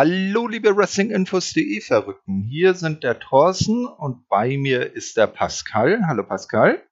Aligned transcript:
Hallo, 0.00 0.46
liebe 0.46 0.76
Wrestlinginfos.de 0.76 1.80
Verrückten. 1.80 2.44
Hier 2.44 2.74
sind 2.74 3.02
der 3.02 3.18
Thorsten 3.18 3.84
und 3.84 4.28
bei 4.28 4.56
mir 4.56 4.94
ist 4.94 5.16
der 5.16 5.26
Pascal. 5.26 6.02
Hallo, 6.06 6.22
Pascal. 6.22 6.84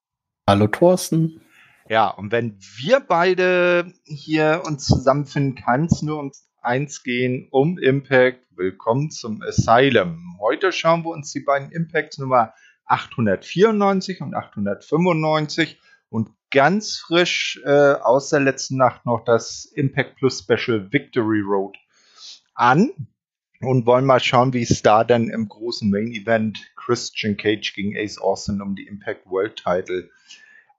Hallo, 0.49 0.67
Thorsten. 0.67 1.41
Ja, 1.89 2.09
und 2.09 2.33
wenn 2.33 2.59
wir 2.79 2.99
beide 2.99 3.93
hier 4.03 4.63
uns 4.67 4.87
zusammenfinden, 4.87 5.55
kann 5.55 5.85
es 5.85 6.03
nur 6.03 6.19
um 6.19 6.33
eins 6.63 7.05
gehen, 7.05 7.47
um 7.53 7.79
Impact. 7.79 8.45
Willkommen 8.57 9.13
zum 9.13 9.41
Asylum. 9.41 10.37
Heute 10.41 10.73
schauen 10.73 11.05
wir 11.05 11.11
uns 11.11 11.31
die 11.31 11.45
beiden 11.45 11.71
Impacts 11.71 12.19
Nummer 12.19 12.55
894 12.87 14.21
und 14.21 14.35
895 14.35 15.81
und 16.09 16.31
ganz 16.51 16.97
frisch 16.97 17.61
äh, 17.65 17.71
aus 17.71 18.31
der 18.31 18.41
letzten 18.41 18.79
Nacht 18.79 19.07
noch 19.07 19.25
das 19.25 19.65
Impact 19.65 20.17
Plus 20.17 20.41
Special 20.41 20.93
Victory 20.93 21.43
Road 21.43 21.77
an 22.57 22.91
und 23.61 23.87
wollen 23.87 24.05
mal 24.05 24.21
schauen, 24.21 24.53
wie 24.53 24.63
es 24.63 24.83
da 24.83 25.05
dann 25.05 25.29
im 25.29 25.49
großen 25.49 25.89
Main 25.89 26.13
Event 26.13 26.59
Christian 26.77 27.37
Cage 27.37 27.75
gegen 27.75 27.97
Ace 27.97 28.19
Austin 28.19 28.61
um 28.61 28.75
die 28.75 28.87
Impact 28.87 29.27
World 29.27 29.57
Title 29.57 30.11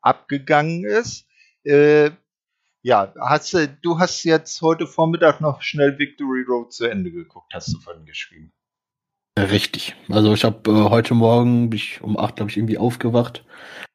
abgegangen 0.01 0.85
ist. 0.85 1.25
Äh, 1.63 2.11
ja, 2.81 3.13
hast 3.19 3.53
du, 3.53 3.67
du 3.81 3.99
hast 3.99 4.23
jetzt 4.23 4.61
heute 4.61 4.87
Vormittag 4.87 5.41
noch 5.41 5.61
schnell 5.61 5.97
Victory 5.99 6.43
Road 6.47 6.71
zu 6.71 6.85
Ende 6.85 7.11
geguckt, 7.11 7.53
hast 7.53 7.73
du 7.73 7.79
vorhin 7.79 8.05
geschrieben. 8.05 8.51
Richtig. 9.37 9.95
Also 10.09 10.33
ich 10.33 10.43
habe 10.43 10.71
äh, 10.71 10.89
heute 10.89 11.13
Morgen, 11.13 11.69
bin 11.69 11.77
ich 11.77 12.01
um 12.01 12.17
acht, 12.17 12.37
glaube 12.37 12.49
ich, 12.49 12.57
irgendwie 12.57 12.77
aufgewacht, 12.77 13.45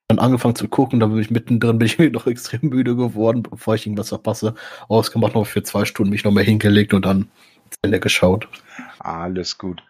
dann 0.08 0.18
angefangen 0.18 0.54
zu 0.54 0.68
gucken, 0.68 1.00
da 1.00 1.06
bin 1.06 1.18
ich 1.18 1.30
mittendrin, 1.30 1.78
bin 1.78 1.86
ich 1.86 1.98
noch 2.12 2.26
extrem 2.26 2.68
müde 2.68 2.94
geworden, 2.94 3.42
bevor 3.42 3.74
ich 3.74 3.86
irgendwas 3.86 4.10
verpasse. 4.10 4.54
Ausgemacht 4.88 5.34
noch 5.34 5.46
für 5.46 5.62
zwei 5.62 5.84
Stunden 5.84 6.10
mich 6.10 6.24
noch 6.24 6.32
mal 6.32 6.44
hingelegt 6.44 6.92
und 6.94 7.06
dann 7.06 7.30
Ende 7.82 8.00
geschaut. 8.00 8.48
Alles 8.98 9.58
gut. 9.58 9.82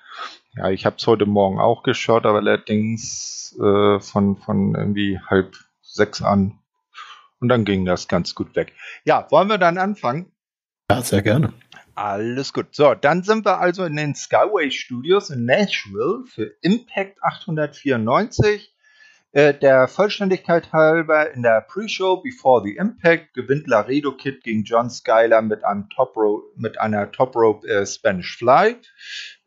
Ja, 0.54 0.70
ich 0.70 0.84
habe 0.86 0.96
es 0.98 1.06
heute 1.06 1.26
Morgen 1.26 1.58
auch 1.58 1.82
geschaut, 1.82 2.26
aber 2.26 2.38
allerdings 2.38 3.56
äh, 3.58 4.00
von, 4.00 4.36
von 4.36 4.74
irgendwie 4.74 5.18
halb 5.18 5.56
sechs 5.80 6.22
an. 6.22 6.58
Und 7.40 7.48
dann 7.48 7.64
ging 7.64 7.84
das 7.84 8.06
ganz 8.06 8.34
gut 8.34 8.54
weg. 8.54 8.72
Ja, 9.04 9.26
wollen 9.30 9.48
wir 9.48 9.58
dann 9.58 9.78
anfangen? 9.78 10.30
Ja, 10.90 11.02
sehr 11.02 11.22
gerne. 11.22 11.52
Alles 11.94 12.52
gut. 12.52 12.74
So, 12.74 12.94
dann 12.94 13.22
sind 13.22 13.44
wir 13.44 13.60
also 13.60 13.84
in 13.84 13.96
den 13.96 14.14
Skyway 14.14 14.70
Studios 14.70 15.30
in 15.30 15.44
Nashville 15.44 16.24
für 16.26 16.52
Impact 16.62 17.22
894. 17.22 18.74
Äh, 19.32 19.54
der 19.54 19.88
Vollständigkeit 19.88 20.72
halber 20.74 21.32
in 21.32 21.42
der 21.42 21.62
Pre-Show 21.62 22.18
Before 22.18 22.62
the 22.62 22.76
Impact 22.76 23.32
gewinnt 23.32 23.66
Laredo 23.66 24.12
Kid 24.12 24.44
gegen 24.44 24.64
John 24.64 24.90
Skyler 24.90 25.40
mit 25.40 25.64
einem 25.64 25.88
Top 25.88 26.14
mit 26.56 26.78
einer 26.78 27.10
Top 27.10 27.34
Rope 27.34 27.66
äh, 27.66 27.86
Spanish 27.86 28.36
Fly. 28.36 28.76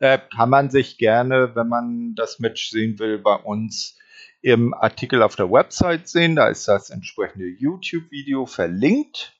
Äh, 0.00 0.18
kann 0.34 0.50
man 0.50 0.70
sich 0.70 0.98
gerne, 0.98 1.54
wenn 1.54 1.68
man 1.68 2.14
das 2.16 2.40
Match 2.40 2.68
sehen 2.68 2.98
will, 2.98 3.18
bei 3.18 3.36
uns 3.36 3.96
im 4.42 4.74
Artikel 4.74 5.22
auf 5.22 5.36
der 5.36 5.52
Website 5.52 6.08
sehen. 6.08 6.34
Da 6.34 6.48
ist 6.48 6.66
das 6.66 6.90
entsprechende 6.90 7.46
YouTube-Video 7.46 8.44
verlinkt. 8.44 9.36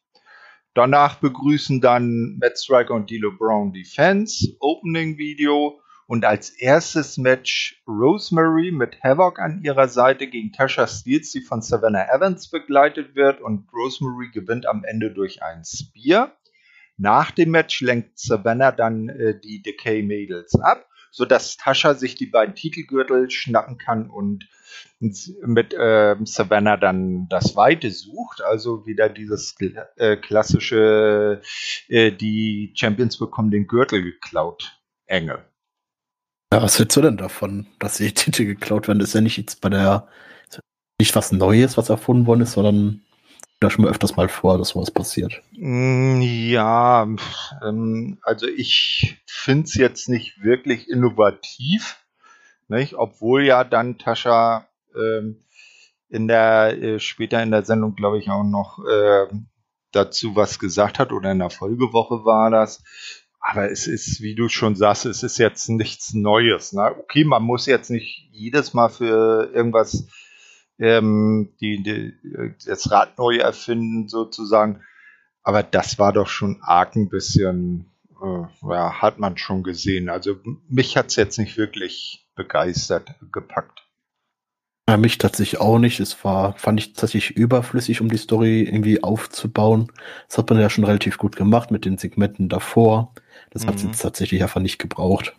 Danach 0.74 1.16
begrüßen 1.16 1.80
dann 1.80 2.38
Matt 2.38 2.58
Striker 2.58 2.94
und 2.94 3.10
D'Lo 3.10 3.36
Brown 3.36 3.72
die 3.72 3.84
Fans. 3.84 4.56
Opening 4.60 5.18
Video 5.18 5.80
und 6.06 6.24
als 6.24 6.50
erstes 6.50 7.18
Match 7.18 7.82
Rosemary 7.86 8.70
mit 8.70 9.02
Havoc 9.02 9.40
an 9.40 9.62
ihrer 9.62 9.88
Seite 9.88 10.28
gegen 10.28 10.52
Tasha 10.52 10.86
Steels, 10.86 11.32
die 11.32 11.40
von 11.40 11.62
Savannah 11.62 12.06
Evans 12.14 12.48
begleitet 12.48 13.16
wird. 13.16 13.40
Und 13.40 13.68
Rosemary 13.72 14.30
gewinnt 14.30 14.66
am 14.66 14.84
Ende 14.84 15.12
durch 15.12 15.42
ein 15.42 15.64
Spear. 15.64 16.36
Nach 16.96 17.30
dem 17.32 17.50
Match 17.50 17.80
lenkt 17.80 18.18
Savannah 18.18 18.72
dann 18.72 19.08
äh, 19.08 19.38
die 19.38 19.62
Decay 19.62 20.02
Mädels 20.02 20.54
ab, 20.54 20.88
sodass 21.10 21.56
Tasha 21.56 21.94
sich 21.94 22.14
die 22.14 22.26
beiden 22.26 22.54
Titelgürtel 22.54 23.28
schnappen 23.28 23.76
kann 23.76 24.08
und 24.08 24.48
mit 25.00 25.74
äh, 25.74 26.16
Savannah 26.22 26.76
dann 26.76 27.28
das 27.28 27.56
Weite 27.56 27.90
sucht. 27.90 28.42
Also 28.42 28.86
wieder 28.86 29.08
dieses 29.08 29.56
äh, 29.96 30.16
klassische, 30.16 31.42
äh, 31.88 32.12
die 32.12 32.72
Champions 32.76 33.18
bekommen 33.18 33.50
den 33.50 33.66
Gürtel 33.66 34.02
geklaut, 34.02 34.80
Enge. 35.06 35.44
Ja, 36.52 36.62
was 36.62 36.78
hältst 36.78 36.96
du 36.96 37.02
denn 37.02 37.16
davon, 37.16 37.66
dass 37.78 37.96
die 37.96 38.12
Titel 38.12 38.44
geklaut 38.44 38.86
werden? 38.86 39.00
Das 39.00 39.08
ist 39.08 39.14
ja 39.14 39.20
nicht 39.20 39.36
jetzt 39.36 39.60
bei 39.60 39.68
der, 39.68 40.08
nicht 41.00 41.16
was 41.16 41.32
Neues, 41.32 41.76
was 41.76 41.88
erfunden 41.88 42.26
worden 42.26 42.42
ist, 42.42 42.52
sondern 42.52 43.02
da 43.60 43.70
schon 43.70 43.84
mal 43.84 43.90
öfters 43.90 44.16
mal 44.16 44.28
vor, 44.28 44.58
dass 44.58 44.70
sowas 44.70 44.90
passiert. 44.90 45.42
Mm, 45.52 46.20
ja, 46.20 47.08
ähm, 47.64 48.18
also 48.22 48.46
ich 48.46 49.22
finde 49.26 49.64
es 49.64 49.74
jetzt 49.74 50.08
nicht 50.08 50.42
wirklich 50.42 50.88
innovativ, 50.88 52.04
nicht? 52.68 52.94
obwohl 52.94 53.44
ja 53.44 53.64
dann 53.64 53.98
Tascha 53.98 54.68
ähm, 54.94 55.42
in 56.08 56.28
der 56.28 56.80
äh, 56.80 57.00
später 57.00 57.42
in 57.42 57.50
der 57.50 57.64
Sendung, 57.64 57.96
glaube 57.96 58.18
ich, 58.18 58.30
auch 58.30 58.44
noch 58.44 58.78
äh, 58.86 59.26
dazu 59.90 60.36
was 60.36 60.58
gesagt 60.58 60.98
hat 60.98 61.12
oder 61.12 61.32
in 61.32 61.38
der 61.38 61.50
Folgewoche 61.50 62.24
war 62.24 62.50
das, 62.50 62.82
aber 63.40 63.70
es 63.70 63.86
ist, 63.86 64.20
wie 64.20 64.34
du 64.34 64.48
schon 64.48 64.74
sagst, 64.74 65.06
es 65.06 65.22
ist 65.22 65.38
jetzt 65.38 65.68
nichts 65.68 66.14
Neues. 66.14 66.72
Ne? 66.72 66.94
Okay, 66.98 67.24
man 67.24 67.42
muss 67.42 67.66
jetzt 67.66 67.90
nicht 67.90 68.28
jedes 68.32 68.74
Mal 68.74 68.88
für 68.88 69.50
irgendwas 69.52 70.06
ähm, 70.78 71.54
die, 71.60 71.82
die, 71.82 72.14
das 72.66 72.90
Rad 72.90 73.18
neu 73.18 73.36
erfinden, 73.36 74.08
sozusagen. 74.08 74.82
Aber 75.42 75.62
das 75.62 75.98
war 75.98 76.12
doch 76.12 76.28
schon 76.28 76.58
arg 76.62 76.96
ein 76.96 77.08
bisschen, 77.08 77.92
äh, 78.20 78.68
ja, 78.68 79.00
hat 79.00 79.18
man 79.18 79.38
schon 79.38 79.62
gesehen. 79.62 80.08
Also 80.08 80.36
mich 80.68 80.96
hat 80.96 81.06
es 81.06 81.16
jetzt 81.16 81.38
nicht 81.38 81.56
wirklich 81.56 82.28
begeistert 82.34 83.14
gepackt. 83.32 83.86
Ja, 84.88 84.96
mich 84.96 85.18
tatsächlich 85.18 85.60
auch 85.60 85.78
nicht. 85.78 85.98
Es 85.98 86.24
war, 86.24 86.56
fand 86.58 86.78
ich 86.78 86.92
tatsächlich 86.92 87.36
überflüssig, 87.36 88.00
um 88.00 88.08
die 88.08 88.16
Story 88.18 88.62
irgendwie 88.62 89.02
aufzubauen. 89.02 89.90
Das 90.28 90.38
hat 90.38 90.48
man 90.50 90.60
ja 90.60 90.70
schon 90.70 90.84
relativ 90.84 91.18
gut 91.18 91.34
gemacht 91.34 91.70
mit 91.70 91.84
den 91.84 91.98
Segmenten 91.98 92.48
davor. 92.48 93.12
Das 93.50 93.64
mhm. 93.64 93.68
hat 93.68 93.82
jetzt 93.82 94.02
tatsächlich 94.02 94.42
einfach 94.42 94.60
nicht 94.60 94.78
gebraucht. 94.78 95.34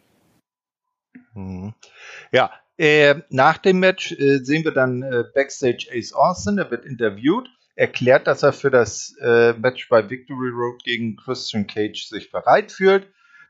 Mhm. 1.34 1.74
Ja, 2.32 2.52
äh, 2.78 3.16
nach 3.30 3.58
dem 3.58 3.80
Match 3.80 4.12
äh, 4.12 4.38
sehen 4.40 4.64
wir 4.64 4.72
dann 4.72 5.02
äh, 5.02 5.24
Backstage 5.34 5.88
Ace 5.92 6.14
Austin, 6.14 6.58
der 6.58 6.70
wird 6.70 6.86
interviewt, 6.86 7.50
erklärt, 7.76 8.28
dass 8.28 8.44
er 8.44 8.54
für 8.54 8.72
das 8.72 9.16
äh, 9.22 9.54
Match 9.54 9.90
bei 9.90 10.10
Victory 10.10 10.50
Road 10.50 10.84
gegen 10.84 11.16
Christian 11.16 11.68
Cage 11.68 12.08
sich 12.08 12.32
bereit 12.32 12.72
fühlt. 12.72 13.08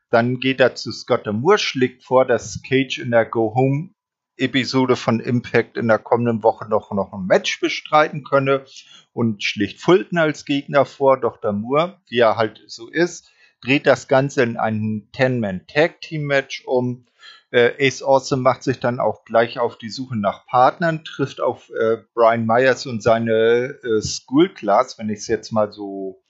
Dann 0.10 0.40
geht 0.40 0.62
er 0.62 0.76
zu 0.76 0.92
Scott 0.92 1.26
Moore, 1.26 1.58
schlägt 1.58 2.04
vor, 2.04 2.26
dass 2.26 2.62
Cage 2.62 3.00
in 3.00 3.12
der 3.12 3.26
Go 3.26 3.54
Home 3.56 3.90
Episode 4.38 4.96
von 4.96 5.20
Impact 5.20 5.78
in 5.78 5.88
der 5.88 6.00
kommenden 6.00 6.44
Woche 6.44 6.70
noch, 6.70 6.92
noch 6.92 7.12
ein 7.12 7.26
Match 7.26 7.60
bestreiten 7.60 8.24
könne 8.24 8.66
und 9.12 9.44
schlägt 9.44 9.82
Fulton 9.82 10.20
als 10.20 10.46
Gegner 10.46 10.86
vor. 10.86 11.20
Dr. 11.20 11.52
Moore, 11.52 12.00
wie 12.08 12.20
er 12.20 12.38
halt 12.38 12.62
so 12.68 12.88
ist, 12.88 13.32
dreht 13.62 13.88
das 13.88 14.08
Ganze 14.08 14.44
in 14.44 14.58
ein 14.58 15.10
10-Man-Tag-Team-Match 15.16 16.66
um. 16.66 17.06
Äh, 17.50 17.88
Ace 17.88 18.04
Awesome 18.04 18.42
macht 18.42 18.64
sich 18.64 18.80
dann 18.80 19.00
auch 19.00 19.24
gleich 19.24 19.58
auf 19.60 19.78
die 19.78 19.90
Suche 19.90 20.18
nach 20.18 20.46
Partnern, 20.48 21.06
trifft 21.06 21.40
auf 21.40 21.70
äh, 21.70 21.98
Brian 22.14 22.46
Myers 22.46 22.86
und 22.86 23.02
seine 23.02 23.78
äh, 23.84 24.02
School 24.02 24.54
Class, 24.54 25.00
wenn 25.00 25.10
ich 25.10 25.20
es 25.20 25.28
jetzt 25.28 25.52
mal 25.52 25.72
so 25.72 26.22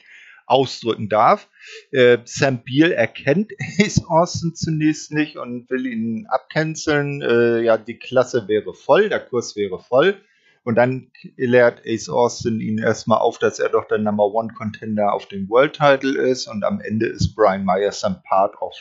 ausdrücken 0.45 1.09
darf. 1.09 1.49
Äh, 1.91 2.19
Sam 2.25 2.63
Beal 2.63 2.91
erkennt 2.91 3.51
Ace 3.79 4.03
Austin 4.07 4.55
zunächst 4.55 5.11
nicht 5.11 5.37
und 5.37 5.69
will 5.69 5.85
ihn 5.85 6.25
abcanceln. 6.29 7.21
Äh, 7.21 7.61
ja, 7.61 7.77
die 7.77 7.99
Klasse 7.99 8.47
wäre 8.47 8.73
voll, 8.73 9.09
der 9.09 9.19
Kurs 9.19 9.55
wäre 9.55 9.79
voll. 9.79 10.21
Und 10.67 10.75
dann 10.75 11.13
lehrt 11.37 11.83
Ace 11.87 12.09
Austin 12.09 12.59
ihn 12.59 12.77
erstmal 12.77 13.19
auf, 13.19 13.39
dass 13.39 13.57
er 13.57 13.69
doch 13.69 13.87
der 13.87 13.99
Number 13.99 14.25
One 14.25 14.51
Contender 14.53 15.13
auf 15.13 15.25
dem 15.27 15.49
World 15.49 15.77
Title 15.77 16.21
ist. 16.21 16.45
Und 16.47 16.65
am 16.65 16.81
Ende 16.81 17.05
ist 17.05 17.35
Brian 17.35 17.63
Myers 17.63 18.01
dann 18.01 18.21
Part 18.23 18.61
of 18.61 18.73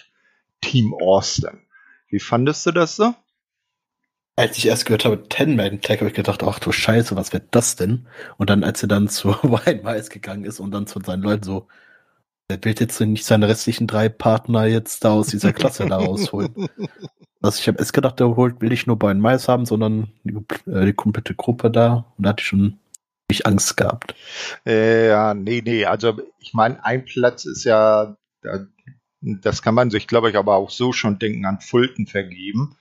Team 0.60 0.92
Austin. 1.00 1.60
Wie 2.08 2.18
fandest 2.18 2.66
du 2.66 2.72
das 2.72 2.96
so? 2.96 3.14
Als 4.34 4.58
ich 4.58 4.66
erst 4.66 4.86
gehört 4.86 5.04
habe, 5.04 5.28
Ten 5.28 5.54
Man 5.54 5.80
Tag, 5.80 6.00
habe 6.00 6.08
ich 6.08 6.16
gedacht, 6.16 6.42
ach 6.42 6.58
du 6.58 6.72
Scheiße, 6.72 7.14
was 7.14 7.32
wird 7.32 7.54
das 7.54 7.76
denn? 7.76 8.08
Und 8.36 8.50
dann, 8.50 8.64
als 8.64 8.82
er 8.82 8.88
dann 8.88 9.08
zu 9.08 9.28
White 9.44 9.84
Mice 9.84 10.10
gegangen 10.10 10.42
ist 10.42 10.58
und 10.58 10.72
dann 10.72 10.88
zu 10.88 10.98
seinen 10.98 11.22
Leuten 11.22 11.44
so, 11.44 11.68
er 12.48 12.64
will 12.64 12.74
jetzt 12.78 13.00
nicht 13.00 13.24
seine 13.24 13.48
restlichen 13.48 13.86
drei 13.86 14.08
Partner 14.08 14.66
jetzt 14.66 15.04
da 15.04 15.12
aus 15.12 15.28
dieser 15.28 15.52
Klasse 15.52 15.86
da 15.86 15.96
rausholen. 15.96 16.68
Also 17.42 17.60
ich 17.60 17.68
habe 17.68 17.78
erst 17.78 17.92
gedacht, 17.92 18.18
der 18.18 18.34
holt, 18.34 18.60
will 18.60 18.72
ich 18.72 18.86
nur 18.86 18.98
Brian 18.98 19.20
Mice 19.20 19.46
haben, 19.46 19.66
sondern 19.66 20.10
die, 20.24 20.34
äh, 20.68 20.86
die, 20.86 20.94
komplette 20.94 21.34
Gruppe 21.34 21.70
da. 21.70 22.06
Und 22.16 22.24
da 22.24 22.30
hatte 22.30 22.40
ich 22.40 22.48
schon 22.48 22.80
nicht 23.30 23.46
Angst 23.46 23.76
gehabt. 23.76 24.16
Äh, 24.64 25.08
ja, 25.08 25.34
nee, 25.34 25.62
nee. 25.64 25.84
Also 25.84 26.18
ich 26.40 26.54
meine, 26.54 26.82
ein 26.84 27.04
Platz 27.04 27.44
ist 27.44 27.62
ja, 27.64 28.16
das 29.20 29.62
kann 29.62 29.74
man 29.76 29.90
sich, 29.90 30.08
glaube 30.08 30.30
ich, 30.30 30.36
aber 30.36 30.56
auch 30.56 30.70
so 30.70 30.92
schon 30.92 31.20
denken, 31.20 31.44
an 31.44 31.60
Fulton 31.60 32.06
vergeben. 32.06 32.76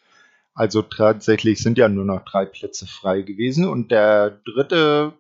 Also 0.56 0.82
tatsächlich 0.82 1.60
sind 1.60 1.78
ja 1.78 1.90
nur 1.90 2.06
noch 2.06 2.24
drei 2.24 2.46
Plätze 2.46 2.88
frei 2.88 3.22
gewesen 3.22 3.68
und 3.68 3.92
der 3.92 4.40
dritte 4.46 5.14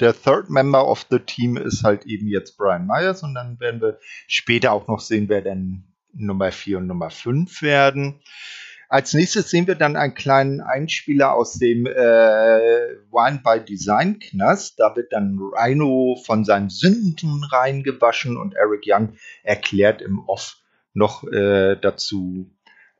der 0.00 0.14
Third 0.14 0.50
Member 0.50 0.88
of 0.88 1.06
the 1.10 1.18
Team 1.18 1.56
ist 1.56 1.84
halt 1.84 2.06
eben 2.06 2.26
jetzt 2.26 2.56
Brian 2.56 2.86
Myers 2.86 3.22
und 3.22 3.34
dann 3.34 3.60
werden 3.60 3.80
wir 3.80 3.98
später 4.26 4.72
auch 4.72 4.88
noch 4.88 5.00
sehen, 5.00 5.28
wer 5.28 5.42
denn 5.42 5.84
Nummer 6.12 6.52
4 6.52 6.78
und 6.78 6.86
Nummer 6.86 7.10
5 7.10 7.62
werden. 7.62 8.20
Als 8.88 9.14
nächstes 9.14 9.50
sehen 9.50 9.66
wir 9.66 9.74
dann 9.74 9.96
einen 9.96 10.14
kleinen 10.14 10.60
Einspieler 10.60 11.32
aus 11.34 11.54
dem 11.54 11.86
äh, 11.86 11.90
Wine 13.10 13.40
by 13.42 13.64
Design 13.64 14.18
Knast. 14.18 14.78
Da 14.78 14.94
wird 14.94 15.12
dann 15.12 15.38
Rhino 15.38 16.16
von 16.24 16.44
seinen 16.44 16.70
Sünden 16.70 17.42
reingewaschen 17.44 18.36
und 18.36 18.54
Eric 18.54 18.84
Young 18.86 19.14
erklärt 19.42 20.02
im 20.02 20.20
Off 20.28 20.58
noch 20.92 21.24
äh, 21.24 21.76
dazu, 21.76 22.50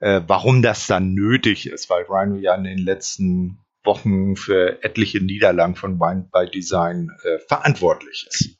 äh, 0.00 0.23
warum 0.26 0.62
das 0.62 0.87
dann 0.87 1.14
nötig 1.14 1.69
ist, 1.69 1.88
weil 1.90 2.05
Rhino 2.08 2.37
ja 2.37 2.55
in 2.55 2.64
den 2.64 2.79
letzten 2.79 3.58
Wochen 3.84 4.36
für 4.36 4.82
etliche 4.82 5.20
Niederlagen 5.20 5.76
von 5.76 6.00
Wine 6.00 6.28
by 6.32 6.50
Design 6.50 7.10
äh, 7.22 7.38
verantwortlich 7.38 8.26
ist. 8.28 8.58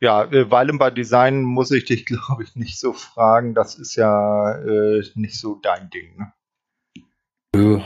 Ja, 0.00 0.24
äh, 0.24 0.50
Weilen 0.50 0.78
by 0.78 0.90
Design 0.92 1.42
muss 1.42 1.70
ich 1.70 1.84
dich, 1.84 2.04
glaube 2.06 2.42
ich, 2.42 2.56
nicht 2.56 2.78
so 2.78 2.92
fragen. 2.92 3.54
Das 3.54 3.76
ist 3.76 3.94
ja 3.94 4.58
äh, 4.58 5.02
nicht 5.14 5.38
so 5.38 5.54
dein 5.62 5.90
Ding. 5.90 6.16
Ne? 6.16 6.32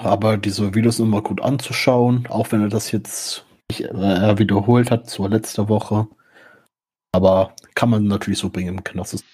Aber 0.03 0.37
diese 0.37 0.75
Videos 0.75 0.99
immer 1.01 1.23
gut 1.23 1.43
anzuschauen, 1.43 2.27
auch 2.29 2.53
wenn 2.53 2.63
er 2.63 2.69
das 2.69 2.93
jetzt 2.93 3.45
nicht, 3.69 3.83
äh, 3.83 4.39
wiederholt 4.39 4.91
hat 4.91 5.11
zur 5.11 5.29
letzter 5.29 5.69
Woche. 5.69 6.09
Aber 7.13 7.55
kann 7.75 7.91
man 7.91 8.07
natürlich 8.07 8.39
so 8.39 8.51
bringen 8.51 8.79
im 8.79 8.85
Knast. 8.85 9.25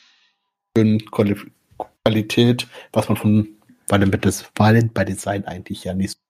Qualität, 2.05 2.67
was 2.93 3.08
man 3.08 3.17
von 3.17 3.49
Violent 3.88 4.94
by 4.94 5.05
Design 5.05 5.44
eigentlich 5.44 5.85
ja 5.85 5.94
nicht 5.94 6.22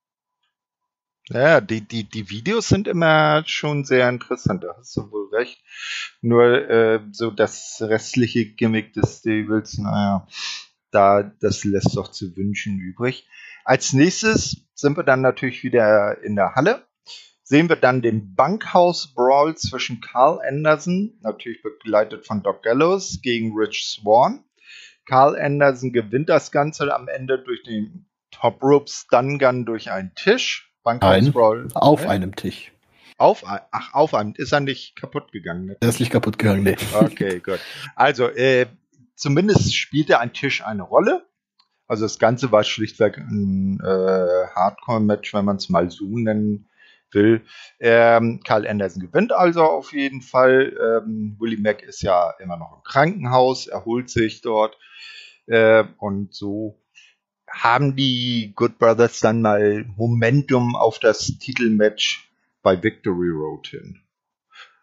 ja, 1.28 1.60
die, 1.60 1.80
die, 1.80 2.04
die 2.04 2.30
Videos 2.30 2.69
sind 2.69 2.88
immer 2.88 3.42
schon 3.46 3.84
sehr 3.84 4.08
interessant, 4.08 4.64
da 4.64 4.74
hast 4.76 4.96
du 4.96 5.10
wohl 5.10 5.28
recht. 5.32 5.62
Nur 6.20 6.69
äh, 6.69 7.00
so 7.12 7.30
das 7.30 7.78
restliche 7.80 8.46
Gimmick 8.46 8.92
des 8.92 9.22
Devils, 9.22 9.78
naja, 9.78 10.26
da, 10.90 11.22
das 11.22 11.64
lässt 11.64 11.96
doch 11.96 12.08
zu 12.08 12.36
wünschen 12.36 12.78
übrig. 12.78 13.26
Als 13.64 13.92
nächstes 13.92 14.66
sind 14.74 14.96
wir 14.96 15.04
dann 15.04 15.20
natürlich 15.20 15.62
wieder 15.62 16.22
in 16.22 16.34
der 16.34 16.54
Halle. 16.54 16.86
Sehen 17.44 17.69
wir 17.69 17.76
dann 17.76 18.02
den 18.02 18.34
Bankhaus-Brawl 18.34 19.56
zwischen 19.56 20.00
Carl 20.00 20.40
Anderson, 20.40 21.19
natürlich 21.20 21.62
begleitet 21.62 22.26
von 22.26 22.42
Doc 22.42 22.62
Gallows, 22.62 23.20
gegen 23.22 23.54
Rich 23.54 23.84
Swan. 23.86 24.44
Carl 25.06 25.38
Anderson 25.38 25.92
gewinnt 25.92 26.28
das 26.28 26.50
Ganze 26.50 26.94
am 26.94 27.08
Ende 27.08 27.38
durch 27.38 27.62
den 27.62 28.06
Top 28.30 28.62
Rope 28.62 28.88
Stun 28.88 29.38
Gun 29.38 29.64
durch 29.64 29.90
einen 29.90 30.14
Tisch. 30.14 30.71
Bankhaus-Brawl. 30.82 31.69
Auf 31.75 32.06
einem 32.06 32.34
Tisch. 32.37 32.73
Auf, 33.19 33.44
ach, 33.46 33.94
auf 33.94 34.14
einem. 34.14 34.34
Ist 34.37 34.52
er 34.52 34.61
nicht 34.61 34.96
kaputt 34.96 35.32
gegangen? 35.32 35.67
Ne? 35.67 35.76
Er 35.81 35.88
ist 35.88 36.00
nicht 36.00 36.11
kaputt 36.11 36.38
gegangen, 36.38 36.64
nee. 36.64 36.76
Okay, 36.94 37.40
gut. 37.40 37.61
Also, 37.94 38.29
äh, 38.29 38.67
zumindest 39.14 39.76
spielte 39.76 40.19
ein 40.19 40.32
Tisch 40.32 40.64
eine 40.64 40.82
Rolle. 40.82 41.25
Also 41.87 42.05
das 42.05 42.19
Ganze 42.19 42.50
war 42.52 42.64
schlichtweg 42.64 43.19
ein 43.19 43.79
äh, 43.81 44.46
Hardcore-Match, 44.55 45.34
wenn 45.34 45.44
man 45.44 45.56
es 45.56 45.69
mal 45.69 45.90
so 45.90 46.06
nennen 46.06 46.69
will. 47.11 47.43
Ähm, 47.81 48.40
Carl 48.44 48.67
Anderson 48.67 49.02
gewinnt 49.02 49.32
also 49.32 49.62
auf 49.62 49.93
jeden 49.93 50.23
Fall. 50.23 50.75
Ähm, 50.81 51.37
Willie 51.38 51.61
Mack 51.61 51.82
ist 51.82 52.02
ja 52.02 52.32
immer 52.40 52.56
noch 52.56 52.76
im 52.76 52.82
Krankenhaus, 52.82 53.67
erholt 53.67 54.08
sich 54.08 54.40
dort. 54.40 54.79
Äh, 55.46 55.84
und 55.99 56.34
so 56.34 56.81
haben 57.52 57.96
die 57.96 58.52
Good 58.56 58.78
Brothers 58.78 59.20
dann 59.20 59.43
mal 59.43 59.84
Momentum 59.96 60.75
auf 60.75 60.99
das 60.99 61.38
Titelmatch 61.38 62.31
bei 62.62 62.82
Victory 62.82 63.31
Road 63.31 63.69
hin. 63.69 64.00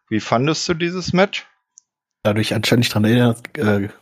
Wie 0.10 0.20
fandest 0.20 0.68
du 0.70 0.74
dieses 0.74 1.14
Match? 1.14 1.46
Da 2.24 2.34
du 2.34 2.40
dich 2.40 2.54
anscheinend 2.54 2.82
nicht 2.82 2.92
daran 2.92 3.06
erinnern, 3.06 3.36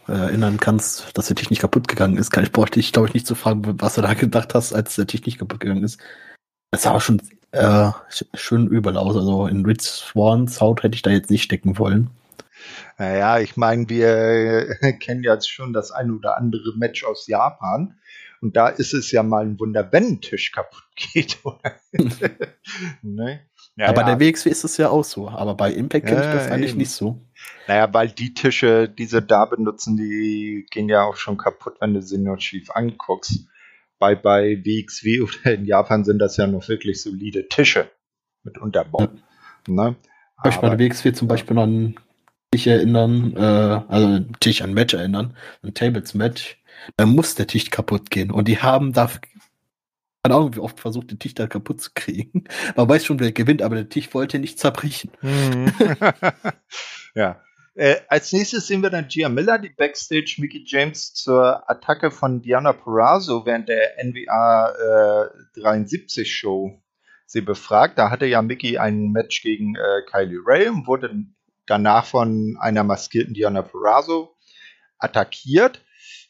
äh, 0.07 0.11
erinnern 0.11 0.59
kannst, 0.59 1.15
dass 1.17 1.27
der 1.27 1.35
Tisch 1.35 1.49
nicht 1.49 1.61
kaputt 1.61 1.87
gegangen 1.87 2.17
ist, 2.17 2.31
kann 2.31 2.43
ich 2.43 2.51
brauche 2.51 2.71
dich, 2.71 2.91
glaube 2.91 3.07
ich, 3.07 3.13
nicht 3.13 3.27
zu 3.27 3.35
fragen, 3.35 3.79
was 3.79 3.95
du 3.95 4.01
da 4.01 4.13
gedacht 4.13 4.55
hast, 4.55 4.73
als 4.73 4.95
der 4.95 5.07
Tisch 5.07 5.23
nicht 5.25 5.37
kaputt 5.37 5.59
gegangen 5.59 5.83
ist. 5.83 5.99
Das 6.71 6.83
sah 6.83 6.93
auch 6.93 7.01
schon 7.01 7.21
äh, 7.51 7.91
schön 8.33 8.67
übel 8.67 8.97
aus. 8.97 9.15
Also 9.15 9.47
in 9.47 9.65
Rich 9.65 9.81
Swans 9.81 10.59
Haut 10.59 10.83
hätte 10.83 10.95
ich 10.95 11.01
da 11.01 11.11
jetzt 11.11 11.29
nicht 11.29 11.43
stecken 11.43 11.77
wollen. 11.77 12.09
Naja, 12.97 13.39
ich 13.39 13.55
meine, 13.55 13.87
wir 13.89 14.75
kennen 14.99 15.23
jetzt 15.23 15.49
schon 15.49 15.73
das 15.73 15.91
ein 15.91 16.11
oder 16.11 16.37
andere 16.37 16.75
Match 16.75 17.03
aus 17.03 17.27
Japan. 17.27 17.95
Und 18.41 18.55
da 18.55 18.67
ist 18.67 18.93
es 18.93 19.11
ja 19.11 19.23
mal 19.23 19.45
ein 19.45 19.59
Wunder, 19.59 19.91
wenn 19.91 20.05
ein 20.05 20.21
Tisch 20.21 20.51
kaputt 20.51 20.83
geht. 20.95 21.37
ne? 23.01 23.41
ja, 23.75 23.87
aber 23.87 24.01
ja. 24.01 24.15
der 24.15 24.19
WXW 24.19 24.49
ist 24.49 24.63
es 24.63 24.77
ja 24.77 24.89
auch 24.89 25.03
so. 25.03 25.27
Aber 25.27 25.55
bei 25.55 25.71
Impact 25.71 26.07
kenne 26.07 26.21
ich 26.21 26.31
das 26.31 26.51
eigentlich 26.51 26.71
eben. 26.71 26.79
nicht 26.79 26.91
so. 26.91 27.21
Naja, 27.67 27.93
weil 27.93 28.09
die 28.09 28.33
Tische, 28.33 28.89
die 28.89 29.05
sie 29.05 29.21
da 29.21 29.45
benutzen, 29.45 29.97
die 29.97 30.65
gehen 30.69 30.89
ja 30.89 31.03
auch 31.03 31.17
schon 31.17 31.37
kaputt, 31.37 31.75
wenn 31.79 31.93
du 31.93 32.01
sie 32.01 32.17
nur 32.17 32.39
schief 32.39 32.69
anguckst. 32.71 33.47
Bei, 33.99 34.15
bei 34.15 34.63
WXW 34.63 35.21
oder 35.21 35.53
in 35.53 35.65
Japan 35.65 36.03
sind 36.03 36.19
das 36.19 36.37
ja 36.37 36.47
noch 36.47 36.67
wirklich 36.67 37.01
solide 37.01 37.47
Tische 37.47 37.89
mit 38.43 38.57
Unterbau. 38.57 39.01
Ja. 39.01 39.09
Ne? 39.67 39.95
Ich 40.39 40.45
möchte 40.45 40.61
bei 40.61 40.75
der 40.75 40.79
WXW 40.79 41.13
zum 41.13 41.27
Beispiel 41.27 41.55
noch 41.55 41.63
an 41.63 41.95
Tisch 42.51 42.67
erinnern, 42.67 43.35
äh, 43.35 43.39
also 43.39 44.07
ein 44.07 44.31
Tisch 44.39 44.61
an 44.61 44.73
Match 44.73 44.93
erinnern, 44.93 45.35
ein 45.63 45.73
Tables-Match 45.73 46.57
dann 46.95 47.09
muss 47.09 47.35
der 47.35 47.47
Tisch 47.47 47.69
kaputt 47.69 48.09
gehen. 48.09 48.31
Und 48.31 48.47
die 48.47 48.59
haben 48.59 48.93
da, 48.93 49.09
keine 50.23 50.35
Ahnung, 50.35 50.55
wie 50.55 50.59
oft 50.59 50.79
versucht, 50.79 51.11
den 51.11 51.19
Tisch 51.19 51.33
da 51.33 51.47
kaputt 51.47 51.81
zu 51.81 51.91
kriegen. 51.93 52.45
Man 52.75 52.89
weiß 52.89 53.05
schon, 53.05 53.19
wer 53.19 53.31
gewinnt, 53.31 53.61
aber 53.61 53.75
der 53.75 53.89
Tisch 53.89 54.13
wollte 54.13 54.39
nicht 54.39 54.59
zerbrechen. 54.59 55.11
Mhm. 55.21 55.71
ja. 57.15 57.41
Äh, 57.75 57.97
als 58.07 58.33
nächstes 58.33 58.65
sehen 58.65 58.81
wir 58.81 58.89
dann 58.89 59.07
Gia 59.07 59.29
Miller, 59.29 59.59
die 59.59 59.69
Backstage 59.69 60.37
Mickey 60.39 60.63
James 60.65 61.13
zur 61.13 61.69
Attacke 61.69 62.09
von 62.09 62.41
Diana 62.41 62.73
Perazzo 62.73 63.45
während 63.45 63.69
der 63.69 64.03
NWA 64.03 65.29
äh, 65.55 65.61
73 65.61 66.35
Show 66.35 66.81
sie 67.27 67.41
befragt. 67.41 67.99
Da 67.99 68.09
hatte 68.09 68.25
ja 68.25 68.41
Mickey 68.41 68.79
ein 68.79 69.11
Match 69.11 69.43
gegen 69.43 69.75
äh, 69.75 70.01
Kylie 70.09 70.39
Ray 70.43 70.69
und 70.69 70.87
wurde 70.87 71.13
danach 71.67 72.05
von 72.05 72.57
einer 72.59 72.83
maskierten 72.83 73.35
Diana 73.35 73.61
Perazzo 73.61 74.35
attackiert. 74.97 75.81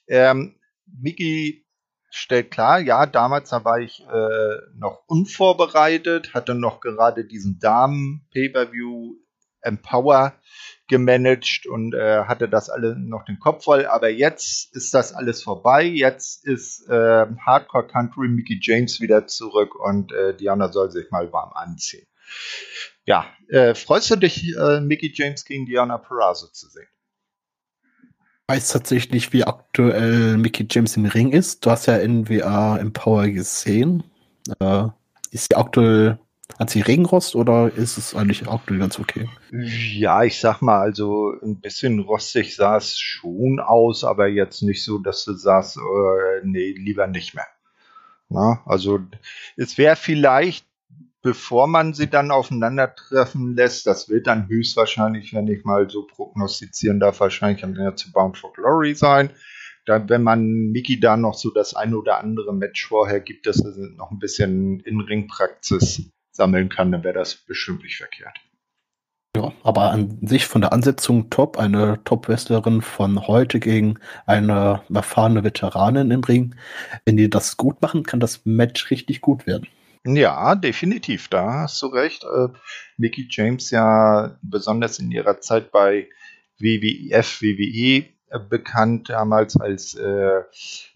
Ähm, 0.08 0.56
Miki 0.86 1.66
stellt 2.10 2.52
klar, 2.52 2.80
ja, 2.80 3.06
damals 3.06 3.50
da 3.50 3.64
war 3.66 3.80
ich 3.80 4.02
äh, 4.02 4.58
noch 4.76 5.04
unvorbereitet, 5.08 6.34
hatte 6.34 6.56
noch 6.56 6.80
gerade 6.80 7.26
diesen 7.26 7.60
Damen-Pay-Per-View 7.60 9.16
Empower 9.62 10.34
gemanagt 10.88 11.66
und 11.68 11.94
äh, 11.94 12.24
hatte 12.24 12.48
das 12.48 12.70
alle 12.70 12.98
noch 12.98 13.26
den 13.26 13.40
Kopf 13.40 13.66
voll. 13.66 13.86
Aber 13.86 14.10
jetzt 14.10 14.74
ist 14.76 14.94
das 14.94 15.14
alles 15.14 15.44
vorbei. 15.44 15.84
Jetzt 15.84 16.46
ist 16.46 16.88
äh, 16.88 17.26
Hardcore 17.46 17.88
Country 17.88 18.30
Mickey 18.30 18.60
James 18.62 19.02
wieder 19.02 19.28
zurück 19.28 19.76
und 19.76 20.14
äh, 20.14 20.36
Diana 20.36 20.72
soll 20.72 20.92
sich 20.92 21.12
mal 21.12 21.32
warm 21.34 21.52
anziehen. 21.54 22.08
Ja, 23.06 23.26
äh, 23.50 23.76
freust 23.76 24.12
du 24.12 24.16
dich, 24.16 24.56
äh, 24.58 24.80
Mickey 24.80 25.12
James 25.14 25.46
gegen 25.46 25.66
Diana 25.66 25.98
Perazzo 25.98 26.48
zu 26.48 26.68
sehen? 26.70 26.88
Weiß 28.48 28.70
tatsächlich 28.70 29.12
nicht, 29.12 29.34
wie 29.34 29.44
aktuell 29.44 30.38
Mickey 30.38 30.66
James 30.70 30.96
im 30.98 31.06
Ring 31.06 31.32
ist. 31.32 31.66
Du 31.66 31.72
hast 31.72 31.86
ja 31.86 31.98
NWA 31.98 32.78
Empower 32.78 33.28
gesehen. 33.28 34.04
Äh, 34.60 34.86
ist 35.32 35.50
sie 35.50 35.58
aktuell, 35.58 36.20
hat 36.58 36.70
sie 36.70 36.82
Regenrost 36.82 37.36
oder 37.36 37.72
ist 37.74 37.98
es 37.98 38.16
eigentlich 38.16 38.48
aktuell 38.48 38.80
ganz 38.80 39.00
okay? 39.00 39.30
Ja, 39.52 40.24
ich 40.24 40.40
sag 40.40 40.62
mal, 40.62 40.80
also 40.80 41.34
ein 41.44 41.60
bisschen 41.60 42.00
rostig 42.00 42.56
sah 42.56 42.78
es 42.78 42.98
schon 42.98 43.60
aus, 43.60 44.06
aber 44.06 44.28
jetzt 44.28 44.62
nicht 44.62 44.84
so, 44.84 44.98
dass 44.98 45.26
du 45.26 45.34
sagst, 45.34 45.78
äh, 45.78 46.42
nee, 46.46 46.72
lieber 46.72 47.08
nicht 47.08 47.36
mehr. 47.36 47.48
Na, 48.30 48.62
also 48.66 49.00
es 49.56 49.78
wäre 49.78 49.96
vielleicht 49.96 50.67
bevor 51.28 51.68
man 51.68 51.94
sie 51.94 52.10
dann 52.10 52.32
aufeinandertreffen 52.32 53.54
lässt, 53.54 53.86
das 53.86 54.08
wird 54.08 54.28
dann 54.28 54.48
höchstwahrscheinlich, 54.48 55.34
wenn 55.34 55.50
ich 55.50 55.66
mal 55.66 55.90
so 55.90 56.08
prognostizieren 56.08 57.02
darf, 57.02 57.20
wahrscheinlich 57.20 57.66
am 57.66 57.76
Ende 57.76 57.96
zu 57.96 58.14
Bound 58.14 58.38
for 58.38 58.54
Glory 58.54 58.96
sein. 58.96 59.32
Dann, 59.86 60.08
wenn 60.08 60.24
man 60.24 60.48
Mickey 60.72 61.02
da 61.02 61.18
noch 61.18 61.34
so 61.34 61.50
das 61.50 61.74
ein 61.74 61.94
oder 61.94 62.20
andere 62.20 62.54
Match 62.54 62.88
vorher 62.88 63.20
gibt, 63.20 63.46
dass 63.46 63.60
er 63.60 63.74
noch 63.98 64.10
ein 64.10 64.20
bisschen 64.20 64.80
In-Ring-Praxis 64.80 66.10
sammeln 66.32 66.70
kann, 66.70 66.94
dann 66.94 67.04
wäre 67.04 67.16
das 67.16 67.36
bestimmt 67.36 67.84
nicht 67.84 67.98
verkehrt. 67.98 68.40
Ja, 69.36 69.52
aber 69.64 69.92
an 69.92 70.26
sich 70.26 70.46
von 70.46 70.62
der 70.62 70.72
Ansetzung 70.72 71.30
top. 71.30 71.60
Eine 71.60 72.02
Top-Wrestlerin 72.06 72.82
von 72.82 73.28
heute 73.28 73.60
gegen 73.60 74.00
eine 74.26 74.82
erfahrene 74.94 75.44
Veteranin 75.44 76.10
im 76.10 76.24
Ring. 76.24 76.56
Wenn 77.04 77.18
die 77.18 77.30
das 77.30 77.58
gut 77.58 77.82
machen, 77.82 78.04
kann 78.04 78.22
das 78.22 78.46
Match 78.46 78.90
richtig 78.92 79.20
gut 79.20 79.46
werden. 79.46 79.68
Ja, 80.08 80.56
definitiv, 80.56 81.28
da 81.28 81.62
hast 81.64 81.82
du 81.82 81.88
recht. 81.88 82.24
Äh, 82.24 82.48
Mickey 82.96 83.28
James 83.30 83.72
ja 83.72 84.38
besonders 84.42 85.00
in 85.00 85.12
ihrer 85.12 85.42
Zeit 85.42 85.72
bei 85.72 86.08
WWF, 86.60 87.42
WWE 87.42 88.06
äh, 88.30 88.40
bekannt, 88.50 89.10
damals 89.10 89.60
als 89.60 89.96
äh, 89.96 90.44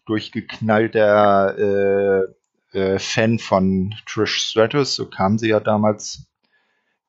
durchgeknallter 0.05 1.57
äh, 1.57 2.77
äh, 2.77 2.99
Fan 2.99 3.37
von 3.37 3.93
Trish 4.05 4.37
Stratus, 4.37 4.95
so 4.95 5.09
kam 5.09 5.37
sie 5.37 5.49
ja 5.49 5.59
damals 5.59 6.25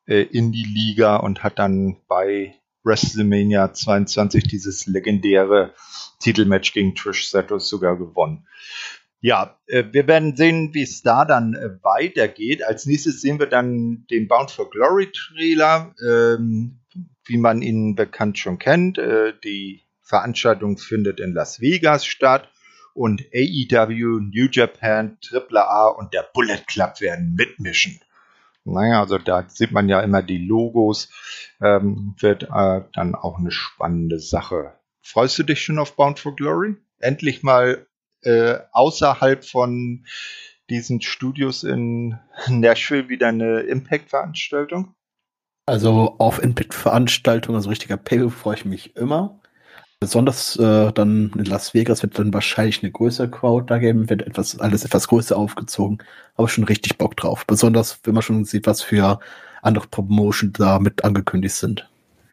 äh, 0.06 0.23
in 0.23 0.50
die 0.50 0.64
Liga 0.64 1.16
und 1.16 1.44
hat 1.44 1.61
dann 1.61 1.99
bei 2.09 2.56
WrestleMania 2.82 3.73
22 3.73 4.42
dieses 4.44 4.87
legendäre 4.87 5.73
Titelmatch 6.18 6.73
gegen 6.73 6.97
Trish 6.97 7.28
Stratus 7.28 7.68
sogar 7.68 7.97
gewonnen. 7.97 8.47
Ja, 9.23 9.57
äh, 9.69 9.85
wir 9.93 10.09
werden 10.09 10.37
sehen, 10.37 10.75
wie 10.75 10.83
es 10.83 11.02
da 11.02 11.25
dann 11.25 11.55
äh, 11.55 11.83
weitergeht. 11.83 12.64
Als 12.64 12.87
nächstes 12.87 13.21
sehen 13.21 13.38
wir 13.38 13.47
dann 13.47 14.05
den 14.11 14.26
Bound 14.26 14.50
for 14.50 14.69
Glory 14.69 15.12
Trailer, 15.12 15.95
ähm, 16.05 16.81
wie 17.25 17.37
man 17.37 17.62
ihn 17.62 17.95
bekannt 17.95 18.38
schon 18.38 18.59
kennt. 18.59 18.99
Äh, 18.99 19.33
die 19.45 19.81
Veranstaltung 20.02 20.76
findet 20.76 21.21
in 21.21 21.35
Las 21.35 21.61
Vegas 21.61 22.05
statt 22.05 22.50
und 22.95 23.23
AEW, 23.33 24.19
New 24.21 24.49
Japan, 24.50 25.19
AAA 25.33 25.87
und 25.91 26.12
der 26.12 26.29
Bullet 26.35 26.64
Club 26.67 27.00
werden 27.00 27.35
mitmischen. 27.37 28.00
Naja, 28.64 29.00
also 29.00 29.19
da 29.19 29.49
sieht 29.49 29.71
man 29.71 29.88
ja 29.88 30.00
immer 30.00 30.23
die 30.23 30.45
Logos. 30.45 31.11
Ähm, 31.61 32.17
wird 32.19 32.49
äh, 32.52 32.83
dann 32.93 33.14
auch 33.14 33.38
eine 33.38 33.52
spannende 33.52 34.19
Sache. 34.19 34.73
Freust 35.00 35.38
du 35.38 35.45
dich 35.45 35.62
schon 35.62 35.79
auf 35.79 35.95
Bound 35.95 36.19
for 36.19 36.35
Glory? 36.35 36.75
Endlich 36.99 37.45
mal 37.45 37.87
äh, 38.23 38.59
außerhalb 38.73 39.45
von 39.45 40.05
diesen 40.71 41.00
Studios 41.00 41.64
in 41.64 42.19
Nashville 42.49 43.09
wieder 43.09 43.29
eine 43.29 43.61
Impact-Veranstaltung? 43.61 44.95
Also 45.67 46.17
auf 46.19 46.43
Impact-Veranstaltungen, 46.43 47.57
also 47.57 47.69
richtiger 47.69 47.97
Pay 47.97 48.31
freue 48.31 48.57
ich 48.57 48.64
mich 48.64 48.97
immer. 48.97 49.38
Besonders 50.00 50.57
äh, 50.57 50.93
dann 50.93 51.31
in 51.37 51.45
Las 51.45 51.75
Vegas 51.75 52.02
wird 52.02 52.19
dann 52.19 52.35
wahrscheinlich 52.35 52.83
eine 52.83 52.91
größere 52.91 53.31
Crowd 53.31 53.67
da 53.69 53.79
geben, 53.79 54.11
wird 54.11 54.23
etwas, 54.23 54.59
alles 54.59 54.85
etwas 54.85 55.07
größer 55.07 55.37
aufgezogen, 55.37 55.99
aber 56.35 56.49
schon 56.49 56.64
richtig 56.64 56.99
Bock 56.99 57.17
drauf. 57.17 57.47
Besonders, 57.47 58.00
wenn 58.02 58.14
man 58.14 58.25
schon 58.25 58.45
sieht, 58.45 58.67
was 58.67 58.83
für 58.83 59.21
andere 59.62 59.87
Promotion 59.87 60.52
da 60.52 60.81
mit 60.81 61.05
angekündigt 61.05 61.55
sind. 61.55 61.88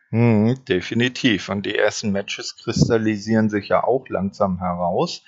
Hm, 0.09 0.57
definitiv. 0.67 1.49
Und 1.49 1.67
die 1.67 1.75
ersten 1.75 2.11
Matches 2.11 2.55
kristallisieren 2.55 3.51
sich 3.51 3.67
ja 3.67 3.83
auch 3.83 4.07
langsam 4.09 4.57
heraus. 4.57 5.23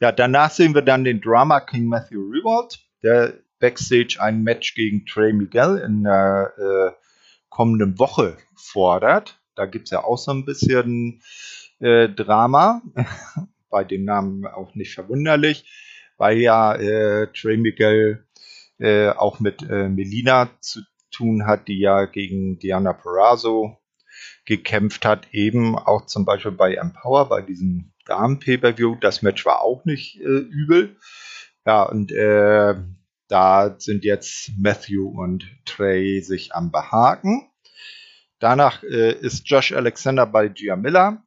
Ja, 0.00 0.12
danach 0.12 0.50
sehen 0.50 0.74
wir 0.74 0.82
dann 0.82 1.04
den 1.04 1.22
Drama 1.22 1.60
King 1.60 1.86
Matthew 1.86 2.20
Rewald, 2.20 2.80
der 3.02 3.32
Backstage 3.60 4.18
ein 4.20 4.42
Match 4.42 4.74
gegen 4.74 5.06
Trey 5.06 5.32
Miguel 5.32 5.78
in 5.78 6.02
der 6.02 6.52
äh, 6.58 6.92
kommenden 7.48 7.98
Woche 7.98 8.36
fordert. 8.54 9.40
Da 9.54 9.64
gibt's 9.64 9.90
ja 9.90 10.04
auch 10.04 10.18
so 10.18 10.32
ein 10.32 10.44
bisschen 10.44 11.22
äh, 11.80 12.10
Drama, 12.10 12.82
bei 13.70 13.84
dem 13.84 14.04
Namen 14.04 14.46
auch 14.46 14.74
nicht 14.74 14.94
verwunderlich, 14.94 15.64
weil 16.18 16.38
ja 16.38 16.74
äh, 16.74 17.28
Trey 17.32 17.56
Miguel 17.56 18.26
äh, 18.78 19.08
auch 19.08 19.40
mit 19.40 19.62
äh, 19.62 19.88
Melina 19.88 20.50
zu 20.60 20.82
tun 21.10 21.46
hat, 21.46 21.68
die 21.68 21.78
ja 21.80 22.04
gegen 22.04 22.58
Diana 22.58 22.92
Perazzo 22.92 23.78
gekämpft 24.44 25.06
hat, 25.06 25.32
eben 25.32 25.78
auch 25.78 26.04
zum 26.04 26.26
Beispiel 26.26 26.52
bei 26.52 26.74
Empower, 26.74 27.30
bei 27.30 27.40
diesem 27.40 27.92
Damen-Pay-Per-View. 28.06 28.96
Das 29.00 29.22
Match 29.22 29.44
war 29.44 29.62
auch 29.62 29.84
nicht 29.84 30.20
äh, 30.20 30.24
übel. 30.24 30.96
Ja, 31.64 31.82
und 31.82 32.12
äh, 32.12 32.74
da 33.28 33.74
sind 33.78 34.04
jetzt 34.04 34.52
Matthew 34.58 35.08
und 35.08 35.44
Trey 35.64 36.20
sich 36.22 36.54
am 36.54 36.70
Behaken. 36.70 37.50
Danach 38.38 38.82
äh, 38.82 39.12
ist 39.12 39.48
Josh 39.48 39.72
Alexander 39.72 40.26
bei 40.26 40.48
Gia 40.48 40.76
Miller 40.76 41.22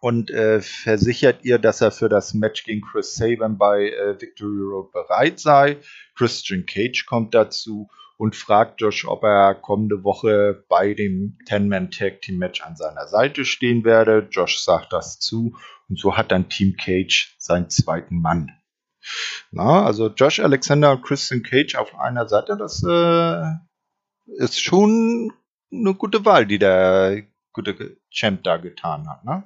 und 0.00 0.30
äh, 0.30 0.60
versichert 0.60 1.44
ihr, 1.44 1.58
dass 1.58 1.80
er 1.80 1.90
für 1.90 2.08
das 2.08 2.34
Match 2.34 2.64
gegen 2.64 2.82
Chris 2.82 3.14
Sabin 3.14 3.56
bei 3.56 3.90
äh, 3.90 4.20
Victory 4.20 4.60
Road 4.60 4.92
bereit 4.92 5.38
sei. 5.38 5.78
Christian 6.14 6.66
Cage 6.66 7.06
kommt 7.06 7.34
dazu 7.34 7.88
und 8.16 8.36
fragt 8.36 8.80
Josh, 8.80 9.06
ob 9.06 9.24
er 9.24 9.54
kommende 9.54 10.04
Woche 10.04 10.64
bei 10.68 10.94
dem 10.94 11.38
Ten-Man 11.46 11.90
Tag 11.90 12.22
Team 12.22 12.38
Match 12.38 12.62
an 12.62 12.76
seiner 12.76 13.06
Seite 13.08 13.44
stehen 13.44 13.84
werde. 13.84 14.28
Josh 14.30 14.60
sagt 14.60 14.92
das 14.92 15.18
zu 15.18 15.56
und 15.88 15.98
so 15.98 16.16
hat 16.16 16.30
dann 16.32 16.48
Team 16.48 16.76
Cage 16.76 17.34
seinen 17.38 17.70
zweiten 17.70 18.20
Mann. 18.20 18.50
Na, 19.50 19.84
also 19.84 20.08
Josh 20.08 20.40
Alexander 20.40 20.92
und 20.92 21.02
Christian 21.02 21.42
Cage 21.42 21.74
auf 21.74 21.94
einer 21.98 22.26
Seite, 22.28 22.56
das 22.56 22.82
äh, 22.82 23.42
ist 24.42 24.60
schon 24.60 25.32
eine 25.72 25.94
gute 25.94 26.24
Wahl, 26.24 26.46
die 26.46 26.58
der 26.58 27.22
gute 27.52 27.98
Champ 28.10 28.42
da 28.44 28.56
getan 28.56 29.08
hat, 29.08 29.24
ne? 29.24 29.44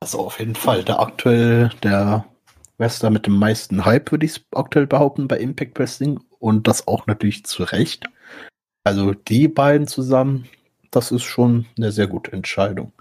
Also 0.00 0.20
auf 0.20 0.38
jeden 0.38 0.54
Fall. 0.54 0.84
Der 0.84 1.00
aktuell 1.00 1.70
der 1.82 2.26
Wrestler 2.78 3.10
mit 3.10 3.26
dem 3.26 3.38
meisten 3.38 3.84
Hype, 3.84 4.12
würde 4.12 4.26
ich 4.26 4.46
aktuell 4.54 4.86
behaupten, 4.86 5.26
bei 5.26 5.38
Impact 5.38 5.78
Wrestling. 5.78 6.20
Und 6.38 6.68
das 6.68 6.86
auch 6.86 7.06
natürlich 7.06 7.44
zu 7.44 7.62
Recht. 7.62 8.04
Also 8.84 9.14
die 9.14 9.48
beiden 9.48 9.86
zusammen, 9.86 10.48
das 10.90 11.10
ist 11.10 11.24
schon 11.24 11.66
eine 11.76 11.92
sehr 11.92 12.06
gute 12.06 12.32
Entscheidung. 12.32 12.92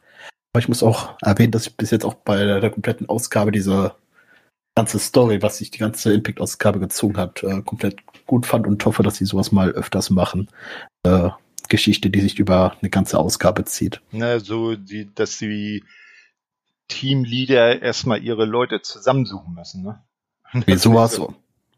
Aber 0.53 0.59
ich 0.59 0.67
muss 0.67 0.83
auch 0.83 1.17
erwähnen, 1.21 1.51
dass 1.51 1.67
ich 1.67 1.75
bis 1.75 1.91
jetzt 1.91 2.05
auch 2.05 2.15
bei 2.15 2.43
der, 2.43 2.61
der 2.61 2.69
kompletten 2.69 3.09
Ausgabe 3.09 3.51
diese 3.51 3.95
ganze 4.75 4.99
Story, 4.99 5.41
was 5.41 5.57
sich 5.57 5.71
die 5.71 5.79
ganze 5.79 6.13
Impact-Ausgabe 6.13 6.79
gezogen 6.79 7.17
hat, 7.17 7.43
äh, 7.43 7.61
komplett 7.61 7.99
gut 8.25 8.45
fand 8.45 8.67
und 8.67 8.83
hoffe, 8.85 9.03
dass 9.03 9.17
sie 9.17 9.25
sowas 9.25 9.51
mal 9.51 9.71
öfters 9.71 10.09
machen. 10.09 10.49
Äh, 11.03 11.29
Geschichte, 11.69 12.09
die 12.09 12.21
sich 12.21 12.39
über 12.39 12.77
eine 12.79 12.89
ganze 12.89 13.17
Ausgabe 13.17 13.65
zieht. 13.65 14.01
Na, 14.11 14.39
so, 14.39 14.75
die, 14.75 15.13
dass 15.13 15.37
die 15.37 15.83
Teamleader 16.87 17.81
erstmal 17.81 18.23
ihre 18.23 18.45
Leute 18.45 18.81
zusammensuchen 18.81 19.53
müssen, 19.53 19.83
ne? 19.83 20.03
Wie 20.65 20.77
sowas 20.77 21.15
so. 21.15 21.33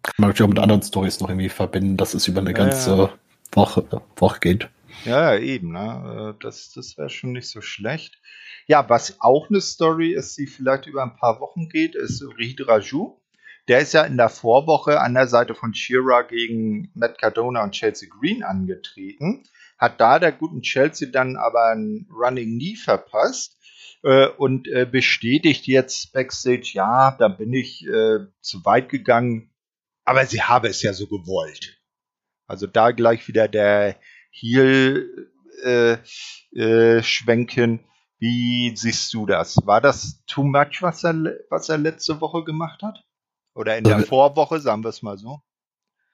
Kann 0.08 0.16
man 0.20 0.30
natürlich 0.30 0.46
auch 0.46 0.54
mit 0.54 0.60
anderen 0.60 0.82
Stories 0.82 1.20
noch 1.20 1.28
irgendwie 1.28 1.50
verbinden, 1.50 1.98
dass 1.98 2.14
es 2.14 2.30
über 2.30 2.40
eine 2.40 2.54
ganze 2.54 2.98
ja. 2.98 3.10
Woche, 3.52 3.86
Woche 4.16 4.40
geht. 4.40 4.70
Ja, 5.04 5.36
eben, 5.38 5.74
ne? 5.74 6.34
Äh, 6.34 6.44
das, 6.44 6.72
das 6.72 6.98
wäre 6.98 7.10
schon 7.10 7.34
nicht 7.34 7.50
so 7.50 7.62
schlecht. 7.62 8.20
Ja, 8.68 8.90
was 8.90 9.18
auch 9.20 9.50
eine 9.50 9.60
Story 9.60 10.14
ist, 10.14 10.38
die 10.38 10.48
vielleicht 10.48 10.88
über 10.88 11.04
ein 11.04 11.18
paar 11.18 11.42
Wochen 11.42 11.68
geht, 11.68 11.96
ist 11.96 12.24
Reed 12.38 12.66
Raju. 12.68 13.20
Der 13.68 13.80
ist 13.80 13.94
ja 13.94 14.04
in 14.04 14.16
der 14.16 14.30
Vorwoche 14.30 15.02
an 15.02 15.14
der 15.14 15.28
Seite 15.28 15.54
von 15.54 15.74
Shira 15.74 16.22
gegen 16.22 16.90
Matt 16.94 17.20
Cardona 17.20 17.64
und 17.64 17.74
Chelsea 17.74 18.08
Green 18.10 18.44
angetreten. 18.44 19.44
Hat 19.78 20.00
da 20.00 20.20
der 20.20 20.32
guten 20.32 20.62
Chelsea 20.62 21.10
dann 21.12 21.36
aber 21.36 21.72
ein 21.72 22.08
Running 22.10 22.58
Knee 22.58 22.76
verpasst 22.76 23.58
äh, 24.04 24.28
und 24.28 24.70
äh, 24.70 24.88
bestätigt 24.90 25.68
jetzt 25.68 26.14
Backstage, 26.14 26.72
ja, 26.74 27.16
da 27.20 27.28
bin 27.28 27.52
ich 27.52 27.86
äh, 27.86 28.20
zu 28.40 28.64
weit 28.64 28.88
gegangen, 28.88 29.52
aber 30.08 30.26
sie 30.26 30.42
habe 30.42 30.70
es 30.70 30.82
ja 30.82 30.94
so 30.94 31.06
gewollt. 31.06 31.82
Also 32.48 32.66
da 32.66 32.92
gleich 32.92 33.28
wieder 33.28 33.50
der 33.50 34.00
Heel 34.32 35.30
äh, 35.64 35.98
äh, 36.54 37.04
schwenken. 37.04 37.82
Wie 38.18 38.74
siehst 38.76 39.14
du 39.14 39.26
das? 39.26 39.58
War 39.66 39.82
das 39.82 40.24
too 40.26 40.44
much, 40.44 40.82
was 40.82 41.04
er, 41.04 41.14
was 41.50 41.68
er 41.68 41.78
letzte 41.78 42.22
Woche 42.22 42.46
gemacht 42.46 42.82
hat? 42.84 43.04
Oder 43.54 43.78
in 43.78 43.84
der 43.84 44.00
Vorwoche, 44.00 44.62
sagen 44.62 44.84
wir 44.84 44.90
es 44.90 45.02
mal 45.02 45.18
so? 45.18 45.42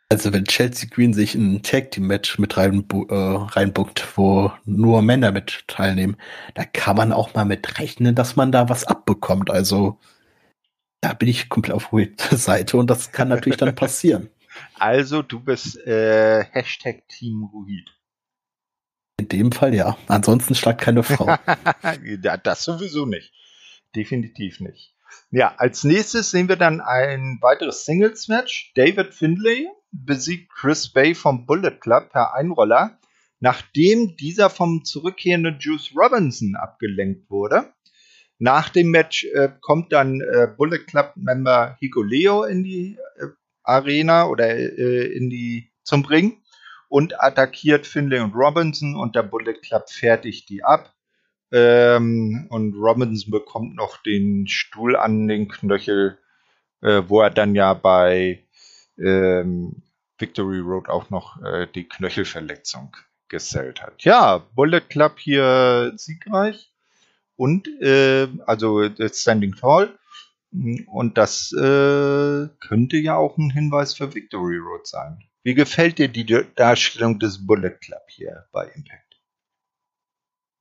Also 0.10 0.34
wenn 0.34 0.46
Chelsea 0.46 0.90
Green 0.90 1.14
sich 1.14 1.36
ein 1.36 1.62
Tag 1.62 1.92
Team 1.92 2.08
Match 2.08 2.40
mit 2.40 2.58
rein, 2.58 2.86
äh, 2.92 3.16
reinbuckt, 3.16 4.18
wo 4.18 4.52
nur 4.66 5.04
Männer 5.04 5.32
mit 5.32 5.66
teilnehmen, 5.68 6.18
da 6.56 6.66
kann 6.66 6.98
man 6.98 7.14
auch 7.14 7.36
mal 7.36 7.46
mit 7.46 7.80
rechnen, 7.80 8.16
dass 8.16 8.36
man 8.36 8.52
da 8.52 8.70
was 8.70 8.86
abbekommt. 8.86 9.52
Also 9.52 10.00
da 11.04 11.14
bin 11.14 11.28
ich 11.28 11.50
komplett 11.50 11.76
auf 11.76 11.90
der 11.92 12.38
Seite 12.38 12.78
und 12.78 12.90
das 12.90 13.12
kann 13.12 13.28
natürlich 13.28 13.58
dann 13.58 13.76
passieren. 13.76 14.30
Also 14.76 15.24
du 15.24 15.40
bist 15.40 15.78
äh, 15.88 16.44
Hashtag 16.44 17.08
Team 17.08 17.50
Ruhid. 17.52 17.90
In 19.18 19.28
dem 19.28 19.52
Fall 19.52 19.74
ja. 19.74 19.98
Ansonsten 20.08 20.54
schlagt 20.54 20.80
keine 20.80 21.02
Frau. 21.04 21.38
das 22.44 22.64
sowieso 22.64 23.08
nicht. 23.08 23.34
Definitiv 23.96 24.60
nicht. 24.60 24.94
Ja, 25.32 25.56
als 25.58 25.84
nächstes 25.84 26.30
sehen 26.30 26.50
wir 26.50 26.56
dann 26.56 26.82
ein 26.82 27.40
weiteres 27.42 27.86
Singles-Match. 27.86 28.74
David 28.76 29.16
Findlay 29.16 29.66
besiegt 29.92 30.52
Chris 30.54 30.94
Bay 30.94 31.16
vom 31.16 31.48
Bullet 31.48 31.80
Club 31.80 32.12
per 32.12 32.36
Einroller, 32.36 33.00
nachdem 33.40 34.16
dieser 34.18 34.52
vom 34.52 34.86
zurückkehrenden 34.86 35.58
Juice 35.60 35.96
Robinson 35.96 36.56
abgelenkt 36.56 37.28
wurde. 37.32 37.74
Nach 38.40 38.70
dem 38.70 38.92
Match 38.92 39.26
äh, 39.34 39.50
kommt 39.62 39.94
dann 39.94 40.22
äh, 40.22 40.48
Bullet 40.58 40.80
Club 40.80 41.14
Member 41.16 41.78
Hikuleo 41.80 42.44
in 42.44 42.64
die 42.64 42.98
äh, 43.18 43.28
Arena 43.64 44.28
oder 44.28 44.56
äh, 44.56 45.06
in 45.06 45.30
die 45.30 45.72
zum 45.84 46.06
Ring 46.06 46.42
und 46.90 47.22
attackiert 47.22 47.88
Finlay 47.88 48.20
und 48.20 48.36
Robinson 48.36 48.96
und 48.96 49.16
der 49.16 49.24
Bullet 49.24 49.56
Club 49.62 49.90
fertigt 49.90 50.50
die 50.50 50.64
ab. 50.64 50.94
Ähm, 51.52 52.48
und 52.50 52.76
Robinson 52.76 53.32
bekommt 53.32 53.76
noch 53.76 54.02
den 54.02 54.48
Stuhl 54.48 54.96
an 54.96 55.28
den 55.28 55.48
Knöchel, 55.48 56.18
äh, 56.82 57.04
wo 57.08 57.22
er 57.22 57.30
dann 57.30 57.56
ja 57.56 57.74
bei 57.74 58.44
ähm, 58.98 59.84
Victory 60.18 60.60
Road 60.60 60.90
auch 60.90 61.10
noch 61.10 61.42
äh, 61.44 61.68
die 61.74 61.88
Knöchelverletzung 61.88 62.96
gesellt 63.28 63.82
hat. 63.82 64.04
Ja, 64.04 64.40
Bullet 64.56 64.82
Club 64.82 65.20
hier 65.20 65.94
siegreich 65.96 66.73
und 67.36 67.68
äh, 67.82 68.28
also 68.46 68.90
Standing 69.12 69.56
Tall. 69.56 69.98
Und 70.88 71.18
das 71.18 71.52
äh, 71.54 72.48
könnte 72.60 72.98
ja 72.98 73.16
auch 73.16 73.38
ein 73.38 73.50
Hinweis 73.50 73.96
für 73.96 74.14
Victory 74.14 74.58
Road 74.58 74.86
sein. 74.86 75.24
Wie 75.44 75.56
gefällt 75.56 75.98
dir 75.98 76.10
die 76.10 76.26
Darstellung 76.56 77.18
des 77.18 77.46
Bullet 77.46 77.72
Club 77.82 78.04
hier 78.08 78.46
bei 78.52 78.66
Impact? 78.66 79.20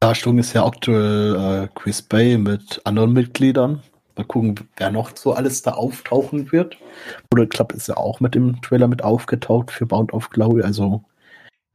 Darstellung 0.01 0.39
ist 0.39 0.55
ja 0.55 0.65
aktuell 0.65 1.37
äh, 1.37 1.69
Chris 1.75 2.03
Bay 2.03 2.39
mit 2.39 2.81
anderen 2.85 3.13
Mitgliedern. 3.13 3.83
Mal 4.17 4.25
gucken, 4.25 4.57
wer 4.77 4.91
noch 4.91 5.17
so 5.17 5.33
alles 5.35 5.63
da 5.63 5.73
auftauchen 5.73 6.51
wird. 6.53 6.77
Bullet 7.31 7.47
Club 7.47 7.73
ist 7.73 7.89
ja 7.89 7.97
auch 7.97 8.19
mit 8.21 8.35
dem 8.35 8.61
Trailer 8.63 8.89
mit 8.89 9.05
aufgetaucht 9.05 9.71
für 9.71 9.87
Bound 9.87 10.13
of 10.13 10.31
Glory. 10.31 10.63
Also 10.63 11.05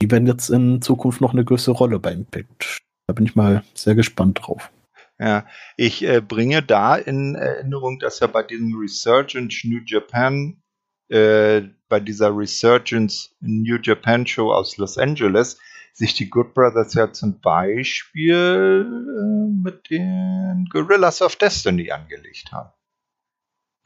die 0.02 0.12
werden 0.12 0.28
jetzt 0.28 0.50
in 0.50 0.82
Zukunft 0.82 1.22
noch 1.22 1.34
eine 1.34 1.46
größere 1.46 1.76
Rolle 1.76 2.00
bei 2.00 2.12
Impact. 2.12 2.80
Da 3.08 3.14
bin 3.14 3.26
ich 3.26 3.36
mal 3.36 3.64
sehr 3.74 3.96
gespannt 3.96 4.40
drauf. 4.42 4.72
Ja, 5.20 5.48
ich 5.78 6.04
äh, 6.04 6.22
bringe 6.22 6.62
da 6.62 6.96
in 6.96 7.36
Erinnerung, 7.36 7.98
dass 8.00 8.20
ja 8.20 8.28
bei 8.28 8.44
diesem 8.44 8.76
Resurgence 8.80 9.64
New 9.64 9.82
Japan, 9.86 10.62
äh, 11.10 11.62
bei 11.90 12.00
dieser 12.00 12.36
Resurgence 12.38 13.36
New 13.40 13.78
Japan 13.82 14.28
Show 14.28 14.52
aus 14.52 14.78
Los 14.78 14.98
Angeles, 14.98 15.60
sich 15.94 16.14
die 16.14 16.30
Good 16.30 16.54
Brothers 16.54 16.94
ja 16.94 17.12
zum 17.12 17.40
Beispiel 17.42 18.86
äh, 18.86 19.64
mit 19.64 19.90
den 19.90 20.68
Gorillas 20.72 21.24
of 21.24 21.36
Destiny 21.36 21.90
angelegt 21.92 22.52
haben. 22.52 22.72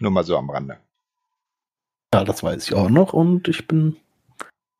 Nur 0.01 0.11
mal 0.11 0.25
so 0.25 0.37
am 0.37 0.49
Rande. 0.49 0.79
Ja, 2.13 2.25
das 2.25 2.43
weiß 2.43 2.65
ich 2.65 2.73
auch 2.73 2.89
noch 2.89 3.13
und 3.13 3.47
ich 3.47 3.67
bin 3.67 3.95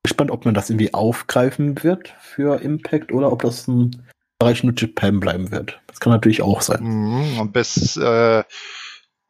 gespannt, 0.04 0.32
ob 0.32 0.44
man 0.44 0.54
das 0.54 0.70
irgendwie 0.70 0.94
aufgreifen 0.94 1.82
wird 1.82 2.10
für 2.20 2.60
Impact 2.62 3.14
oder 3.14 3.32
ob 3.32 3.44
das 3.44 3.70
ein 3.70 4.06
Bereich 4.42 4.64
nur 4.64 4.74
Japan 4.76 5.20
bleiben 5.20 5.52
wird. 5.52 5.80
Das 5.86 6.00
kann 6.00 6.12
natürlich 6.12 6.42
auch 6.42 6.62
sein. 6.62 6.84
Mhm, 6.84 7.40
und 7.40 7.54
bis 7.54 7.96
äh, 7.96 8.44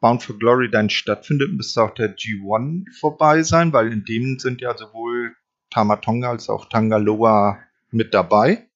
Bound 0.00 0.22
for 0.22 0.38
Glory 0.38 0.70
dann 0.70 0.88
stattfindet, 0.88 1.52
müsste 1.52 1.82
auch 1.82 1.90
der 1.90 2.16
G1 2.16 2.86
vorbei 2.98 3.42
sein, 3.42 3.74
weil 3.74 3.92
in 3.92 4.04
dem 4.04 4.38
sind 4.38 4.62
ja 4.62 4.74
sowohl 4.74 5.36
Tamatonga 5.68 6.30
als 6.30 6.48
auch 6.48 6.66
Tangaloa 6.66 7.58
mit 7.90 8.14
dabei. 8.14 8.66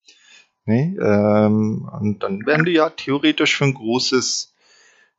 Nee, 0.66 0.95
ähm, 1.00 1.88
und 2.00 2.23
dann 2.23 2.45
werden 2.45 2.66
die 2.66 2.73
ja 2.73 2.90
theoretisch 2.90 3.57
für 3.57 3.64
ein 3.64 3.75
großes 3.75 4.55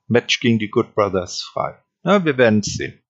Match 0.07 0.39
gegen 0.39 0.59
die 0.59 0.69
Good 0.69 0.93
Brothers 0.93 1.41
frei. 1.41 1.79
Ja, 2.03 2.23
wir 2.25 2.37
werden 2.37 2.59
es 2.59 2.75
sehen. 2.75 3.01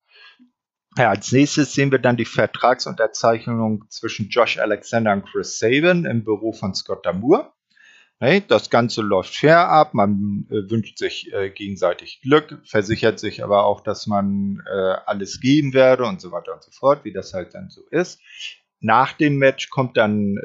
Ja, 0.98 1.10
als 1.10 1.32
nächstes 1.34 1.74
sehen 1.74 1.92
wir 1.92 2.00
dann 2.00 2.16
die 2.16 2.26
Vertragsunterzeichnung 2.26 3.84
zwischen 3.90 4.30
Josh 4.30 4.60
Alexander 4.60 5.12
und 5.12 5.26
Chris 5.26 5.60
Sabin 5.60 6.06
im 6.06 6.24
Büro 6.24 6.54
von 6.54 6.74
Scott 6.74 7.06
Damour. 7.06 7.54
Das 8.19 8.71
Ganze 8.71 9.03
läuft 9.03 9.36
fair 9.36 9.69
ab, 9.69 9.93
man 9.93 10.47
äh, 10.50 10.71
wünscht 10.71 10.97
sich 10.97 11.31
äh, 11.33 11.51
gegenseitig 11.51 12.19
Glück, 12.21 12.59
versichert 12.65 13.19
sich 13.19 13.43
aber 13.43 13.65
auch, 13.65 13.81
dass 13.81 14.07
man 14.07 14.63
äh, 14.65 14.95
alles 15.05 15.39
geben 15.39 15.74
werde 15.74 16.05
und 16.05 16.19
so 16.19 16.31
weiter 16.31 16.55
und 16.55 16.63
so 16.63 16.71
fort, 16.71 17.05
wie 17.05 17.13
das 17.13 17.36
halt 17.36 17.53
dann 17.53 17.69
so 17.69 17.83
ist. 17.91 18.19
Nach 18.79 19.13
dem 19.13 19.38
Match 19.38 19.69
kommt 19.71 19.97
dann 19.97 20.36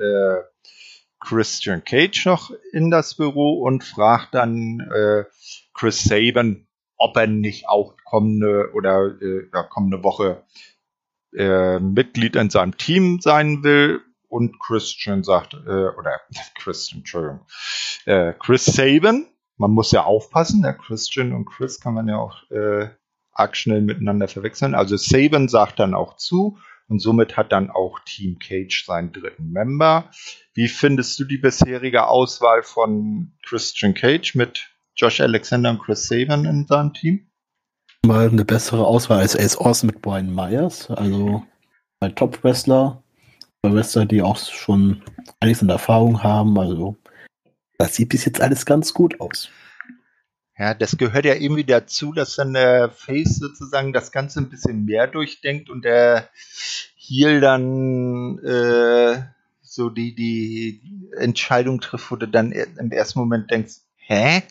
Christian 1.21 1.85
Cage 1.85 2.25
noch 2.25 2.51
in 2.73 2.91
das 2.91 3.15
Büro 3.15 3.61
und 3.61 3.85
fragt 3.85 4.35
dann 4.35 4.79
Chris 5.75 6.03
Saban, 6.05 6.67
ob 6.97 7.15
er 7.19 7.27
nicht 7.27 7.69
auch 7.69 7.95
kommende 8.07 8.71
oder 8.73 9.19
kommende 9.69 10.03
Woche 10.03 10.47
Mitglied 11.31 12.37
in 12.37 12.49
seinem 12.49 12.79
Team 12.79 13.21
sein 13.21 13.63
will 13.63 14.01
und 14.33 14.59
Christian 14.59 15.23
sagt, 15.23 15.53
äh, 15.53 15.89
oder 15.89 16.21
Christian, 16.55 17.01
Entschuldigung, 17.01 17.41
äh, 18.07 18.33
Chris 18.39 18.65
Saban, 18.65 19.27
man 19.59 19.73
muss 19.73 19.93
ja 19.93 20.05
aufpassen, 20.05 20.63
der 20.63 20.73
Christian 20.73 21.35
und 21.35 21.45
Chris 21.45 21.81
kann 21.81 21.93
man 21.93 22.09
ja 22.09 22.17
auch 22.17 22.51
äh, 22.51 22.89
arg 23.33 23.57
schnell 23.57 23.83
miteinander 23.83 24.29
verwechseln. 24.29 24.75
Also 24.75 24.97
Saban 24.97 25.49
sagt 25.49 25.79
dann 25.79 25.93
auch 25.93 26.17
zu 26.17 26.59
und 26.89 27.01
somit 27.01 27.37
hat 27.37 27.53
dann 27.53 27.71
auch 27.71 28.01
Team 28.07 28.39
Cage 28.39 28.87
seinen 28.87 29.13
dritten 29.13 29.51
Member. 29.51 30.11
Wie 30.55 30.69
findest 30.69 31.21
du 31.21 31.25
die 31.25 31.39
bisherige 31.39 32.09
Auswahl 32.09 32.63
von 32.63 33.33
Christian 33.45 33.93
Cage 33.93 34.35
mit 34.35 34.71
Josh 34.97 35.21
Alexander 35.21 35.71
und 35.71 35.81
Chris 35.81 36.09
Saban 36.09 36.47
in 36.47 36.67
seinem 36.67 36.95
Team? 36.95 37.31
Mal 38.07 38.31
eine 38.31 38.47
bessere 38.47 38.87
Auswahl 38.87 39.21
als 39.21 39.37
Ace 39.37 39.57
Austin 39.57 39.89
mit 39.89 40.01
Brian 40.01 40.35
Myers, 40.35 40.91
also 40.91 41.45
ein 42.01 42.17
Top-Wrestler, 42.17 43.02
Wrestler, 43.65 44.07
die 44.07 44.23
auch 44.23 44.37
schon 44.39 45.03
einiges 45.39 45.63
an 45.63 45.69
Erfahrung 45.69 46.23
haben. 46.23 46.59
Also, 46.59 46.97
das 47.79 47.95
sieht 47.95 48.09
bis 48.09 48.25
jetzt 48.25 48.41
alles 48.41 48.67
ganz 48.67 48.93
gut 48.93 49.21
aus. 49.21 49.51
Ja, 50.59 50.75
das 50.75 50.97
gehört 50.99 51.25
ja 51.25 51.35
irgendwie 51.35 51.65
dazu, 51.65 52.13
dass 52.13 52.37
dann 52.37 52.53
der 52.53 52.91
Face 52.91 53.37
sozusagen 53.39 53.93
das 53.93 54.13
Ganze 54.13 54.41
ein 54.41 54.51
bisschen 54.51 54.85
mehr 54.85 55.07
durchdenkt 55.07 55.71
und 55.71 55.85
der 55.85 56.29
Heel 56.97 57.41
dann 57.41 58.39
äh, 58.41 59.23
so 59.63 59.91
die, 59.91 60.15
die 60.15 61.11
Entscheidung 61.17 61.81
trifft, 61.81 62.11
wo 62.11 62.17
du 62.17 62.29
dann 62.29 62.53
im 62.53 62.93
ersten 62.93 63.19
Moment 63.21 63.51
denkst, 63.51 63.77
hä? 63.97 64.43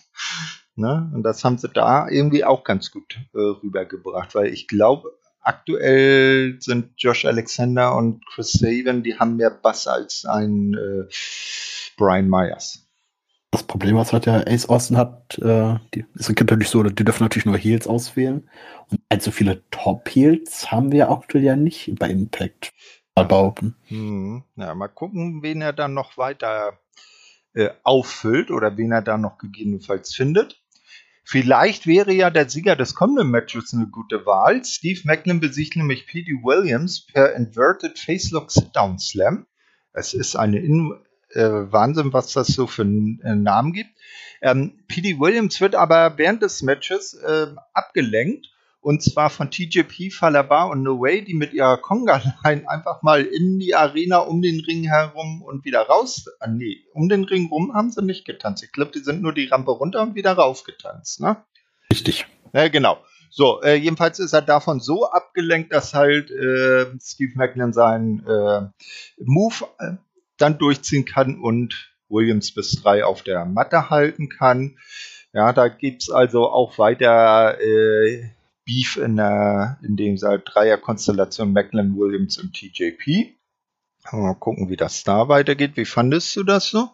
Ne? 0.76 1.12
Und 1.14 1.24
das 1.24 1.44
haben 1.44 1.58
sie 1.58 1.70
da 1.70 2.08
irgendwie 2.10 2.44
auch 2.44 2.64
ganz 2.64 2.92
gut 2.92 3.20
äh, 3.34 3.40
rübergebracht, 3.40 4.34
weil 4.36 4.48
ich 4.48 4.68
glaube, 4.68 5.14
aktuell 5.42 6.58
sind 6.60 6.92
Josh 6.98 7.26
Alexander 7.26 7.96
und 7.96 8.26
Chris 8.28 8.54
Saban, 8.54 9.04
die 9.04 9.18
haben 9.18 9.38
mehr 9.38 9.52
Bass 9.52 9.88
als 9.88 10.26
ein 10.26 10.74
äh, 10.74 11.12
Brian 11.98 12.28
Myers. 12.28 12.88
Das 13.52 13.64
Problem, 13.64 13.98
was 13.98 14.14
hat 14.14 14.26
der 14.28 14.48
Ace 14.48 14.70
Austin 14.70 14.96
hat, 14.96 15.38
äh, 15.40 15.76
die, 15.94 16.06
ist 16.16 16.30
natürlich 16.30 16.70
so, 16.70 16.84
die 16.84 17.04
dürfen 17.04 17.24
natürlich 17.24 17.46
nur 17.46 17.58
Heels 17.58 17.86
auswählen. 17.86 18.50
Und 18.90 19.02
allzu 19.10 19.32
viele 19.32 19.62
Top-Heels 19.72 20.72
haben 20.72 20.94
wir 20.94 21.10
aktuell 21.10 21.44
ja 21.44 21.56
nicht 21.58 21.94
bei 22.00 22.10
Impact 22.10 22.72
behaupten. 23.14 23.76
Hm, 23.88 24.44
ja, 24.56 24.74
mal 24.74 24.88
gucken, 24.88 25.44
wen 25.44 25.62
er 25.62 25.74
dann 25.74 25.94
noch 25.94 26.18
weiter 26.18 26.80
äh, 27.54 27.70
auffüllt 27.84 28.52
oder 28.52 28.78
wen 28.78 28.92
er 28.92 29.02
da 29.02 29.18
noch 29.18 29.38
gegebenenfalls 29.38 30.16
findet. 30.16 30.61
Vielleicht 31.32 31.88
wäre 31.88 32.12
ja 32.12 32.30
der 32.30 32.50
Sieger 32.50 32.76
des 32.76 32.94
kommenden 32.94 33.32
Matches 33.32 33.74
eine 33.74 33.88
gute 33.88 34.26
Wahl. 34.26 34.66
Steve 34.66 35.00
Macklin 35.06 35.40
besiegt 35.40 35.78
nämlich 35.78 36.06
P.D. 36.06 36.44
Williams 36.44 37.06
per 37.06 37.34
Inverted 37.36 37.98
Facelock 37.98 38.52
Sit-Down 38.52 39.00
Slam. 39.00 39.46
Es 39.94 40.14
ist 40.14 40.36
eine 40.36 40.60
In 40.60 40.94
äh, 41.30 41.40
Wahnsinn, 41.72 42.12
was 42.12 42.34
das 42.34 42.48
so 42.48 42.68
für 42.68 42.82
einen 42.82 43.22
äh, 43.22 43.34
Namen 43.34 43.72
gibt. 43.72 43.92
Ähm, 44.42 44.74
P.D. 44.90 45.22
Williams 45.22 45.62
wird 45.62 45.74
aber 45.74 46.18
während 46.18 46.42
des 46.42 46.64
Matches 46.64 47.14
äh, 47.14 47.48
abgelenkt 47.74 48.50
und 48.82 49.04
zwar 49.04 49.30
von 49.30 49.52
TJP, 49.52 50.12
Falabar 50.12 50.70
und 50.70 50.82
No 50.82 51.00
Way, 51.00 51.24
die 51.24 51.36
mit 51.36 51.54
ihrer 51.54 51.78
Conga-Line 51.78 52.68
einfach 52.68 53.04
mal 53.04 53.24
in 53.24 53.60
die 53.60 53.76
Arena 53.76 54.18
um 54.18 54.42
den 54.42 54.60
Ring 54.60 54.84
herum 54.84 55.44
und 55.44 55.64
wieder 55.66 55.82
raus. 55.82 56.26
Ah, 56.40 56.48
nee, 56.48 56.84
um 56.94 57.08
den 57.08 57.24
Ring 57.24 57.48
rum 57.50 57.74
haben 57.74 57.92
sie 57.92 58.02
nicht 58.02 58.26
getanzt. 58.26 58.64
Ich 58.64 58.72
glaube, 58.72 58.92
die 58.92 59.00
sind 59.00 59.22
nur 59.22 59.34
die 59.34 59.46
Rampe 59.46 59.72
runter 59.72 60.02
und 60.02 60.16
wieder 60.16 60.34
rauf 60.34 60.64
getanzt, 60.64 61.22
ne? 61.22 61.38
Richtig. 61.92 62.26
Ja, 62.54 62.68
genau. 62.70 62.98
So, 63.30 63.62
äh, 63.62 63.76
jedenfalls 63.76 64.20
ist 64.20 64.34
er 64.34 64.42
davon 64.42 64.80
so 64.80 65.10
abgelenkt, 65.10 65.72
dass 65.72 65.94
halt 65.94 66.32
äh, 66.32 66.88
Steve 67.00 67.34
Macklin 67.36 67.72
seinen 67.72 68.26
äh, 68.28 68.68
Move 69.24 69.68
äh, 69.80 69.94
dann 70.38 70.58
durchziehen 70.58 71.06
kann 71.06 71.40
und 71.40 71.94
Williams 72.10 72.54
bis 72.54 72.82
drei 72.82 73.06
auf 73.06 73.22
der 73.22 73.46
Matte 73.46 73.90
halten 73.90 74.28
kann. 74.28 74.78
Ja, 75.34 75.54
da 75.54 75.70
gibt's 75.70 76.10
also 76.10 76.50
auch 76.50 76.78
weiter 76.78 77.58
äh, 77.62 78.32
Beef 78.66 78.98
in, 78.98 79.18
der, 79.18 79.80
in 79.84 79.96
dem 79.96 80.16
Dreier-Konstellation 80.16 81.54
Macklin, 81.54 81.96
Williams 81.98 82.38
und 82.38 82.54
TJP. 82.54 83.36
Mal 84.12 84.36
gucken, 84.36 84.70
wie 84.70 84.78
das 84.78 85.04
da 85.04 85.28
weitergeht. 85.28 85.78
Wie 85.78 85.86
fandest 85.86 86.36
du 86.36 86.44
das 86.44 86.70
so? 86.70 86.90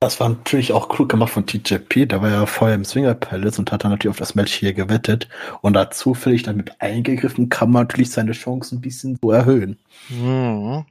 Das 0.00 0.18
war 0.18 0.28
natürlich 0.28 0.72
auch 0.72 0.98
cool 0.98 1.06
gemacht 1.06 1.32
von 1.32 1.46
TJP. 1.46 2.06
Der 2.06 2.20
war 2.22 2.28
ja 2.28 2.46
vorher 2.46 2.74
im 2.74 2.84
Swinger 2.84 3.14
Palace 3.14 3.60
und 3.60 3.70
hat 3.70 3.84
dann 3.84 3.92
natürlich 3.92 4.10
auf 4.10 4.18
das 4.18 4.34
Match 4.34 4.52
hier 4.52 4.72
gewettet. 4.72 5.28
Und 5.60 5.74
da 5.74 5.92
zufällig 5.92 6.42
damit 6.42 6.80
eingegriffen, 6.80 7.48
kann 7.48 7.70
man 7.70 7.84
natürlich 7.84 8.10
seine 8.10 8.32
Chancen 8.32 8.78
ein 8.78 8.80
bisschen 8.80 9.16
so 9.22 9.30
erhöhen. 9.30 9.78
Mhm. 10.08 10.84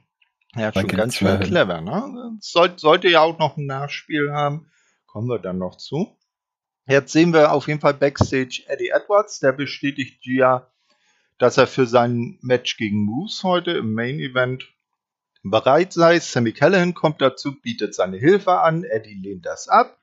Ja, 0.54 0.72
schon 0.72 0.86
ganz 0.86 1.16
schön 1.16 1.40
clever, 1.40 1.82
ne? 1.82 2.38
Soll, 2.40 2.72
sollte 2.76 3.08
ja 3.08 3.20
auch 3.20 3.38
noch 3.38 3.58
ein 3.58 3.66
Nachspiel 3.66 4.32
haben. 4.32 4.66
Kommen 5.06 5.28
wir 5.28 5.38
dann 5.38 5.58
noch 5.58 5.76
zu. 5.76 6.16
Jetzt 6.86 7.12
sehen 7.12 7.32
wir 7.32 7.52
auf 7.52 7.68
jeden 7.68 7.80
Fall 7.80 7.94
Backstage 7.94 8.64
Eddie 8.66 8.88
Edwards, 8.88 9.38
der 9.38 9.52
bestätigt 9.52 10.26
ja, 10.26 10.66
dass 11.38 11.56
er 11.56 11.66
für 11.66 11.86
sein 11.86 12.38
Match 12.42 12.76
gegen 12.76 13.04
Moose 13.04 13.42
heute 13.44 13.72
im 13.72 13.94
Main 13.94 14.18
Event 14.18 14.64
bereit 15.42 15.92
sei. 15.92 16.18
Sammy 16.18 16.52
Callahan 16.52 16.94
kommt 16.94 17.20
dazu, 17.20 17.60
bietet 17.60 17.94
seine 17.94 18.16
Hilfe 18.16 18.60
an. 18.60 18.84
Eddie 18.84 19.14
lehnt 19.14 19.46
das 19.46 19.68
ab. 19.68 19.98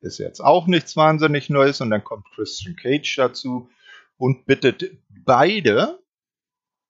Ist 0.00 0.18
jetzt 0.18 0.40
auch 0.40 0.66
nichts 0.66 0.96
wahnsinnig 0.96 1.48
Neues. 1.48 1.80
Und 1.80 1.90
dann 1.90 2.04
kommt 2.04 2.26
Christian 2.34 2.76
Cage 2.76 3.16
dazu 3.16 3.68
und 4.16 4.46
bittet 4.46 4.98
beide 5.08 6.00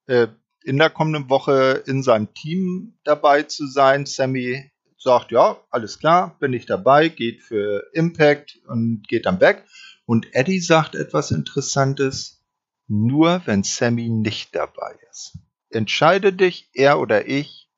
äh, 0.07 0.29
in 0.65 0.79
der 0.79 0.91
kommenden 0.91 1.31
Woche 1.31 1.83
in 1.87 2.03
seinem 2.03 2.33
Team 2.35 2.99
dabei 3.05 3.43
zu 3.45 3.67
sein. 3.67 4.07
Sammy 4.07 4.71
sagt, 5.07 5.31
ja, 5.31 5.57
alles 5.71 6.01
klar, 6.01 6.37
bin 6.41 6.53
ich 6.53 6.67
dabei, 6.67 7.09
geht 7.09 7.41
für 7.41 7.85
Impact 7.93 8.59
und 8.67 9.07
geht 9.07 9.25
dann 9.25 9.41
weg. 9.41 9.65
Und 10.05 10.35
Eddie 10.35 10.59
sagt 10.59 10.97
etwas 10.97 11.31
Interessantes, 11.31 12.45
nur 12.89 13.41
wenn 13.47 13.63
Sammy 13.63 14.09
nicht 14.09 14.55
dabei 14.55 14.99
ist. 15.11 15.39
entscheide 15.71 16.33
dich, 16.33 16.71
er 16.73 16.99
oder 16.99 17.29
ich, 17.29 17.69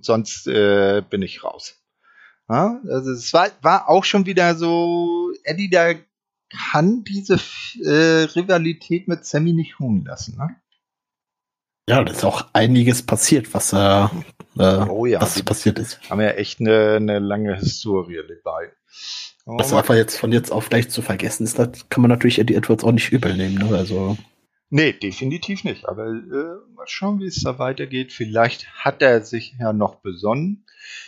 sonst 0.00 0.46
äh, 0.46 1.02
bin 1.08 1.20
ich 1.20 1.44
raus. 1.44 1.74
Ja, 2.48 2.80
also 2.88 3.10
es 3.10 3.32
war, 3.34 3.50
war 3.60 3.90
auch 3.90 4.04
schon 4.04 4.24
wieder 4.24 4.54
so, 4.54 5.32
Eddie, 5.44 5.68
der 5.68 5.98
kann 6.70 7.04
diese 7.04 7.40
äh, 7.82 8.24
Rivalität 8.34 9.06
mit 9.06 9.26
Sammy 9.26 9.52
nicht 9.52 9.80
ruhen 9.80 10.04
lassen. 10.04 10.38
Ne? 10.38 10.56
Ja, 11.88 12.02
da 12.02 12.12
ist 12.12 12.24
auch 12.24 12.46
einiges 12.52 13.02
passiert, 13.02 13.54
was, 13.54 13.72
äh, 13.72 14.04
äh, 14.58 14.88
oh 14.88 15.06
ja, 15.06 15.20
was 15.20 15.40
passiert 15.42 15.78
ist. 15.78 16.00
Haben 16.10 16.20
ja 16.20 16.30
echt 16.30 16.60
eine, 16.60 16.96
eine 16.96 17.18
lange 17.20 17.56
Historie 17.56 18.20
dabei. 18.26 18.72
Oh, 19.44 19.58
was 19.58 19.72
einfach 19.72 19.94
jetzt 19.94 20.18
von 20.18 20.32
jetzt 20.32 20.50
auf 20.50 20.68
gleich 20.68 20.88
zu 20.88 21.02
vergessen 21.02 21.44
ist, 21.44 21.58
das 21.58 21.88
kann 21.88 22.02
man 22.02 22.10
natürlich 22.10 22.40
Eddie 22.40 22.56
Edwards 22.56 22.82
auch 22.82 22.90
nicht 22.90 23.12
übel 23.12 23.36
nehmen. 23.36 23.54
Ne? 23.54 23.76
Also 23.76 24.16
Nee, 24.68 24.92
definitiv 24.92 25.62
nicht. 25.62 25.88
Aber 25.88 26.06
äh, 26.06 26.74
mal 26.74 26.86
schauen, 26.86 27.20
wie 27.20 27.26
es 27.26 27.42
da 27.42 27.58
weitergeht. 27.58 28.12
Vielleicht 28.12 28.66
hat 28.74 29.00
er 29.00 29.22
sich 29.22 29.54
ja 29.60 29.72
noch 29.72 29.96
besonnen. 29.96 30.64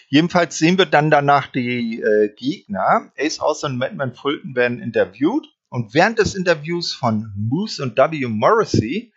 Jedenfalls 0.08 0.58
sehen 0.58 0.78
wir 0.78 0.86
dann 0.86 1.10
danach 1.10 1.48
die 1.48 2.00
äh, 2.00 2.32
Gegner. 2.34 3.10
Ace 3.18 3.40
Austin 3.40 3.72
und 3.72 3.78
Madman 3.78 4.14
Fulton 4.14 4.54
werden 4.54 4.80
interviewt. 4.80 5.48
Und 5.70 5.92
während 5.92 6.18
des 6.18 6.34
Interviews 6.34 6.94
von 6.94 7.32
Moose 7.36 7.82
und 7.82 7.96
W. 7.96 8.26
Morrissey, 8.26 9.12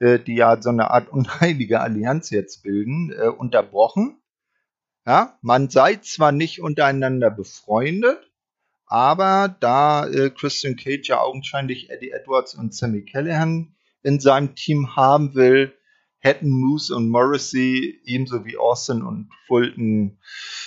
die 0.00 0.34
ja 0.34 0.60
so 0.60 0.70
eine 0.70 0.90
Art 0.90 1.08
unheilige 1.08 1.80
Allianz 1.80 2.30
jetzt 2.30 2.62
bilden, 2.62 3.12
äh, 3.12 3.28
unterbrochen. 3.28 4.20
Ja, 5.06 5.38
man 5.40 5.70
sei 5.70 5.96
zwar 5.96 6.32
nicht 6.32 6.60
untereinander 6.60 7.30
befreundet, 7.30 8.18
aber 8.86 9.54
da 9.60 10.06
äh, 10.06 10.30
Christian 10.30 10.76
Cage 10.76 11.08
ja 11.08 11.20
augenscheinlich 11.20 11.90
Eddie 11.90 12.10
Edwards 12.10 12.54
und 12.54 12.74
Sammy 12.74 13.04
Callahan 13.04 13.76
in 14.02 14.20
seinem 14.20 14.54
Team 14.54 14.96
haben 14.96 15.34
will, 15.34 15.72
hätten 16.18 16.50
Moose 16.50 16.94
und 16.94 17.08
Morrissey 17.08 18.00
ebenso 18.04 18.44
wie 18.44 18.56
Austin 18.56 19.02
und 19.02 19.30
Fulton 19.46 20.18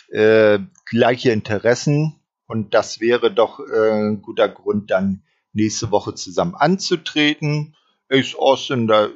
äh, 0.10 0.60
gleiche 0.86 1.32
Interessen. 1.32 2.16
Und 2.48 2.74
das 2.74 3.00
wäre 3.00 3.34
doch 3.34 3.60
äh, 3.60 4.10
ein 4.10 4.22
guter 4.22 4.50
Grund, 4.50 4.90
dann 4.90 5.24
nächste 5.54 5.92
Woche 5.92 6.16
zusammen 6.16 6.56
anzutreten. 6.56 7.76
Ace 8.10 8.36
Austin, 8.36 8.88
da 8.88 9.10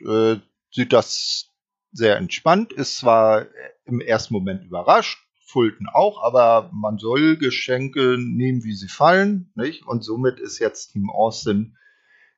äh, 0.00 0.36
sieht 0.70 0.92
das 0.92 1.50
sehr 1.92 2.16
entspannt, 2.16 2.72
ist 2.72 2.98
zwar 2.98 3.46
im 3.84 4.00
ersten 4.00 4.34
Moment 4.34 4.64
überrascht, 4.64 5.18
Fulton 5.46 5.86
auch, 5.92 6.22
aber 6.22 6.70
man 6.74 6.98
soll 6.98 7.36
Geschenke 7.36 8.18
nehmen, 8.18 8.64
wie 8.64 8.74
sie 8.74 8.88
fallen, 8.88 9.50
nicht? 9.54 9.86
Und 9.86 10.04
somit 10.04 10.40
ist 10.40 10.58
jetzt 10.58 10.92
Team 10.92 11.08
Austin 11.08 11.76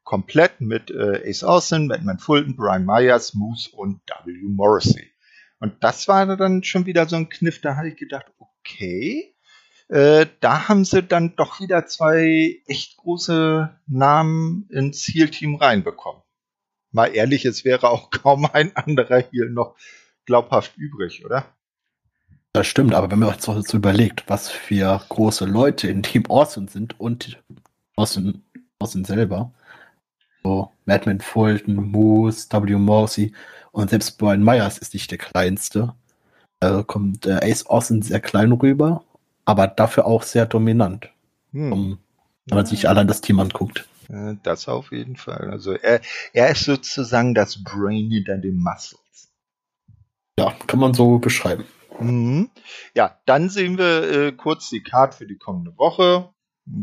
komplett 0.04 0.60
mit 0.60 0.90
äh, 0.90 1.28
Ace 1.28 1.42
Austin, 1.42 1.88
Batman 1.88 2.18
Fulton, 2.18 2.54
Brian 2.54 2.84
Myers, 2.84 3.34
Moose 3.34 3.70
und 3.74 4.00
W. 4.24 4.32
Morrissey. 4.46 5.10
Und 5.58 5.82
das 5.82 6.06
war 6.06 6.36
dann 6.36 6.62
schon 6.62 6.86
wieder 6.86 7.08
so 7.08 7.16
ein 7.16 7.28
Kniff, 7.28 7.60
da 7.60 7.76
habe 7.76 7.88
ich 7.88 7.96
gedacht, 7.96 8.26
okay, 8.38 9.34
äh, 9.88 10.26
da 10.40 10.68
haben 10.68 10.84
sie 10.84 11.02
dann 11.02 11.34
doch 11.36 11.60
wieder 11.60 11.86
zwei 11.86 12.60
echt 12.66 12.98
große 12.98 13.74
Namen 13.86 14.68
ins 14.70 15.06
Heal-Team 15.06 15.56
reinbekommen. 15.56 16.22
Mal 16.92 17.14
ehrlich, 17.14 17.44
es 17.44 17.64
wäre 17.64 17.90
auch 17.90 18.10
kaum 18.22 18.46
ein 18.46 18.76
anderer 18.76 19.24
hier 19.30 19.48
noch 19.48 19.76
glaubhaft 20.26 20.76
übrig, 20.76 21.24
oder? 21.24 21.46
Das 22.52 22.66
stimmt, 22.66 22.94
aber 22.94 23.10
wenn 23.10 23.18
man 23.18 23.38
sich 23.38 23.44
so 23.44 23.76
überlegt, 23.76 24.24
was 24.26 24.48
für 24.48 25.00
große 25.08 25.44
Leute 25.44 25.88
in 25.88 26.02
Team 26.02 26.26
Austin 26.26 26.68
sind 26.68 26.98
und 26.98 27.40
Austin, 27.96 28.42
Austin 28.78 29.04
selber, 29.04 29.52
so 30.42 30.70
Madman 30.84 31.20
Fulton, 31.20 31.76
Moose, 31.76 32.48
W. 32.50 32.74
Morrissey 32.76 33.32
und 33.70 33.90
selbst 33.90 34.18
Brian 34.18 34.42
Myers 34.42 34.78
ist 34.78 34.94
nicht 34.94 35.10
der 35.10 35.18
kleinste. 35.18 35.94
Da 36.60 36.82
kommt 36.82 37.26
äh, 37.26 37.38
Ace 37.42 37.66
Austin 37.66 38.02
sehr 38.02 38.20
klein 38.20 38.52
rüber, 38.52 39.04
aber 39.48 39.66
dafür 39.66 40.06
auch 40.06 40.22
sehr 40.22 40.46
dominant. 40.46 41.08
Hm. 41.52 41.72
Um, 41.72 41.98
wenn 42.46 42.56
man 42.56 42.66
sich 42.66 42.88
allein 42.88 43.08
das 43.08 43.22
Team 43.22 43.40
anguckt. 43.40 43.88
Das 44.42 44.68
auf 44.68 44.92
jeden 44.92 45.16
Fall. 45.16 45.50
Also 45.50 45.72
er, 45.72 46.00
er 46.32 46.50
ist 46.50 46.64
sozusagen 46.64 47.34
das 47.34 47.62
Brain 47.62 48.10
hinter 48.10 48.38
den 48.38 48.58
Muscles. 48.58 49.30
Ja, 50.38 50.54
kann 50.66 50.80
man 50.80 50.94
so 50.94 51.18
beschreiben. 51.18 51.64
Mhm. 52.00 52.50
Ja, 52.94 53.18
dann 53.26 53.50
sehen 53.50 53.76
wir 53.76 54.10
äh, 54.10 54.32
kurz 54.32 54.70
die 54.70 54.82
Card 54.82 55.14
für 55.14 55.26
die 55.26 55.36
kommende 55.36 55.76
Woche 55.76 56.30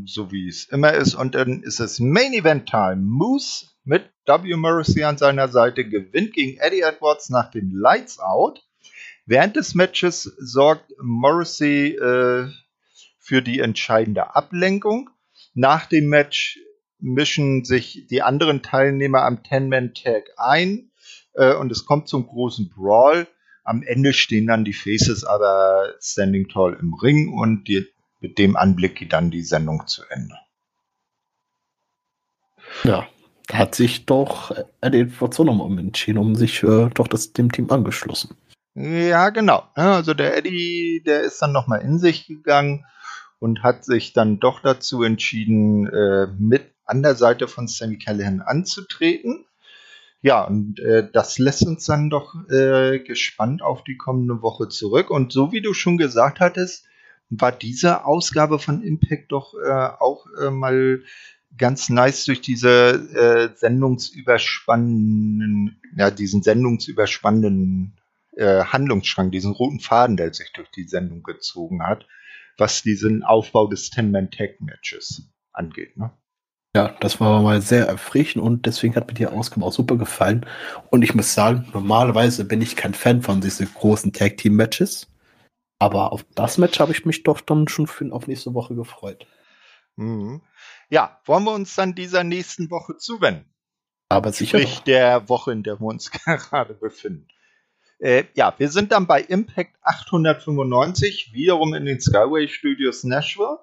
so 0.06 0.32
wie 0.32 0.48
es 0.48 0.66
immer 0.66 0.94
ist. 0.94 1.16
Und 1.16 1.36
dann 1.36 1.62
ist 1.64 1.80
es 1.80 2.00
Main 2.00 2.34
Event 2.34 2.68
Time. 2.70 2.98
Moose 2.98 3.68
mit 3.84 4.12
W. 4.26 4.56
Morrissey 4.56 5.04
an 5.04 5.18
seiner 5.18 5.48
Seite 5.48 5.88
gewinnt 5.88 6.34
gegen 6.34 6.58
Eddie 6.60 6.82
Edwards 6.82 7.30
nach 7.30 7.52
dem 7.52 7.72
Lights 7.72 8.20
Out. 8.20 8.65
Während 9.26 9.56
des 9.56 9.74
Matches 9.74 10.24
sorgt 10.38 10.94
Morrissey 11.02 11.96
äh, 11.96 12.48
für 13.18 13.42
die 13.42 13.60
entscheidende 13.60 14.36
Ablenkung. 14.36 15.10
Nach 15.56 15.88
dem 15.88 16.10
Match 16.10 16.60
mischen 17.00 17.66
sich 17.66 18.06
die 18.08 18.22
anderen 18.22 18.62
Teilnehmer 18.62 19.24
am 19.24 19.42
Ten-Man-Tag 19.44 20.26
ein 20.38 20.92
äh, 21.34 21.56
und 21.56 21.72
es 21.72 21.86
kommt 21.86 22.08
zum 22.08 22.28
großen 22.28 22.70
Brawl. 22.70 23.28
Am 23.64 23.82
Ende 23.82 24.14
stehen 24.14 24.46
dann 24.46 24.64
die 24.64 24.74
Faces 24.74 25.24
aber 25.24 25.96
standing 26.00 26.48
tall 26.48 26.78
im 26.80 26.94
Ring 26.94 27.34
und 27.34 27.68
die 27.68 27.88
mit 28.20 28.38
dem 28.38 28.56
Anblick 28.56 28.96
geht 28.96 29.14
dann 29.14 29.32
die 29.32 29.42
Sendung 29.42 29.88
zu 29.88 30.04
Ende. 30.10 30.36
Ja, 32.84 33.08
hat 33.52 33.74
sich 33.74 34.06
doch 34.06 34.56
Eddie 34.82 35.06
Forzonom 35.08 35.62
umentschieden, 35.62 36.22
um 36.22 36.36
sich 36.36 36.62
äh, 36.64 36.90
doch 36.94 37.08
das, 37.08 37.34
dem 37.34 37.52
Team 37.52 37.72
angeschlossen. 37.72 38.36
Ja, 38.76 39.30
genau. 39.30 39.64
Also 39.74 40.14
der 40.14 40.38
Eddie, 40.38 41.02
der 41.06 41.22
ist 41.22 41.42
dann 41.42 41.54
nochmal 41.54 41.82
in 41.82 41.98
sich 41.98 42.28
gegangen 42.28 42.86
und 43.40 43.64
hat 43.64 43.86
sich 43.86 44.14
dann 44.14 44.40
doch 44.40 44.60
dazu 44.60 45.02
entschieden, 45.04 45.88
äh, 45.88 46.28
mit 46.38 46.74
an 46.86 47.02
der 47.02 47.16
Seite 47.16 47.48
von 47.48 47.68
Sammy 47.68 47.98
Callahan 47.98 48.42
anzutreten. 48.42 49.46
Ja, 50.22 50.44
und 50.44 50.80
äh, 50.80 51.10
das 51.12 51.40
lässt 51.40 51.66
uns 51.66 51.86
dann 51.86 52.10
doch 52.10 52.36
äh, 52.50 53.00
gespannt 53.00 53.62
auf 53.62 53.84
die 53.84 53.98
kommende 53.98 54.42
Woche 54.42 54.68
zurück. 54.70 55.10
Und 55.10 55.32
so 55.32 55.52
wie 55.54 55.62
du 55.62 55.74
schon 55.74 55.98
gesagt 55.98 56.40
hattest, 56.40 56.86
war 57.30 57.52
diese 57.52 58.06
Ausgabe 58.06 58.60
von 58.60 58.84
Impact 58.84 59.32
doch 59.32 59.54
äh, 59.56 59.72
auch 59.72 60.26
äh, 60.42 60.50
mal 60.50 61.02
ganz 61.58 61.90
nice 61.90 62.26
durch 62.26 62.42
diese 62.42 63.08
äh, 63.14 63.50
sendungsüberspannenden, 63.56 65.80
ja, 65.96 66.12
diesen 66.12 66.44
sendungsüberspannenden 66.44 67.94
äh, 68.36 68.64
Handlungsstrang, 68.66 69.32
diesen 69.32 69.52
roten 69.52 69.80
Faden, 69.80 70.18
der 70.18 70.34
sich 70.34 70.52
durch 70.54 70.70
die 70.72 70.88
Sendung 70.88 71.24
gezogen 71.24 71.84
hat, 71.84 72.06
was 72.58 72.82
diesen 72.82 73.24
Aufbau 73.24 73.68
des 73.68 73.90
Ten-Man-Tag-Matches 73.90 75.30
angeht. 75.52 75.98
Ne? 75.98 76.12
Ja, 76.76 76.90
das 77.00 77.22
war 77.22 77.42
mal 77.42 77.62
sehr 77.62 77.88
erfrischend 77.88 78.44
und 78.44 78.66
deswegen 78.66 78.96
hat 78.96 79.08
mir 79.08 79.14
die 79.14 79.28
Ausgabe 79.28 79.66
auch 79.66 79.72
super 79.72 79.96
gefallen. 79.96 80.46
Und 80.90 81.04
ich 81.04 81.16
muss 81.16 81.34
sagen, 81.34 81.70
normalerweise 81.74 82.44
bin 82.44 82.62
ich 82.62 82.76
kein 82.76 82.94
Fan 82.94 83.22
von 83.22 83.40
diesen 83.40 83.74
großen 83.74 84.12
Tag-Team-Matches. 84.12 85.08
Aber 85.80 86.12
auf 86.12 86.26
das 86.36 86.58
Match 86.58 86.80
habe 86.80 86.92
ich 86.92 87.06
mich 87.06 87.24
doch 87.24 87.42
dann 87.42 87.68
schon 87.68 87.88
für, 87.88 88.12
auf 88.12 88.28
nächste 88.28 88.54
Woche 88.54 88.76
gefreut. 88.76 89.26
Mhm. 89.96 90.42
Ja, 90.90 91.22
wollen 91.26 91.46
wir 91.46 91.54
uns 91.54 91.76
dann 91.76 91.96
dieser 91.96 92.24
nächsten 92.24 92.70
Woche 92.70 92.98
zuwenden? 92.98 93.50
Aber 94.10 94.32
sicher. 94.32 94.60
Sprich 94.60 94.82
der 94.82 95.30
Woche, 95.30 95.52
in 95.52 95.64
der 95.64 95.80
wir 95.80 95.88
uns 95.88 96.12
gerade 96.26 96.74
befinden. 96.74 97.28
Äh, 98.00 98.26
ja, 98.36 98.54
wir 98.58 98.70
sind 98.70 98.92
dann 98.92 99.08
bei 99.08 99.22
Impact 99.22 99.76
895, 99.82 101.32
wiederum 101.34 101.74
in 101.74 101.86
den 101.86 102.02
Skyway 102.02 102.48
Studios 102.48 103.04
Nashville. 103.04 103.60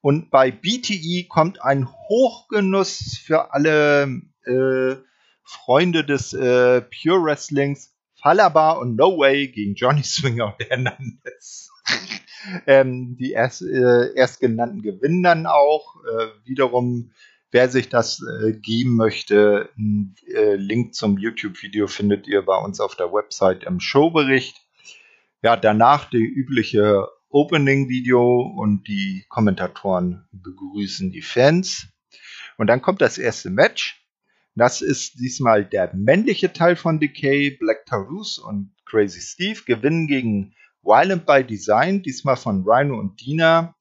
Und 0.00 0.30
bei 0.30 0.50
BTE 0.50 1.26
kommt 1.28 1.62
ein 1.62 1.88
Hochgenuss 1.88 3.18
für 3.24 3.52
alle 3.52 4.22
äh, 4.44 4.96
Freunde 5.42 6.04
des 6.04 6.32
äh, 6.32 6.82
Pure 6.82 7.24
Wrestlings. 7.24 7.92
Falaba 8.14 8.72
und 8.72 8.96
No 8.96 9.18
Way 9.18 9.48
gegen 9.48 9.74
Johnny 9.74 10.02
Swinger 10.02 10.46
und 10.46 10.68
Hernandez. 10.68 11.70
ähm, 12.66 13.16
die 13.16 13.32
erst, 13.32 13.62
äh, 13.62 14.14
erstgenannten 14.14 14.82
gewinnen 14.82 15.22
dann 15.22 15.46
auch. 15.46 15.96
Äh, 16.04 16.26
wiederum, 16.44 17.12
wer 17.50 17.68
sich 17.68 17.88
das 17.88 18.22
äh, 18.22 18.52
geben 18.52 18.96
möchte, 18.96 19.70
ein 19.78 20.14
äh, 20.26 20.56
Link 20.56 20.94
zum 20.94 21.18
YouTube-Video 21.18 21.86
findet 21.86 22.26
ihr 22.26 22.42
bei 22.42 22.56
uns 22.56 22.80
auf 22.80 22.96
der 22.96 23.12
Website 23.12 23.64
im 23.64 23.80
Showbericht. 23.80 24.60
Ja, 25.42 25.56
danach 25.56 26.10
die 26.10 26.24
übliche 26.24 27.08
Opening-Video 27.30 28.40
und 28.40 28.88
die 28.88 29.24
Kommentatoren 29.28 30.26
begrüßen 30.32 31.10
die 31.10 31.22
Fans. 31.22 31.86
Und 32.56 32.68
dann 32.68 32.82
kommt 32.82 33.00
das 33.00 33.18
erste 33.18 33.50
Match. 33.50 34.02
Das 34.54 34.80
ist 34.80 35.20
diesmal 35.20 35.64
der 35.64 35.94
männliche 35.94 36.52
Teil 36.52 36.76
von 36.76 36.98
Decay. 36.98 37.50
Black 37.50 37.84
Taurus 37.84 38.38
und 38.38 38.72
Crazy 38.86 39.20
Steve 39.20 39.60
gewinnen 39.66 40.06
gegen 40.06 40.54
Violent 40.82 41.26
by 41.26 41.44
Design, 41.44 42.02
diesmal 42.02 42.36
von 42.36 42.64
Rhino 42.66 42.98
und 42.98 43.20
Dina, 43.20 43.75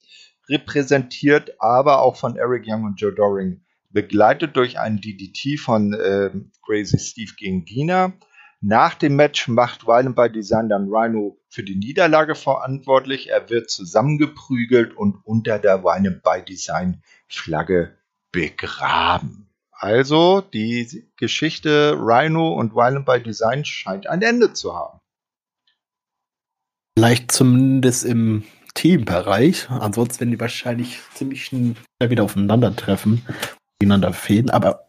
repräsentiert 0.49 1.60
aber 1.60 2.01
auch 2.01 2.15
von 2.15 2.36
Eric 2.36 2.65
Young 2.67 2.84
und 2.84 2.99
Joe 2.99 3.13
Doring 3.13 3.62
begleitet 3.89 4.58
durch 4.58 4.77
einen 4.77 4.99
DDT 4.99 5.60
von 5.60 5.93
äh, 5.93 6.29
Crazy 6.65 6.99
Steve 6.99 7.31
gegen 7.38 7.65
Gina. 7.65 8.13
Nach 8.62 8.93
dem 8.95 9.15
Match 9.15 9.47
macht 9.47 9.86
Violent 9.86 10.15
by 10.15 10.29
Design 10.29 10.69
dann 10.69 10.89
Rhino 10.89 11.39
für 11.49 11.63
die 11.63 11.75
Niederlage 11.75 12.36
verantwortlich. 12.36 13.29
Er 13.29 13.49
wird 13.49 13.69
zusammengeprügelt 13.69 14.95
und 14.97 15.17
unter 15.23 15.60
der 15.60 15.84
Violent 15.84 16.23
by 16.23 16.41
Design 16.43 17.01
Flagge 17.27 17.97
begraben. 18.31 19.49
Also 19.71 20.41
die 20.41 21.05
Geschichte 21.15 21.95
Rhino 21.97 22.53
und 22.53 22.75
Violent 22.75 23.05
by 23.05 23.21
Design 23.21 23.63
scheint 23.65 24.08
ein 24.08 24.21
Ende 24.21 24.53
zu 24.53 24.75
haben. 24.75 24.99
Vielleicht 26.97 27.31
zumindest 27.31 28.05
im 28.05 28.43
Teambereich. 28.75 29.69
Ansonsten 29.69 30.19
werden 30.19 30.31
die 30.31 30.39
wahrscheinlich 30.39 30.99
ziemlich 31.15 31.45
schnell 31.45 31.75
wieder 31.99 32.23
aufeinandertreffen, 32.23 33.25
gegeneinander 33.79 34.13
fehlen. 34.13 34.51
Aber 34.51 34.88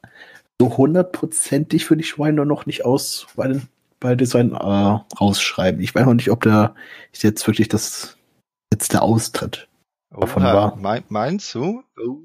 so 0.61 0.77
hundertprozentig 0.77 1.89
würde 1.89 2.03
ich 2.03 2.19
Rhino 2.19 2.45
noch 2.45 2.67
nicht 2.67 2.85
aus 2.85 3.27
bei, 3.37 3.61
bei 4.01 4.15
Design 4.15 4.53
äh, 4.53 4.57
rausschreiben. 4.57 5.81
Ich 5.81 5.95
weiß 5.95 6.05
noch 6.05 6.15
nicht, 6.15 6.31
ob 6.31 6.43
der 6.43 6.75
jetzt 7.13 7.47
wirklich 7.47 7.69
das 7.69 8.19
jetzt 8.73 8.93
der 8.93 9.03
Austritt 9.03 9.69
davon 10.11 10.43
war. 10.43 10.77
Mein, 10.77 11.05
meinst 11.09 11.55
du? 11.55 11.83
Oh. 11.99 12.19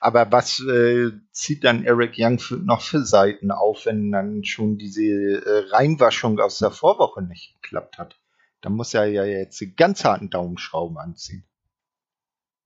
Aber 0.00 0.30
was 0.30 0.60
äh, 0.60 1.10
zieht 1.32 1.64
dann 1.64 1.84
Eric 1.84 2.14
Young 2.18 2.38
für, 2.38 2.56
noch 2.56 2.82
für 2.82 3.04
Seiten 3.04 3.50
auf, 3.50 3.86
wenn 3.86 4.12
dann 4.12 4.44
schon 4.44 4.76
diese 4.78 5.02
äh, 5.02 5.70
Reinwaschung 5.70 6.38
aus 6.38 6.58
der 6.58 6.70
Vorwoche 6.70 7.22
nicht 7.22 7.54
geklappt 7.62 7.98
hat? 7.98 8.18
Da 8.66 8.70
muss 8.70 8.94
er 8.94 9.06
ja 9.06 9.24
jetzt 9.24 9.60
die 9.60 9.76
ganz 9.76 10.04
harten 10.04 10.28
Daumenschrauben 10.28 10.98
anziehen. 10.98 11.44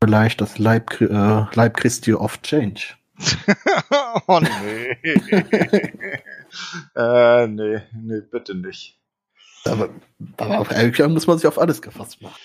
Vielleicht 0.02 0.40
das 0.40 0.56
Leib, 0.56 0.98
äh, 0.98 1.44
Leib 1.52 1.76
Christi 1.76 2.14
of 2.14 2.40
Change. 2.40 2.94
oh 4.26 4.40
nee. 4.40 4.96
äh, 6.96 7.46
nee, 7.48 7.82
nee, 7.92 8.20
bitte 8.30 8.54
nicht. 8.54 8.98
Aber, 9.66 9.90
aber 10.38 10.66
Young 10.74 11.12
muss 11.12 11.26
man 11.26 11.36
sich 11.36 11.46
auf 11.46 11.58
alles 11.58 11.82
gefasst 11.82 12.22
machen. 12.22 12.40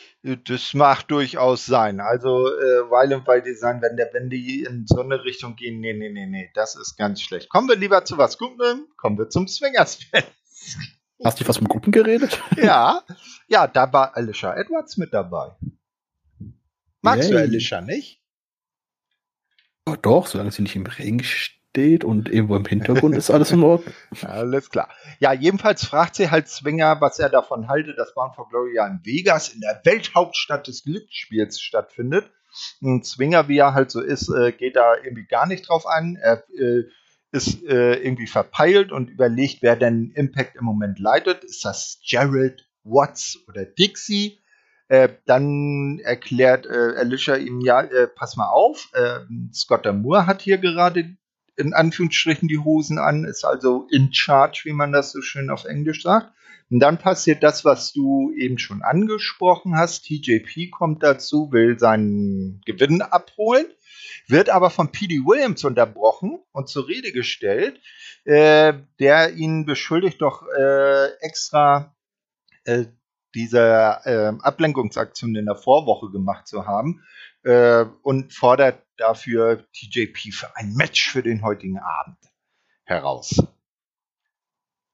Das 0.50 0.74
mag 0.74 1.04
durchaus 1.04 1.66
sein. 1.66 2.02
Also, 2.02 2.50
äh, 2.50 2.90
Violent 2.90 3.24
by 3.24 3.42
Design, 3.42 3.82
wenn, 3.82 3.96
der, 3.96 4.10
wenn 4.12 4.30
die 4.30 4.64
in 4.64 4.86
so 4.86 5.00
eine 5.00 5.24
Richtung 5.24 5.56
gehen, 5.56 5.80
nee, 5.80 5.94
nee, 5.94 6.10
nee, 6.10 6.26
nee, 6.26 6.52
das 6.56 6.76
ist 6.76 6.98
ganz 6.98 7.22
schlecht. 7.22 7.48
Kommen 7.48 7.70
wir 7.70 7.78
lieber 7.78 8.04
zu 8.04 8.18
was 8.18 8.38
Gutem, 8.38 8.86
kommen 8.98 9.18
wir 9.18 9.30
zum 9.30 9.48
Swingers 9.48 9.96
Fest. 9.96 10.28
Hast 11.24 11.40
du 11.40 11.48
was 11.48 11.62
mit 11.62 11.70
Gruppen 11.70 11.92
geredet? 11.92 12.42
Ja, 12.58 13.04
ja, 13.48 13.68
da 13.68 13.92
war 13.94 14.16
Alicia 14.18 14.56
Edwards 14.56 14.98
mit 14.98 15.14
dabei. 15.14 15.52
Magst 17.02 17.30
Yay. 17.30 17.38
du 17.38 17.44
Alicia 17.44 17.82
nicht? 17.82 18.22
Oh, 19.86 19.96
doch, 20.02 20.28
solange 20.28 20.52
sie 20.52 20.64
nicht 20.64 20.76
im 20.76 20.86
Ring 20.86 21.22
steht 21.22 22.04
und 22.04 22.28
irgendwo 22.28 22.56
im 22.56 22.66
Hintergrund 22.66 23.16
ist 23.16 23.30
alles 23.30 23.52
in 23.52 23.64
Ordnung. 23.64 23.94
Alles 24.24 24.70
klar. 24.72 24.90
Ja, 25.20 25.34
jedenfalls 25.34 25.86
fragt 25.86 26.16
sie 26.16 26.32
halt 26.32 26.48
Zwinger, 26.48 27.00
was 27.02 27.20
er 27.20 27.30
davon 27.30 27.68
halte, 27.68 27.94
dass 27.94 28.16
Bound 28.16 28.34
for 28.34 28.50
Glory 28.50 28.76
ja 28.76 28.88
in 28.88 29.02
Vegas, 29.04 29.50
in 29.50 29.62
der 29.62 29.82
Welthauptstadt 29.84 30.68
des 30.68 30.84
Glücksspiels 30.84 31.60
stattfindet. 31.60 32.32
Und 32.82 33.06
Zwinger, 33.06 33.48
wie 33.48 33.58
er 33.58 33.74
halt 33.74 33.92
so 33.92 34.02
ist, 34.02 34.30
äh, 34.30 34.54
geht 34.54 34.76
da 34.76 34.96
irgendwie 34.96 35.26
gar 35.26 35.46
nicht 35.46 35.68
drauf 35.68 35.86
an. 35.86 36.18
Er 36.20 36.44
äh, 36.58 36.86
ist 37.36 37.64
äh, 37.64 37.96
irgendwie 37.96 38.28
verpeilt 38.28 38.92
und 38.92 39.10
überlegt, 39.10 39.62
wer 39.62 39.76
denn 39.76 40.12
Impact 40.16 40.56
im 40.56 40.66
Moment 40.66 41.00
leitet. 41.00 41.44
Ist 41.44 41.66
das 41.66 42.00
Jared, 42.02 42.68
Watts 42.84 43.44
oder 43.48 43.66
Dixie? 43.66 44.40
Äh, 44.88 45.10
dann 45.26 46.00
erklärt 46.04 46.66
äh, 46.66 46.94
Alicia 46.98 47.36
ihm, 47.36 47.60
ja, 47.60 47.82
äh, 47.82 48.08
pass 48.08 48.38
mal 48.38 48.50
auf, 48.50 48.90
äh, 48.94 49.20
Scott 49.52 49.86
Moore 49.92 50.28
hat 50.28 50.42
hier 50.42 50.60
gerade 50.60 51.18
in 51.58 51.74
Anführungsstrichen 51.74 52.48
die 52.48 52.60
Hosen 52.60 53.00
an, 53.00 53.26
ist 53.26 53.46
also 53.46 53.88
in 53.90 54.14
charge, 54.14 54.62
wie 54.66 54.74
man 54.74 54.92
das 54.92 55.12
so 55.12 55.22
schön 55.22 55.50
auf 55.50 55.66
Englisch 55.66 56.04
sagt. 56.04 56.32
Und 56.70 56.80
dann 56.80 56.98
passiert 56.98 57.44
das, 57.44 57.64
was 57.64 57.94
du 57.94 58.34
eben 58.36 58.58
schon 58.58 58.82
angesprochen 58.82 59.78
hast. 59.78 60.06
TJP 60.06 60.72
kommt 60.72 61.04
dazu, 61.04 61.52
will 61.52 61.78
seinen 61.78 62.62
Gewinn 62.66 63.02
abholen 63.02 63.68
wird 64.28 64.50
aber 64.50 64.70
von 64.70 64.92
P.D. 64.92 65.26
Williams 65.26 65.64
unterbrochen 65.64 66.40
und 66.52 66.70
zur 66.70 66.88
Rede 66.88 67.12
gestellt, 67.12 67.80
äh, 68.26 68.74
der 69.00 69.34
ihn 69.34 69.66
beschuldigt, 69.66 70.22
doch 70.22 70.44
äh, 70.58 71.08
extra 71.20 71.96
äh, 72.64 72.86
diese 73.34 73.60
äh, 74.06 74.34
Ablenkungsaktion 74.42 75.36
in 75.36 75.46
der 75.46 75.56
Vorwoche 75.56 76.10
gemacht 76.12 76.48
zu 76.48 76.66
haben 76.66 77.04
äh, 77.44 77.86
und 78.02 78.34
fordert 78.34 78.82
dafür 78.98 79.66
TJP 79.74 80.32
für 80.32 80.56
ein 80.56 80.74
Match 80.74 81.12
für 81.12 81.22
den 81.22 81.44
heutigen 81.44 81.80
Abend 81.80 82.18
heraus. 82.86 83.44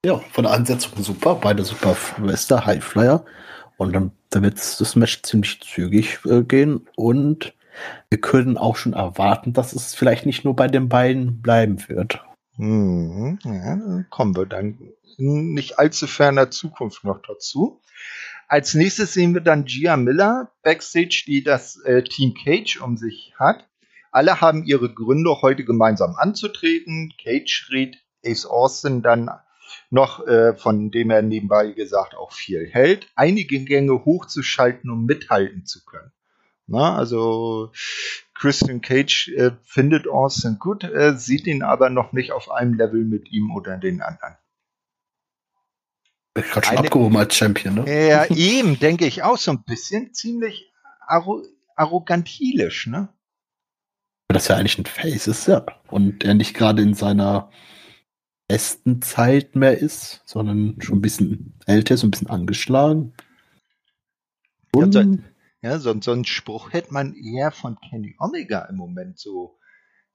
Ja, 0.04 0.18
von 0.32 0.42
der 0.42 0.52
Ansetzung 0.52 1.00
super, 1.00 1.36
beide 1.36 1.64
super 1.64 1.96
Wester, 2.18 2.66
Highflyer. 2.66 3.24
Und 3.76 3.92
dann, 3.92 4.10
dann 4.30 4.42
wird 4.42 4.56
das 4.56 4.96
Match 4.96 5.22
ziemlich 5.22 5.60
zügig 5.62 6.18
äh, 6.24 6.42
gehen 6.42 6.88
und 6.96 7.54
wir 8.10 8.20
können 8.20 8.58
auch 8.58 8.74
schon 8.74 8.94
erwarten, 8.94 9.52
dass 9.52 9.72
es 9.72 9.94
vielleicht 9.94 10.26
nicht 10.26 10.44
nur 10.44 10.56
bei 10.56 10.66
den 10.66 10.88
beiden 10.88 11.40
bleiben 11.40 11.88
wird. 11.88 12.20
Mhm, 12.56 13.38
ja, 13.44 14.04
kommen 14.10 14.36
wir 14.36 14.46
dann 14.46 14.76
in 15.18 15.54
nicht 15.54 15.78
allzu 15.78 16.08
ferner 16.08 16.50
Zukunft 16.50 17.04
noch 17.04 17.22
dazu. 17.22 17.80
Als 18.48 18.74
nächstes 18.74 19.14
sehen 19.14 19.34
wir 19.34 19.40
dann 19.40 19.66
Gia 19.66 19.96
Miller 19.96 20.50
backstage, 20.62 21.24
die 21.26 21.44
das 21.44 21.76
äh, 21.84 22.02
Team 22.02 22.34
Cage 22.34 22.80
um 22.80 22.96
sich 22.96 23.34
hat. 23.38 23.68
Alle 24.10 24.40
haben 24.40 24.64
ihre 24.64 24.92
Gründe, 24.92 25.40
heute 25.40 25.64
gemeinsam 25.64 26.16
anzutreten. 26.16 27.14
Cage 27.22 27.70
rät 27.70 27.98
Ace 28.24 28.46
Austin 28.46 29.00
dann 29.00 29.30
noch, 29.90 30.26
äh, 30.26 30.54
von 30.54 30.90
dem 30.90 31.10
er 31.10 31.22
nebenbei 31.22 31.72
gesagt 31.72 32.14
auch 32.14 32.32
viel 32.32 32.68
hält, 32.70 33.08
einige 33.14 33.60
Gänge 33.60 34.04
hochzuschalten, 34.04 34.90
um 34.90 35.04
mithalten 35.04 35.66
zu 35.66 35.84
können. 35.84 36.12
Na, 36.66 36.96
also 36.96 37.72
Christian 38.34 38.80
Cage 38.80 39.28
äh, 39.36 39.50
findet 39.62 40.08
Austin 40.08 40.58
gut, 40.58 40.84
äh, 40.84 41.16
sieht 41.16 41.46
ihn 41.46 41.62
aber 41.62 41.90
noch 41.90 42.12
nicht 42.12 42.32
auf 42.32 42.50
einem 42.50 42.74
Level 42.74 43.04
mit 43.04 43.30
ihm 43.30 43.54
oder 43.54 43.76
den 43.76 44.00
anderen. 44.00 44.36
Ich 46.36 46.50
gerade 46.50 46.66
schon 46.66 46.78
abgehoben 46.78 47.16
als 47.16 47.36
Champion, 47.36 47.74
ne? 47.74 48.08
Ja, 48.08 48.24
ihm 48.30 48.78
denke 48.78 49.06
ich 49.06 49.22
auch 49.22 49.36
so 49.36 49.50
ein 49.50 49.64
bisschen 49.64 50.14
ziemlich 50.14 50.72
arro 51.06 51.42
arrogantilisch, 51.76 52.86
ne? 52.86 53.08
Das 54.28 54.48
ja 54.48 54.56
eigentlich 54.56 54.78
ein 54.78 54.86
Face 54.86 55.26
ist, 55.26 55.46
ja. 55.46 55.64
Und 55.88 56.24
er 56.24 56.34
nicht 56.34 56.54
gerade 56.54 56.82
in 56.82 56.94
seiner 56.94 57.50
besten 58.52 59.00
Zeit 59.00 59.56
mehr 59.56 59.78
ist, 59.78 60.20
sondern 60.26 60.76
schon 60.82 60.98
ein 60.98 61.00
bisschen 61.00 61.58
älter 61.64 61.94
ist, 61.94 62.02
ein 62.02 62.10
bisschen 62.10 62.28
angeschlagen. 62.28 63.14
Und 64.74 64.94
ja, 64.94 65.06
ja, 65.62 65.78
so, 65.78 65.98
so 65.98 66.12
einen 66.12 66.26
Spruch 66.26 66.70
hätte 66.70 66.92
man 66.92 67.14
eher 67.14 67.50
von 67.50 67.78
Kenny 67.80 68.14
Omega 68.18 68.66
im 68.66 68.76
Moment 68.76 69.18
so 69.18 69.58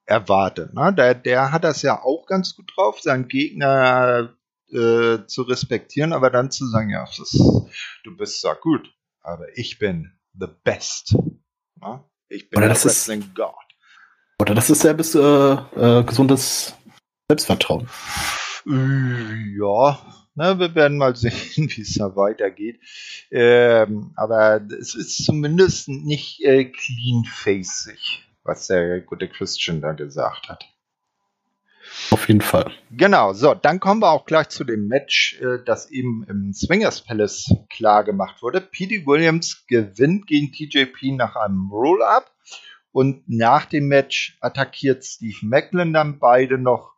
erwartet. 0.04 0.72
Ne? 0.72 0.94
Der, 0.96 1.16
der 1.16 1.50
hat 1.50 1.64
das 1.64 1.82
ja 1.82 2.00
auch 2.00 2.26
ganz 2.26 2.54
gut 2.54 2.70
drauf, 2.76 3.00
seinen 3.00 3.26
Gegner 3.26 4.32
äh, 4.70 5.18
zu 5.26 5.42
respektieren, 5.42 6.12
aber 6.12 6.30
dann 6.30 6.52
zu 6.52 6.64
sagen, 6.68 6.90
ja, 6.90 7.04
das, 7.18 7.32
du 8.04 8.16
bist 8.16 8.40
zwar 8.40 8.54
gut, 8.54 8.88
aber 9.20 9.46
ich 9.56 9.80
bin 9.80 10.12
the 10.38 10.46
best. 10.62 11.16
Ne? 11.74 12.04
Ich 12.28 12.50
bin 12.50 12.58
oder 12.58 12.68
der 12.68 12.84
Wrestling 12.84 13.22
ist, 13.22 13.34
God. 13.34 13.54
Oder 14.40 14.54
das 14.54 14.70
ist 14.70 14.82
selbst 14.82 15.16
äh, 15.16 15.18
äh, 15.20 16.04
gesundes 16.04 16.77
Selbstvertrauen. 17.30 17.86
Ja, 18.64 19.98
na, 20.34 20.58
wir 20.58 20.74
werden 20.74 20.96
mal 20.96 21.14
sehen, 21.14 21.34
wie 21.76 21.82
es 21.82 21.92
da 21.92 22.16
weitergeht. 22.16 22.80
Ähm, 23.30 24.12
aber 24.16 24.62
es 24.80 24.94
ist 24.94 25.26
zumindest 25.26 25.90
nicht 25.90 26.42
äh, 26.42 26.64
clean-facig, 26.64 28.24
was 28.44 28.68
der 28.68 29.02
gute 29.02 29.28
Christian 29.28 29.82
da 29.82 29.92
gesagt 29.92 30.48
hat. 30.48 30.64
Auf 32.10 32.28
jeden 32.28 32.40
Fall. 32.40 32.72
Genau, 32.92 33.34
so, 33.34 33.54
dann 33.54 33.78
kommen 33.78 34.00
wir 34.00 34.10
auch 34.10 34.24
gleich 34.24 34.48
zu 34.48 34.64
dem 34.64 34.88
Match, 34.88 35.38
äh, 35.42 35.58
das 35.62 35.90
eben 35.90 36.24
im 36.30 36.54
Swingers 36.54 37.02
Palace 37.02 37.54
klar 37.68 38.04
gemacht 38.04 38.40
wurde. 38.40 38.62
P.D. 38.62 39.04
Williams 39.04 39.66
gewinnt 39.66 40.26
gegen 40.26 40.50
TJP 40.50 41.16
nach 41.16 41.36
einem 41.36 41.68
Roll-Up 41.70 42.32
und 42.90 43.28
nach 43.28 43.66
dem 43.66 43.88
Match 43.88 44.38
attackiert 44.40 45.04
Steve 45.04 45.36
Macklin 45.42 45.92
dann 45.92 46.18
beide 46.18 46.56
noch 46.56 46.97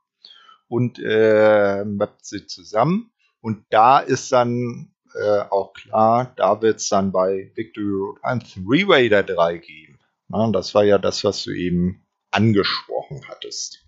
und 0.71 1.01
äh, 1.05 1.85
mappt 1.85 2.25
sie 2.25 2.47
zusammen. 2.47 3.11
Und 3.41 3.65
da 3.71 3.99
ist 3.99 4.31
dann 4.31 4.93
äh, 5.15 5.41
auch 5.51 5.73
klar, 5.73 6.33
da 6.37 6.63
wird 6.63 6.79
es 6.79 6.89
dann 6.89 7.11
bei 7.11 7.51
Victory 7.57 7.91
Road 7.91 8.19
ein 8.23 8.41
Three-Way 8.41 9.09
der 9.09 9.25
drei 9.25 9.59
geben. 9.59 9.99
Na, 10.29 10.49
das 10.53 10.75
war 10.75 10.85
ja 10.85 10.99
das, 10.99 11.25
was 11.25 11.43
du 11.43 11.51
eben 11.51 12.07
angesprochen 12.31 13.23
hattest. 13.29 13.85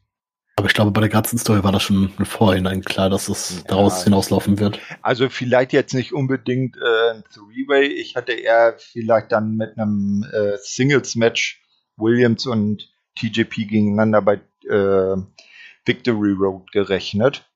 Aber 0.57 0.67
ich 0.67 0.75
glaube, 0.75 0.91
bei 0.91 1.01
der 1.01 1.09
ganzen 1.09 1.39
Story 1.39 1.63
war 1.63 1.71
das 1.71 1.85
schon 1.85 2.13
im 2.19 2.27
Vorhinein 2.27 2.83
klar, 2.83 3.09
dass 3.09 3.29
es 3.29 3.59
ja, 3.59 3.63
daraus 3.69 4.03
hinauslaufen 4.03 4.59
wird. 4.59 4.81
Also 5.03 5.29
vielleicht 5.29 5.73
jetzt 5.73 5.95
nicht 5.95 6.13
unbedingt 6.13 6.77
äh, 6.77 7.11
ein 7.13 7.25
Three-Way. 7.33 7.87
Ich 7.87 8.17
hatte 8.17 8.33
eher 8.33 8.75
vielleicht 8.77 9.31
dann 9.31 9.57
mit 9.57 9.79
einem 9.79 10.27
äh, 10.33 10.57
Singles-Match 10.61 11.63
Williams 11.97 12.47
und 12.47 12.93
TJP 13.15 13.69
gegeneinander 13.69 14.21
bei 14.21 14.41
äh, 14.69 15.17
Victory 15.85 16.33
Road 16.33 16.71
gerechnet, 16.73 17.51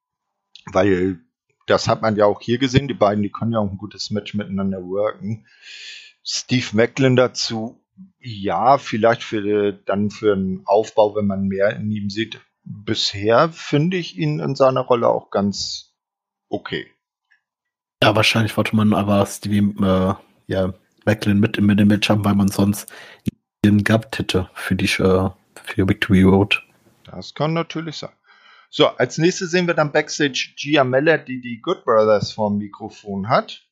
weil 0.73 1.21
das 1.67 1.89
hat 1.89 2.03
man 2.03 2.17
ja 2.17 2.27
auch 2.27 2.41
hier 2.41 2.59
gesehen. 2.59 2.89
Die 2.89 2.95
beiden, 2.95 3.23
die 3.23 3.31
können 3.31 3.53
ja 3.53 3.59
auch 3.59 3.71
ein 3.71 3.79
gutes 3.79 4.11
Match 4.11 4.35
miteinander 4.35 4.83
worken. 4.83 5.47
Steve 6.23 6.67
Macklin 6.73 7.17
dazu, 7.17 7.85
ja, 8.19 8.79
vielleicht 8.79 9.23
für 9.23 9.73
dann 9.73 10.11
für 10.11 10.33
einen 10.33 10.63
Aufbau, 10.67 11.15
wenn 11.15 11.27
man 11.27 11.47
mehr 11.47 11.77
in 11.77 11.91
ihm 11.91 12.11
sieht. 12.11 12.41
Bisher 12.65 13.49
finde 13.51 13.97
ich 13.97 14.17
ihn 14.17 14.41
in 14.41 14.57
seiner 14.57 14.81
Rolle 14.81 15.09
auch 15.09 15.31
ganz 15.31 15.95
okay. 16.49 16.89
Ja, 18.03 18.15
wahrscheinlich 18.17 18.57
wollte 18.57 18.77
man 18.77 18.93
aber 18.93 19.25
Stevie 19.25 19.73
äh, 19.83 20.15
ja, 20.49 20.75
Macklin 21.05 21.39
mit 21.39 21.57
im 21.57 21.67
Match 21.67 22.09
haben, 22.11 22.25
weil 22.25 22.35
man 22.35 22.49
sonst 22.49 22.93
ihn 23.65 23.85
gehabt 23.85 24.19
hätte 24.19 24.51
für 24.55 24.75
die 24.75 24.87
äh, 24.87 25.31
für 25.65 25.89
Victory 25.89 26.23
Road. 26.23 26.63
Das 27.07 27.35
kann 27.35 27.53
natürlich 27.53 27.97
sein. 27.97 28.13
So, 28.69 28.89
als 28.89 29.19
nächstes 29.19 29.51
sehen 29.51 29.67
wir 29.67 29.75
dann 29.75 29.93
Backstage 29.93 30.55
Gia 30.57 30.85
Meller, 30.85 31.19
die 31.19 31.41
die 31.41 31.61
Good 31.61 31.85
Brothers 31.85 32.33
vorm 32.33 32.59
Mikrofon 32.59 33.29
hat. 33.29 33.63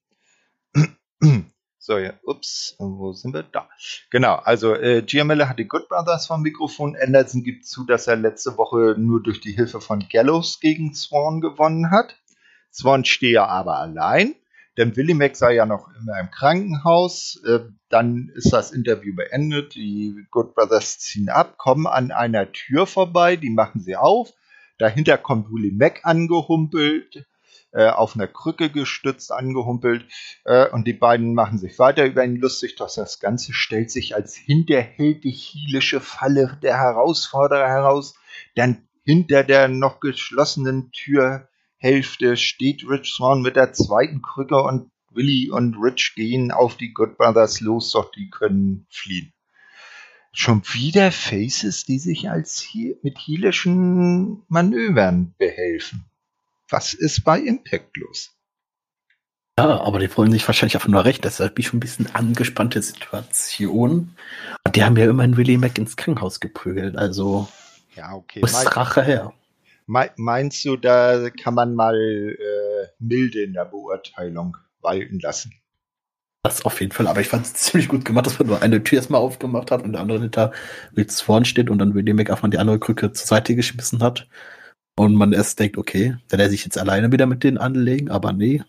So, 1.87 1.99
ja, 1.99 2.14
ups, 2.23 2.77
wo 2.79 3.12
sind 3.12 3.35
wir? 3.35 3.42
Da. 3.42 3.68
Genau, 4.09 4.37
also 4.37 4.75
äh, 4.75 5.03
Gia 5.03 5.23
Miller 5.23 5.51
hat 5.51 5.59
die 5.59 5.68
Good 5.68 5.90
Brothers 5.90 6.27
vom 6.27 6.40
Mikrofon. 6.40 6.97
Anderson 6.97 7.44
gibt 7.44 7.66
zu, 7.66 7.85
dass 7.85 8.07
er 8.07 8.16
letzte 8.16 8.57
Woche 8.57 8.94
nur 8.97 9.23
durch 9.23 9.42
die 9.42 9.53
Hilfe 9.53 9.83
von 9.83 10.03
Gallows 10.11 10.61
gegen 10.61 10.94
Swan 10.94 11.42
gewonnen 11.42 11.90
hat. 11.90 12.16
Swan 12.73 13.05
stehe 13.05 13.47
aber 13.47 13.81
allein, 13.81 14.35
denn 14.76 14.96
Willie 14.96 15.14
Mac 15.14 15.37
sei 15.37 15.54
ja 15.54 15.66
noch 15.66 15.88
immer 16.00 16.18
im 16.20 16.30
Krankenhaus. 16.30 17.40
Äh, 17.46 17.60
dann 17.88 18.30
ist 18.34 18.52
das 18.52 18.72
Interview 18.72 19.14
beendet. 19.14 19.74
Die 19.74 20.26
Good 20.30 20.54
Brothers 20.54 20.98
ziehen 20.98 21.28
ab, 21.28 21.56
kommen 21.58 21.87
an 21.87 22.10
einer 22.10 22.50
Tür 22.52 22.87
vorbei, 22.87 23.37
die 23.37 23.50
machen 23.50 23.80
sie 23.80 23.96
auf. 23.96 24.32
Dahinter 24.78 25.18
kommt 25.18 25.50
Willie 25.50 25.72
Mac 25.72 26.00
angehumpelt, 26.02 27.26
äh, 27.70 27.88
auf 27.88 28.16
einer 28.16 28.26
Krücke 28.26 28.70
gestützt 28.70 29.30
angehumpelt 29.30 30.04
äh, 30.44 30.68
und 30.68 30.87
die 30.87 30.92
beiden 30.92 31.34
machen 31.34 31.58
sich 31.58 31.78
weiter 31.78 32.04
über 32.04 32.24
ihn 32.24 32.37
lustig, 32.37 32.74
doch 32.74 32.92
das 32.92 33.20
Ganze 33.20 33.52
stellt 33.52 33.92
sich 33.92 34.16
als 34.16 34.34
hinterhältig-hielische 34.34 36.00
Falle 36.00 36.58
der 36.62 36.76
Herausforderer 36.76 37.68
heraus, 37.68 38.14
denn 38.56 38.88
hinter 39.04 39.44
der 39.44 39.68
noch 39.68 40.00
geschlossenen 40.00 40.90
Türhälfte 41.85 42.38
steht 42.38 42.88
Rich 42.88 43.12
Swan 43.12 43.42
mit 43.42 43.57
der 43.57 43.75
zweiten 43.75 44.23
Krücke 44.23 44.57
und 44.57 44.90
Willy 45.11 45.51
und 45.51 45.77
Rich 45.77 46.14
gehen 46.16 46.51
auf 46.51 46.79
die 46.79 46.94
Good 46.94 47.18
Brothers 47.18 47.61
los, 47.61 47.90
doch 47.90 48.11
die 48.11 48.31
können 48.31 48.87
fliehen. 48.88 49.35
Schon 50.33 50.62
wieder 50.73 51.12
Faces, 51.12 51.85
die 51.85 51.99
sich 51.99 52.31
als 52.31 52.59
hier 52.59 52.97
mit 53.03 53.18
heelischen 53.18 54.42
Manövern 54.49 55.35
behelfen. 55.37 56.07
Was 56.70 56.94
ist 56.94 57.23
bei 57.23 57.38
Impact 57.38 57.99
los? 57.99 58.35
Ja, 59.59 59.83
aber 59.83 59.99
die 59.99 60.16
wollen 60.16 60.33
sich 60.33 60.49
wahrscheinlich 60.49 60.77
einfach 60.77 60.88
nur 60.88 61.05
recht. 61.05 61.23
Deshalb 61.23 61.55
bin 61.55 61.61
ich 61.61 61.68
schon 61.68 61.77
ein 61.77 61.81
bisschen 61.81 62.14
angespannte 62.14 62.81
Situation. 62.81 64.16
Und 64.64 64.75
die 64.75 64.83
haben 64.83 64.97
ja 64.97 65.05
immerhin 65.05 65.37
Willie 65.37 65.59
Mac 65.59 65.77
ins 65.77 65.97
Krankenhaus 65.97 66.40
geprügelt. 66.40 66.97
Also, 66.97 67.47
ja, 67.94 68.14
okay. 68.14 68.40
ist 68.42 68.75
Rache 68.75 69.03
her? 69.03 69.35
Meinst 69.87 70.64
du, 70.64 70.77
da 70.77 71.29
kann 71.31 71.55
man 71.55 71.75
mal 71.75 71.94
äh, 71.94 72.87
milde 72.99 73.42
in 73.42 73.53
der 73.53 73.66
Beurteilung 73.66 74.57
walten 74.81 75.18
lassen? 75.20 75.53
Das 76.42 76.64
auf 76.66 76.81
jeden 76.81 76.92
Fall, 76.92 77.07
aber 77.07 77.20
ich 77.20 77.29
fand 77.29 77.47
es 77.47 77.55
ziemlich 77.55 77.88
gut 77.88 78.05
gemacht, 78.05 78.27
dass 78.27 78.38
man 78.38 78.49
nur 78.49 78.62
eine 78.62 78.85
Tür 78.85 78.99
erstmal 78.99 79.20
aufgemacht 79.20 79.70
hat 79.70 79.83
und 79.83 79.92
der 79.92 80.01
andere 80.01 80.20
hinter 80.20 80.53
Will 80.92 81.09
Swan 81.09 81.44
steht 81.44 81.70
und 81.70 81.79
dann 81.79 81.94
Willie 81.94 82.14
Mac 82.14 82.31
einfach 82.31 82.49
die 82.51 82.59
andere 82.59 82.79
Krücke 82.79 83.12
zur 83.12 83.27
Seite 83.27 83.57
geschmissen 83.57 84.03
hat. 84.03 84.29
Und 84.97 85.14
man 85.14 85.33
erst 85.33 85.59
denkt, 85.59 85.77
okay, 85.77 86.16
will 86.29 86.40
er 86.40 86.51
sich 86.51 86.64
jetzt 86.64 86.79
alleine 86.79 87.11
wieder 87.11 87.27
mit 87.27 87.42
denen 87.42 87.59
anlegen, 87.59 88.11
aber 88.11 88.33
nee. 88.33 88.62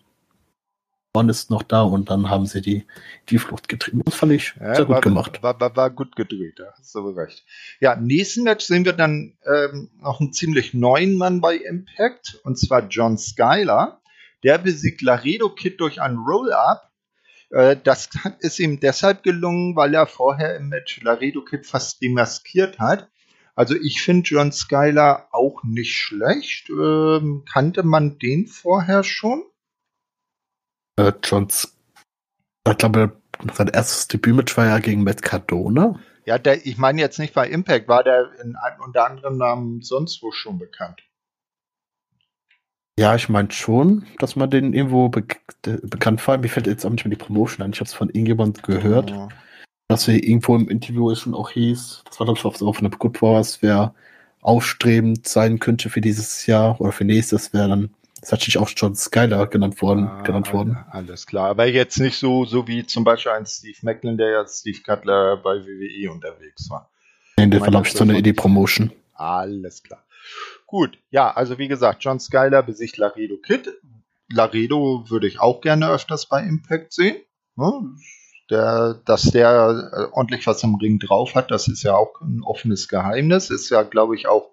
One 1.16 1.30
ist 1.30 1.50
noch 1.50 1.62
da 1.62 1.82
und 1.82 2.10
dann 2.10 2.28
haben 2.28 2.46
sie 2.46 2.60
die, 2.60 2.86
die 3.28 3.38
Flucht 3.38 3.68
getrieben. 3.68 4.02
Das 4.04 4.14
fand 4.14 4.32
ich 4.32 4.54
ja, 4.60 4.74
sehr 4.74 4.84
gut 4.84 4.94
war, 4.96 5.00
gemacht. 5.00 5.42
War, 5.42 5.58
war, 5.60 5.74
war, 5.74 5.90
gut 5.90 6.14
gedreht, 6.16 6.58
da 6.58 6.72
hast 6.76 6.94
du 6.94 7.08
recht. 7.10 7.44
Ja, 7.80 7.94
im 7.94 8.06
nächsten 8.06 8.44
Match 8.44 8.66
sehen 8.66 8.84
wir 8.84 8.92
dann 8.92 9.36
ähm, 9.44 9.90
noch 10.00 10.20
einen 10.20 10.32
ziemlich 10.32 10.74
neuen 10.74 11.16
Mann 11.16 11.40
bei 11.40 11.56
Impact, 11.56 12.40
und 12.44 12.58
zwar 12.58 12.86
John 12.88 13.18
Skyler. 13.18 14.00
Der 14.42 14.58
besiegt 14.58 15.02
Laredo 15.02 15.48
Kid 15.48 15.80
durch 15.80 16.00
ein 16.00 16.16
Roll-Up. 16.16 16.92
Äh, 17.50 17.76
das 17.82 18.10
ist 18.40 18.60
ihm 18.60 18.78
deshalb 18.80 19.22
gelungen, 19.22 19.74
weil 19.74 19.94
er 19.94 20.06
vorher 20.06 20.56
im 20.56 20.68
Match 20.68 21.00
Laredo 21.02 21.42
Kid 21.42 21.66
fast 21.66 22.02
demaskiert 22.02 22.78
hat. 22.78 23.08
Also 23.56 23.74
ich 23.74 24.02
finde 24.02 24.28
John 24.28 24.52
Skyler 24.52 25.28
auch 25.32 25.64
nicht 25.64 25.96
schlecht. 25.96 26.68
Ähm, 26.68 27.44
kannte 27.50 27.82
man 27.82 28.18
den 28.18 28.46
vorher 28.46 29.02
schon? 29.02 29.42
Äh, 30.96 31.12
John, 31.22 31.48
ich 31.48 32.78
glaube, 32.78 33.20
sein 33.52 33.68
erstes 33.68 34.08
Debütmatch 34.08 34.56
war 34.56 34.66
ja 34.66 34.78
gegen 34.78 35.04
Matt 35.04 35.22
Cardona. 35.22 35.98
Ja, 36.24 36.38
der, 36.38 36.66
ich 36.66 36.78
meine 36.78 37.00
jetzt 37.00 37.18
nicht 37.18 37.34
bei 37.34 37.48
Impact, 37.48 37.86
war 37.86 38.02
der 38.02 38.30
in 38.42 38.56
einem 38.56 38.80
unter 38.80 39.06
anderem 39.06 39.36
Namen 39.36 39.82
sonst 39.82 40.22
wo 40.22 40.32
schon 40.32 40.58
bekannt? 40.58 41.02
Ja, 42.98 43.14
ich 43.14 43.28
meine 43.28 43.52
schon, 43.52 44.06
dass 44.18 44.36
man 44.36 44.50
den 44.50 44.72
irgendwo 44.72 45.10
be 45.10 45.22
bekannt 45.62 46.26
war. 46.26 46.38
Mir 46.38 46.48
fällt 46.48 46.66
jetzt 46.66 46.84
auch 46.86 46.90
nicht 46.90 47.04
mehr 47.04 47.14
die 47.14 47.22
Promotion 47.22 47.62
an. 47.62 47.72
Ich 47.72 47.80
habe 47.80 47.88
es 47.88 47.94
von 47.94 48.08
irgendjemand 48.08 48.62
gehört. 48.62 49.12
Oh 49.12 49.28
dass 49.88 50.08
wir 50.08 50.14
irgendwo 50.22 50.56
im 50.56 50.68
Interview 50.68 51.14
schon 51.14 51.34
auch 51.34 51.50
hieß, 51.50 52.02
das 52.04 52.18
war 52.18 52.26
glaube 52.26 52.38
ich 52.38 52.58
so 52.58 52.68
auf 52.68 52.80
einer 52.80 52.90
Good 52.90 53.22
Wars, 53.22 53.62
wer 53.62 53.94
aufstrebend 54.40 55.26
sein 55.28 55.58
könnte 55.58 55.90
für 55.90 56.00
dieses 56.00 56.46
Jahr 56.46 56.80
oder 56.80 56.92
für 56.92 57.04
nächstes, 57.04 57.52
wäre 57.52 57.68
dann 57.68 57.90
hat 58.32 58.40
sich 58.40 58.58
auch 58.58 58.68
schon 58.68 58.94
Skylar 58.94 59.46
genannt 59.46 59.80
worden, 59.82 60.06
ah, 60.06 60.22
genannt 60.22 60.52
worden. 60.52 60.78
Alles 60.90 61.26
klar, 61.26 61.50
aber 61.50 61.66
jetzt 61.66 61.98
nicht 61.98 62.18
so, 62.18 62.44
so 62.44 62.66
wie 62.66 62.86
zum 62.86 63.04
Beispiel 63.04 63.32
ein 63.32 63.46
Steve 63.46 63.78
Macklin, 63.82 64.16
der 64.16 64.30
ja 64.30 64.46
Steve 64.46 64.78
Cutler 64.84 65.36
bei 65.36 65.64
WWE 65.64 66.10
unterwegs 66.10 66.68
war. 66.70 66.90
Nee, 67.38 67.46
der 67.46 67.60
glaube 67.60 67.86
ich, 67.86 67.92
so 67.92 68.04
eine 68.04 68.18
Idee-Promotion. 68.18 68.92
Alles 69.14 69.82
klar. 69.82 70.02
Gut, 70.66 70.98
ja, 71.10 71.30
also 71.30 71.58
wie 71.58 71.68
gesagt, 71.68 72.02
John 72.02 72.18
Skyler 72.18 72.62
besiegt 72.62 72.96
Laredo 72.96 73.36
Kid. 73.36 73.72
Laredo 74.32 75.04
würde 75.08 75.28
ich 75.28 75.40
auch 75.40 75.60
gerne 75.60 75.88
öfters 75.88 76.26
bei 76.26 76.42
Impact 76.42 76.92
sehen. 76.92 77.16
Ne? 77.54 77.94
Der, 78.50 79.00
dass 79.04 79.22
der 79.22 79.90
äh, 79.92 80.12
ordentlich 80.12 80.46
was 80.46 80.62
im 80.62 80.76
Ring 80.76 80.98
drauf 80.98 81.34
hat, 81.34 81.50
das 81.50 81.68
ist 81.68 81.82
ja 81.82 81.94
auch 81.94 82.20
ein 82.20 82.42
offenes 82.42 82.88
Geheimnis. 82.88 83.50
Ist 83.50 83.70
ja, 83.70 83.82
glaube 83.82 84.16
ich, 84.16 84.26
auch 84.26 84.50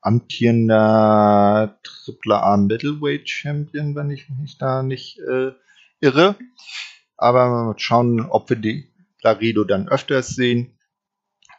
amtierender 0.00 1.78
Triple 1.82 2.42
A 2.42 2.56
Middleweight 2.56 3.28
Champion, 3.28 3.94
wenn 3.94 4.10
ich 4.10 4.28
mich 4.28 4.58
da 4.58 4.82
nicht 4.82 5.18
äh, 5.20 5.52
irre. 6.00 6.36
Aber 7.16 7.48
mal 7.48 7.78
schauen, 7.78 8.20
ob 8.20 8.48
wir 8.48 8.56
die 8.56 8.88
Laredo 9.22 9.64
dann 9.64 9.88
öfters 9.88 10.28
sehen. 10.28 10.78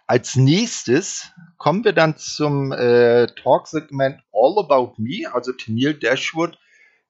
Als 0.08 0.36
nächstes 0.36 1.32
kommen 1.58 1.84
wir 1.84 1.93
dann 1.93 2.17
zum 2.17 2.71
äh, 2.71 3.28
Talk-Segment 3.28 4.21
All 4.32 4.58
About 4.58 4.93
Me, 4.97 5.32
also 5.32 5.52
Tennille 5.52 5.93
Dashwood 5.93 6.58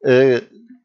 äh, 0.01 0.41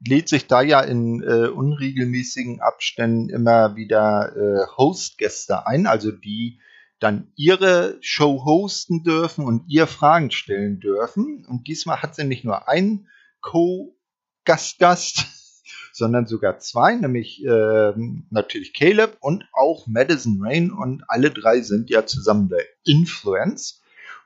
lädt 0.06 0.28
sich 0.28 0.46
da 0.46 0.62
ja 0.62 0.80
in 0.80 1.22
äh, 1.22 1.48
unregelmäßigen 1.48 2.60
Abständen 2.60 3.30
immer 3.30 3.76
wieder 3.76 4.36
äh, 4.36 4.66
Host-Gäste 4.76 5.66
ein, 5.66 5.86
also 5.86 6.12
die 6.12 6.60
dann 7.04 7.30
ihre 7.36 7.98
Show 8.00 8.44
hosten 8.46 9.04
dürfen 9.04 9.44
und 9.44 9.64
ihr 9.68 9.86
Fragen 9.86 10.30
stellen 10.30 10.80
dürfen. 10.80 11.44
Und 11.46 11.68
diesmal 11.68 12.00
hat 12.00 12.14
sie 12.14 12.24
nicht 12.24 12.44
nur 12.44 12.66
einen 12.66 13.08
Co-Gastgast, 13.42 15.26
sondern 15.92 16.26
sogar 16.26 16.58
zwei, 16.60 16.94
nämlich 16.94 17.44
äh, 17.44 17.92
natürlich 18.30 18.72
Caleb 18.72 19.18
und 19.20 19.44
auch 19.52 19.86
Madison 19.86 20.38
Rain. 20.40 20.72
Und 20.72 21.04
alle 21.08 21.30
drei 21.30 21.60
sind 21.60 21.90
ja 21.90 22.06
zusammen 22.06 22.48
der 22.48 22.64
Influence. 22.86 23.82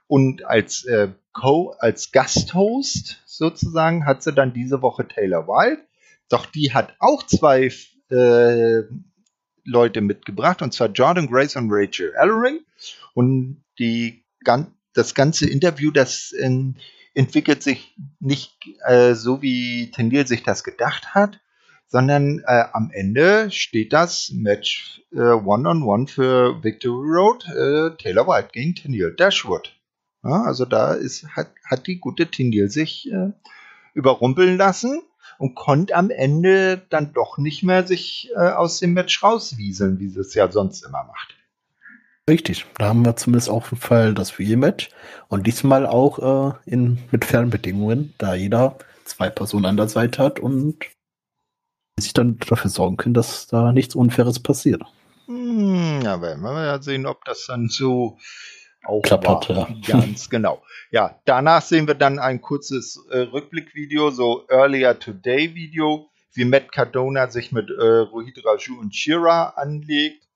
Und 0.07 0.45
als 0.45 0.85
äh, 0.85 1.09
Co, 1.33 1.75
als 1.81 2.13
Gasthost 2.13 3.23
sozusagen 3.27 4.07
hat 4.07 4.23
sie 4.23 4.33
dann 4.33 4.55
diese 4.55 4.83
Woche 4.83 5.07
Taylor 5.09 5.49
Wilde. 5.49 5.83
Doch 6.29 6.47
die 6.47 6.73
hat 6.73 6.95
auch 7.01 7.25
zwei 7.25 7.73
äh, 8.11 8.83
Leute 9.69 10.01
mitgebracht, 10.01 10.63
und 10.63 10.73
zwar 10.73 10.89
Jordan 10.89 11.29
Grace 11.29 11.57
und 11.57 11.71
Rachel 11.71 12.13
Ellering. 12.17 12.61
Und 13.15 13.65
die, 13.79 14.25
das 14.95 15.15
ganze 15.15 15.49
Interview, 15.49 15.91
das 15.91 16.33
in, 16.33 16.77
entwickelt 17.15 17.63
sich 17.63 17.95
nicht 18.21 18.57
äh, 18.87 19.15
so, 19.15 19.43
wie 19.43 19.91
Tendil 19.91 20.27
sich 20.27 20.43
das 20.43 20.65
gedacht 20.65 21.15
hat, 21.15 21.41
sondern 21.87 22.41
äh, 22.47 22.65
am 22.73 22.91
Ende 22.93 23.51
steht 23.51 23.93
das 23.93 24.31
Match 24.35 25.03
äh, 25.13 25.19
One-on-One 25.19 25.81
-on 25.81 26.05
-one 26.05 26.09
für 26.09 26.63
Victory 26.63 27.09
Road, 27.09 27.45
äh, 27.49 27.97
Taylor 28.03 28.27
White 28.27 28.51
gegen 28.53 28.75
Tendil 28.75 29.15
Dashwood. 29.15 29.75
Ja, 30.23 30.43
also 30.43 30.65
da 30.65 30.95
ist, 30.95 31.29
hat, 31.37 31.51
hat 31.65 31.87
die 31.87 31.99
gute 31.99 32.27
Tindil 32.27 32.69
sich 32.69 33.11
äh, 33.11 33.33
überrumpeln 33.95 34.57
lassen 34.57 35.03
und 35.39 35.55
konnte 35.55 35.95
am 35.95 36.11
Ende 36.11 36.83
dann 36.91 37.13
doch 37.13 37.39
nicht 37.39 37.63
mehr 37.63 37.87
sich 37.87 38.31
äh, 38.35 38.51
aus 38.51 38.81
dem 38.81 38.93
Match 38.93 39.23
rauswieseln, 39.23 39.99
wie 40.01 40.09
sie 40.09 40.21
es 40.21 40.35
ja 40.35 40.51
sonst 40.51 40.85
immer 40.85 41.05
macht. 41.05 41.37
Richtig, 42.29 42.67
da 42.77 42.89
haben 42.89 43.05
wir 43.05 43.17
zumindest 43.17 43.49
auf 43.49 43.71
jeden 43.71 43.81
Fall 43.81 44.13
das 44.13 44.39
Rematch 44.39 44.91
und 45.29 45.47
diesmal 45.47 45.87
auch 45.87 46.19
äh, 46.19 46.71
in, 46.71 46.99
mit 47.11 47.25
Fernbedingungen, 47.25 48.13
da 48.19 48.35
jeder 48.35 48.77
zwei 49.05 49.31
Personen 49.31 49.65
an 49.65 49.79
der 49.79 49.89
Seite 49.89 50.23
hat 50.23 50.39
und 50.39 50.77
sich 51.99 52.13
dann 52.13 52.39
dafür 52.39 52.71
sorgen 52.71 52.99
können, 52.99 53.15
dass 53.15 53.47
da 53.47 53.73
nichts 53.73 53.95
Unfaires 53.95 54.41
passiert. 54.41 54.83
Hm, 55.27 56.01
ja, 56.03 56.21
werden 56.21 56.43
wir 56.43 56.65
ja 56.65 56.83
sehen, 56.83 57.07
ob 57.07 57.25
das 57.25 57.47
dann 57.47 57.69
so 57.69 58.19
auch 58.89 59.03
Klappert, 59.03 59.49
war. 59.51 59.69
Ja. 59.83 60.01
Ganz 60.01 60.31
genau. 60.31 60.63
Ja, 60.91 61.21
danach 61.25 61.63
sehen 61.63 61.87
wir 61.87 61.95
dann 61.95 62.19
ein 62.19 62.41
kurzes 62.41 63.05
äh, 63.11 63.19
Rückblickvideo, 63.19 64.11
so 64.11 64.47
Earlier 64.49 64.99
Today 64.99 65.55
Video, 65.55 66.09
wie 66.33 66.45
Matt 66.45 66.73
Cardona 66.73 67.29
sich 67.29 67.53
mit 67.53 67.71
äh, 67.71 67.83
Rohit 67.83 68.45
Raju 68.45 68.81
und 68.81 68.95
Shira 68.95 69.55
anlegt. 69.57 70.29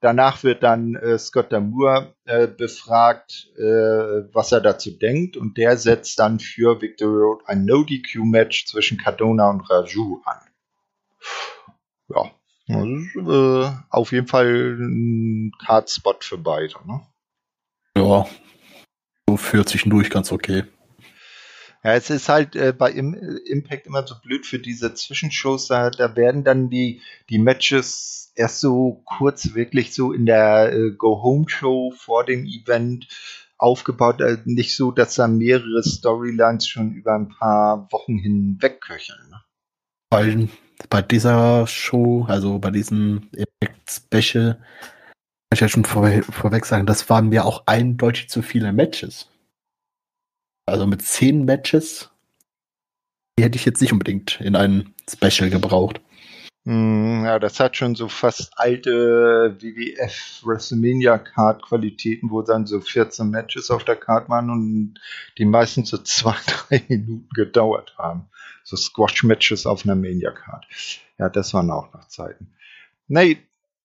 Danach 0.00 0.44
wird 0.44 0.62
dann 0.62 0.94
äh, 0.94 1.18
Scott 1.18 1.52
Damour 1.52 2.14
äh, 2.24 2.46
befragt, 2.46 3.50
äh, 3.56 4.32
was 4.32 4.52
er 4.52 4.60
dazu 4.60 4.92
denkt, 4.92 5.36
und 5.36 5.56
der 5.56 5.76
setzt 5.76 6.20
dann 6.20 6.38
für 6.38 6.80
Victory 6.80 7.18
Road 7.20 7.42
ein 7.46 7.64
No-DQ-Match 7.64 8.66
zwischen 8.66 8.98
Cardona 8.98 9.50
und 9.50 9.68
Raju 9.68 10.22
an. 10.24 10.38
Ja, 12.08 12.32
äh, 12.68 13.70
auf 13.90 14.12
jeden 14.12 14.28
Fall 14.28 14.76
ein 14.78 15.52
Card-Spot 15.64 16.16
für 16.20 16.38
beide. 16.38 16.74
Ne? 16.86 17.00
Ja, 17.98 18.26
so 19.28 19.36
für 19.36 19.66
zwischendurch 19.66 20.08
ganz 20.08 20.30
okay. 20.30 20.62
Ja, 21.82 21.94
es 21.94 22.10
ist 22.10 22.28
halt 22.28 22.54
äh, 22.54 22.72
bei 22.72 22.92
Im 22.92 23.14
Impact 23.14 23.88
immer 23.88 24.06
so 24.06 24.14
blöd 24.22 24.46
für 24.46 24.60
diese 24.60 24.94
Zwischenshows, 24.94 25.66
da, 25.66 25.90
da 25.90 26.14
werden 26.14 26.44
dann 26.44 26.70
die, 26.70 27.02
die 27.28 27.38
Matches 27.38 28.32
erst 28.36 28.60
so 28.60 29.02
kurz 29.04 29.54
wirklich 29.54 29.94
so 29.94 30.12
in 30.12 30.26
der 30.26 30.72
äh, 30.72 30.90
Go-Home-Show 30.92 31.92
vor 31.96 32.24
dem 32.24 32.46
Event 32.46 33.08
aufgebaut. 33.56 34.20
Äh, 34.20 34.38
nicht 34.44 34.76
so, 34.76 34.92
dass 34.92 35.16
da 35.16 35.26
mehrere 35.26 35.82
Storylines 35.82 36.68
schon 36.68 36.92
über 36.92 37.16
ein 37.16 37.28
paar 37.28 37.90
Wochen 37.90 38.16
hinweg 38.16 38.80
köcheln. 38.80 39.28
Ne? 39.28 39.40
Bei, 40.10 40.48
bei 40.88 41.02
dieser 41.02 41.66
Show, 41.66 42.26
also 42.28 42.60
bei 42.60 42.70
diesem 42.70 43.28
Special, 43.88 44.52
kann 44.52 44.64
ich 45.52 45.60
ja 45.60 45.68
schon 45.68 45.84
vor, 45.84 46.10
vorweg 46.22 46.66
sagen, 46.66 46.86
das 46.86 47.08
waren 47.08 47.28
mir 47.28 47.44
auch 47.44 47.62
eindeutig 47.66 48.28
zu 48.28 48.42
viele 48.42 48.72
Matches. 48.72 49.28
Also 50.66 50.86
mit 50.86 51.02
zehn 51.02 51.44
Matches, 51.44 52.10
die 53.38 53.44
hätte 53.44 53.56
ich 53.56 53.64
jetzt 53.64 53.80
nicht 53.80 53.92
unbedingt 53.92 54.40
in 54.40 54.54
ein 54.54 54.94
Special 55.08 55.48
gebraucht. 55.48 56.00
Hm, 56.66 57.24
ja, 57.24 57.38
das 57.38 57.60
hat 57.60 57.78
schon 57.78 57.94
so 57.94 58.08
fast 58.08 58.52
alte 58.56 59.56
WWF 59.58 60.42
WrestleMania 60.44 61.16
Card 61.16 61.62
Qualitäten, 61.62 62.30
wo 62.30 62.42
dann 62.42 62.66
so 62.66 62.82
14 62.82 63.30
Matches 63.30 63.70
auf 63.70 63.84
der 63.84 63.96
Card 63.96 64.28
waren 64.28 64.50
und 64.50 65.00
die 65.38 65.46
meisten 65.46 65.86
so 65.86 65.96
zwei, 65.96 66.36
drei 66.68 66.84
Minuten 66.88 67.30
gedauert 67.34 67.94
haben. 67.96 68.28
So 68.64 68.76
Squash 68.76 69.22
Matches 69.22 69.64
auf 69.64 69.86
einer 69.86 69.94
Mania 69.94 70.30
Card. 70.30 70.66
Ja, 71.16 71.30
das 71.30 71.54
waren 71.54 71.70
auch 71.70 71.90
noch 71.94 72.06
Zeiten. 72.08 72.52
Nee, 73.06 73.38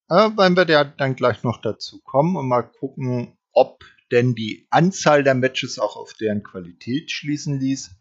äh, 0.10 0.30
wenn 0.36 0.56
wir 0.56 0.68
ja 0.68 0.84
dann 0.84 1.16
gleich 1.16 1.44
noch 1.44 1.62
dazu 1.62 2.02
kommen 2.04 2.36
und 2.36 2.48
mal 2.48 2.64
gucken, 2.64 3.38
ob 3.52 3.84
denn 4.12 4.36
die 4.36 4.68
Anzahl 4.70 5.24
der 5.24 5.36
Matches 5.36 5.80
auch 5.80 5.96
auf 5.96 6.14
deren 6.14 6.44
Qualität 6.44 7.12
schließen 7.12 7.60
ließ. 7.60 7.92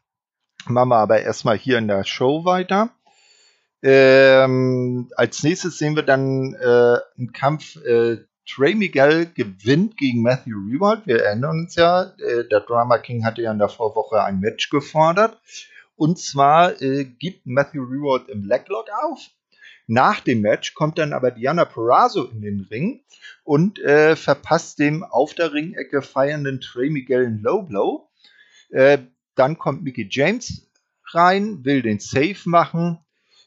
Machen 0.66 0.90
wir 0.90 0.96
aber 0.96 1.20
erstmal 1.22 1.56
hier 1.56 1.78
in 1.78 1.88
der 1.88 2.04
Show 2.04 2.44
weiter. 2.44 2.90
Ähm, 3.82 5.10
als 5.16 5.42
nächstes 5.42 5.78
sehen 5.78 5.96
wir 5.96 6.04
dann 6.04 6.54
äh, 6.54 6.98
einen 7.18 7.32
Kampf. 7.32 7.76
Äh, 7.84 8.18
Trey 8.48 8.74
Miguel 8.74 9.26
gewinnt 9.26 9.96
gegen 9.96 10.22
Matthew 10.22 10.56
Rewald. 10.68 11.06
Wir 11.06 11.24
erinnern 11.24 11.60
uns 11.60 11.76
ja, 11.76 12.12
äh, 12.18 12.46
der 12.48 12.60
Drama 12.60 12.98
King 12.98 13.24
hatte 13.24 13.42
ja 13.42 13.52
in 13.52 13.58
der 13.58 13.68
Vorwoche 13.68 14.22
ein 14.22 14.40
Match 14.40 14.68
gefordert. 14.68 15.40
Und 15.96 16.18
zwar 16.18 16.80
äh, 16.82 17.04
gibt 17.04 17.46
Matthew 17.46 17.84
Rewald 17.84 18.28
im 18.28 18.44
Leglock 18.44 18.86
auf. 19.04 19.20
Nach 19.92 20.20
dem 20.20 20.40
Match 20.40 20.74
kommt 20.74 20.98
dann 20.98 21.12
aber 21.12 21.30
Diana 21.30 21.64
Perazzo 21.64 22.24
in 22.24 22.40
den 22.40 22.60
Ring 22.70 23.04
und 23.44 23.78
äh, 23.78 24.16
verpasst 24.16 24.78
dem 24.78 25.04
auf 25.04 25.34
der 25.34 25.52
Ringecke 25.52 26.00
feiernden 26.00 26.60
Trey 26.60 26.88
Miguel 26.88 27.26
einen 27.26 27.42
Low 27.42 27.62
Blow. 27.62 28.08
Äh, 28.70 28.98
dann 29.34 29.58
kommt 29.58 29.82
Mickey 29.82 30.08
James 30.10 30.70
rein, 31.12 31.64
will 31.64 31.82
den 31.82 31.98
Safe 31.98 32.38
machen 32.46 32.98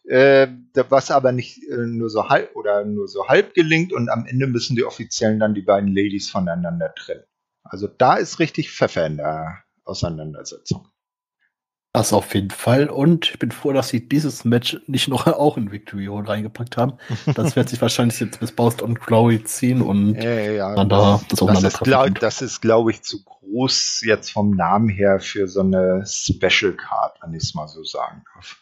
äh, 0.07 0.47
was 0.89 1.11
aber 1.11 1.31
nicht 1.31 1.63
äh, 1.63 1.77
nur 1.77 2.09
so 2.09 2.29
halb 2.29 2.55
oder 2.55 2.85
nur 2.85 3.07
so 3.07 3.27
halb 3.27 3.53
gelingt 3.53 3.91
und 3.91 4.09
am 4.09 4.25
Ende 4.25 4.47
müssen 4.47 4.75
die 4.75 4.83
Offiziellen 4.83 5.39
dann 5.39 5.55
die 5.55 5.61
beiden 5.61 5.93
Ladies 5.93 6.29
voneinander 6.29 6.93
trennen. 6.93 7.23
Also 7.63 7.87
da 7.87 8.15
ist 8.15 8.39
richtig 8.39 8.71
Pfeffer 8.71 9.07
in 9.07 9.17
der 9.17 9.63
Auseinandersetzung. 9.83 10.87
Das 11.95 12.11
auf 12.11 12.35
jeden 12.35 12.49
Fall. 12.49 12.89
Und 12.89 13.29
ich 13.29 13.39
bin 13.39 13.51
froh, 13.51 13.71
dass 13.71 13.87
sie 13.87 14.05
dieses 14.05 14.43
Match 14.43 14.77
nicht 14.85 15.07
noch 15.07 15.27
auch 15.27 15.55
in 15.55 15.71
Victory 15.71 16.07
Hall 16.07 16.25
reingepackt 16.25 16.75
haben. 16.75 16.95
Das 17.35 17.55
wird 17.55 17.69
sich 17.69 17.81
wahrscheinlich 17.81 18.19
jetzt 18.19 18.41
bis 18.41 18.51
Boust 18.51 18.81
und 18.81 18.99
Glory 18.99 19.41
ziehen 19.45 19.81
und 19.81 20.15
äh, 20.15 20.57
ja, 20.57 20.75
dann 20.75 20.89
da 20.89 21.21
das, 21.29 21.39
das 21.39 21.63
ist, 21.63 21.79
glaub, 21.79 22.19
das 22.19 22.41
ist, 22.41 22.59
glaube 22.59 22.91
ich, 22.91 23.01
zu 23.01 23.23
groß 23.23 24.01
jetzt 24.03 24.31
vom 24.31 24.51
Namen 24.51 24.89
her 24.89 25.21
für 25.21 25.47
so 25.47 25.61
eine 25.61 26.03
Special 26.05 26.73
Card, 26.73 27.17
wenn 27.21 27.33
ich 27.33 27.43
es 27.43 27.55
mal 27.55 27.69
so 27.69 27.81
sagen 27.85 28.23
darf. 28.33 28.57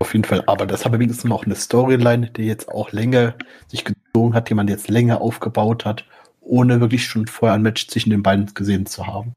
Auf 0.00 0.12
jeden 0.12 0.24
Fall, 0.24 0.42
aber 0.48 0.66
das 0.66 0.84
habe 0.84 0.98
wenigstens 0.98 1.30
noch 1.30 1.46
eine 1.46 1.54
Storyline, 1.54 2.30
die 2.30 2.46
jetzt 2.46 2.68
auch 2.68 2.90
länger 2.90 3.36
sich 3.68 3.84
gezogen 3.84 4.34
hat, 4.34 4.50
die 4.50 4.54
man 4.54 4.66
jetzt 4.66 4.88
länger 4.88 5.20
aufgebaut 5.20 5.84
hat, 5.84 6.04
ohne 6.40 6.80
wirklich 6.80 7.06
schon 7.06 7.28
vorher 7.28 7.54
ein 7.54 7.62
Match 7.62 7.86
zwischen 7.86 8.10
den 8.10 8.24
beiden 8.24 8.52
gesehen 8.54 8.86
zu 8.86 9.06
haben. 9.06 9.34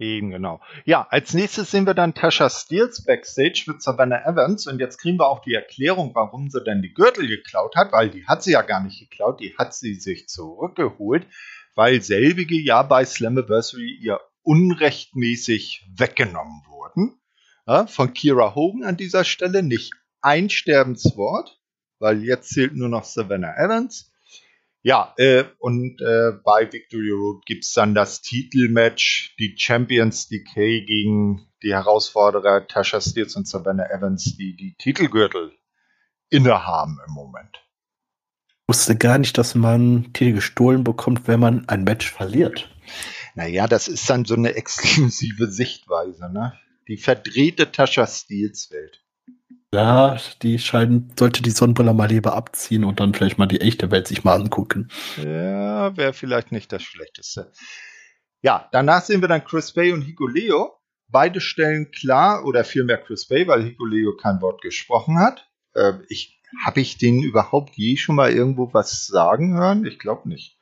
Eben, 0.00 0.30
genau. 0.30 0.60
Ja, 0.86 1.06
als 1.10 1.34
nächstes 1.34 1.70
sehen 1.70 1.86
wir 1.86 1.92
dann 1.92 2.14
Tasha 2.14 2.48
Steels 2.48 3.04
backstage 3.04 3.64
mit 3.66 3.82
Savannah 3.82 4.24
Evans 4.24 4.66
und 4.66 4.80
jetzt 4.80 4.96
kriegen 4.96 5.18
wir 5.18 5.28
auch 5.28 5.42
die 5.42 5.52
Erklärung, 5.52 6.14
warum 6.14 6.48
sie 6.48 6.64
denn 6.64 6.80
die 6.80 6.94
Gürtel 6.94 7.28
geklaut 7.28 7.76
hat, 7.76 7.92
weil 7.92 8.08
die 8.08 8.26
hat 8.26 8.42
sie 8.42 8.52
ja 8.52 8.62
gar 8.62 8.82
nicht 8.82 8.98
geklaut, 8.98 9.40
die 9.40 9.54
hat 9.58 9.74
sie 9.74 9.94
sich 9.94 10.26
zurückgeholt, 10.26 11.26
weil 11.74 12.00
selbige 12.00 12.56
ja 12.56 12.82
bei 12.82 13.04
Slammiversary 13.04 13.90
ihr 14.00 14.20
unrechtmäßig 14.42 15.86
weggenommen 15.94 16.62
wurden 16.66 17.20
ja, 17.66 17.86
von 17.86 18.14
Kira 18.14 18.54
Hogan 18.54 18.84
an 18.84 18.96
dieser 18.96 19.24
Stelle 19.24 19.62
nicht 19.62 19.92
ein 20.22 20.50
Sterbenswort, 20.50 21.60
weil 21.98 22.24
jetzt 22.24 22.50
zählt 22.50 22.74
nur 22.74 22.88
noch 22.88 23.04
Savannah 23.04 23.54
Evans. 23.56 24.09
Ja, 24.82 25.12
äh, 25.18 25.44
und 25.58 26.00
äh, 26.00 26.32
bei 26.42 26.72
Victory 26.72 27.10
Road 27.10 27.44
gibt 27.44 27.64
es 27.64 27.72
dann 27.74 27.94
das 27.94 28.22
Titelmatch, 28.22 29.34
die 29.38 29.54
Champions 29.58 30.28
Decay 30.28 30.86
gegen 30.86 31.46
die 31.62 31.74
Herausforderer 31.74 32.66
Tasha 32.66 33.00
Steels 33.00 33.36
und 33.36 33.46
Savannah 33.46 33.90
Evans, 33.90 34.36
die 34.38 34.56
die 34.56 34.74
Titelgürtel 34.78 35.52
innehaben 36.30 36.98
im 37.06 37.12
Moment. 37.12 37.62
Ich 38.46 38.68
wusste 38.68 38.96
gar 38.96 39.18
nicht, 39.18 39.36
dass 39.36 39.54
man 39.54 40.12
Titel 40.14 40.32
gestohlen 40.32 40.82
bekommt, 40.82 41.28
wenn 41.28 41.40
man 41.40 41.68
ein 41.68 41.84
Match 41.84 42.10
verliert. 42.10 42.70
Naja, 43.34 43.66
das 43.66 43.86
ist 43.86 44.08
dann 44.08 44.24
so 44.24 44.34
eine 44.34 44.54
exklusive 44.54 45.50
Sichtweise, 45.50 46.32
ne? 46.32 46.58
Die 46.88 46.96
verdrehte 46.96 47.70
Tascha 47.70 48.06
Steels 48.06 48.70
Welt. 48.70 49.04
Ja, 49.72 50.18
die 50.42 50.58
scheinen, 50.58 51.12
sollte 51.16 51.42
die 51.42 51.50
Sonnenbrille 51.50 51.94
mal 51.94 52.08
lieber 52.08 52.34
abziehen 52.34 52.82
und 52.82 52.98
dann 52.98 53.14
vielleicht 53.14 53.38
mal 53.38 53.46
die 53.46 53.60
echte 53.60 53.92
Welt 53.92 54.08
sich 54.08 54.24
mal 54.24 54.34
angucken. 54.34 54.88
Ja, 55.16 55.96
wäre 55.96 56.12
vielleicht 56.12 56.50
nicht 56.50 56.72
das 56.72 56.82
Schlechteste. 56.82 57.52
Ja, 58.42 58.68
danach 58.72 59.02
sehen 59.02 59.20
wir 59.20 59.28
dann 59.28 59.44
Chris 59.44 59.72
Bay 59.72 59.92
und 59.92 60.02
Hikuleo. 60.02 60.72
Beide 61.08 61.40
stellen 61.40 61.92
klar, 61.92 62.44
oder 62.44 62.64
vielmehr 62.64 62.98
Chris 62.98 63.28
Bay, 63.28 63.46
weil 63.46 63.62
Hikuleo 63.62 64.16
kein 64.16 64.40
Wort 64.40 64.60
gesprochen 64.60 65.20
hat. 65.20 65.48
Äh, 65.74 65.92
ich, 66.08 66.40
habe 66.64 66.80
ich 66.80 66.98
den 66.98 67.22
überhaupt 67.22 67.76
je 67.76 67.96
schon 67.96 68.16
mal 68.16 68.32
irgendwo 68.32 68.74
was 68.74 69.06
sagen 69.06 69.56
hören? 69.56 69.84
Ich 69.84 70.00
glaube 70.00 70.28
nicht. 70.28 70.58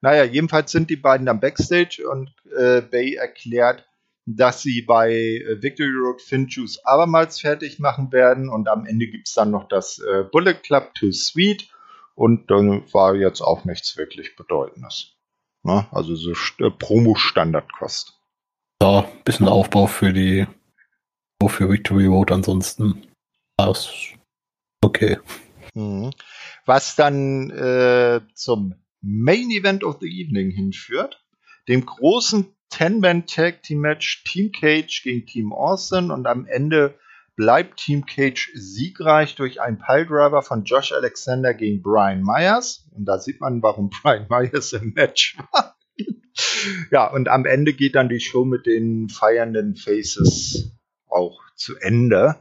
Naja, 0.00 0.22
jedenfalls 0.22 0.70
sind 0.70 0.90
die 0.90 0.96
beiden 0.96 1.26
dann 1.26 1.40
Backstage 1.40 2.08
und 2.08 2.32
äh, 2.56 2.82
Bay 2.82 3.14
erklärt, 3.14 3.87
dass 4.36 4.62
sie 4.62 4.82
bei 4.82 5.12
äh, 5.12 5.62
Victory 5.62 5.90
Road 5.90 6.20
Finjuice 6.20 6.84
abermals 6.84 7.40
fertig 7.40 7.78
machen 7.78 8.12
werden 8.12 8.48
und 8.48 8.68
am 8.68 8.84
Ende 8.84 9.06
gibt 9.06 9.28
es 9.28 9.34
dann 9.34 9.50
noch 9.50 9.68
das 9.68 9.98
äh, 9.98 10.24
Bullet 10.30 10.54
Club 10.54 10.94
to 10.94 11.10
Sweet 11.10 11.70
und 12.14 12.50
dann 12.50 12.82
war 12.92 13.14
jetzt 13.14 13.40
auch 13.40 13.64
nichts 13.64 13.96
wirklich 13.96 14.36
Bedeutendes. 14.36 15.16
Ne? 15.62 15.86
Also 15.90 16.14
so 16.14 16.32
äh, 16.32 16.70
Promo-Standardkost. 16.70 18.20
Ja, 18.82 19.08
bisschen 19.24 19.48
Aufbau 19.48 19.86
für 19.86 20.12
die 20.12 20.46
für 21.46 21.70
Victory 21.70 22.06
Road 22.06 22.32
ansonsten. 22.32 23.06
Das 23.56 23.88
okay. 24.84 25.18
Mhm. 25.74 26.10
Was 26.66 26.96
dann 26.96 27.50
äh, 27.50 28.20
zum 28.34 28.74
Main 29.00 29.50
Event 29.50 29.84
of 29.84 29.98
the 30.00 30.08
Evening 30.08 30.50
hinführt, 30.50 31.24
dem 31.68 31.86
großen 31.86 32.54
Ten-Man-Tag-Team-Match 32.70 34.24
Team 34.24 34.52
Cage 34.52 35.02
gegen 35.02 35.26
Team 35.26 35.52
Austin 35.52 36.10
und 36.10 36.26
am 36.26 36.46
Ende 36.46 36.94
bleibt 37.38 37.78
Team 37.78 38.04
Cage 38.04 38.50
siegreich 38.54 39.36
durch 39.36 39.60
einen 39.60 39.78
Piledriver 39.78 40.42
von 40.42 40.64
Josh 40.64 40.92
Alexander 40.92 41.54
gegen 41.54 41.82
Brian 41.82 42.22
Myers. 42.22 42.88
Und 42.90 43.04
da 43.04 43.18
sieht 43.18 43.40
man, 43.40 43.62
warum 43.62 43.90
Brian 44.02 44.26
Myers 44.28 44.72
im 44.72 44.92
Match 44.94 45.38
war. 45.52 45.76
ja, 46.90 47.06
und 47.06 47.28
am 47.28 47.46
Ende 47.46 47.72
geht 47.72 47.94
dann 47.94 48.08
die 48.08 48.20
Show 48.20 48.44
mit 48.44 48.66
den 48.66 49.08
feiernden 49.08 49.76
Faces 49.76 50.72
auch 51.08 51.40
zu 51.54 51.76
Ende. 51.76 52.36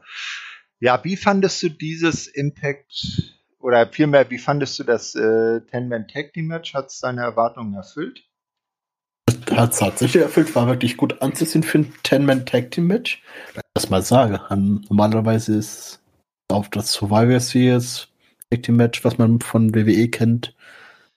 Ja, 0.79 1.03
wie 1.03 1.15
fandest 1.15 1.61
du 1.63 1.69
dieses 1.69 2.27
Impact 2.27 3.35
oder 3.59 3.87
vielmehr, 3.87 4.29
wie 4.29 4.37
fandest 4.37 4.79
du 4.79 4.83
das 4.83 5.15
äh, 5.15 5.61
Ten-Man 5.61 6.07
Tag 6.07 6.33
Team 6.33 6.47
Match? 6.47 6.73
Hat 6.73 6.87
es 6.87 6.99
deine 6.99 7.21
Erwartungen 7.21 7.73
erfüllt? 7.73 8.26
Hat 9.51 9.73
es 9.73 9.79
tatsächlich 9.79 10.23
erfüllt, 10.23 10.55
war 10.55 10.67
wirklich 10.67 10.97
gut 10.97 11.21
anzusehen 11.21 11.63
für 11.63 11.79
ein 11.79 11.93
Ten-Man 12.03 12.45
Tag 12.45 12.71
Team 12.71 12.87
Match. 12.87 13.21
Wenn 13.53 13.61
ich 13.61 13.73
das 13.73 13.89
mal 13.89 14.01
sage. 14.01 14.41
Normalerweise 14.49 15.55
ist 15.55 15.99
auf 16.49 16.69
das 16.69 16.91
Survivor 16.91 17.39
Series 17.39 18.07
Tag 18.51 18.63
Team 18.63 18.75
Match, 18.75 19.03
was 19.03 19.17
man 19.17 19.39
von 19.39 19.73
WWE 19.73 20.09
kennt, 20.09 20.55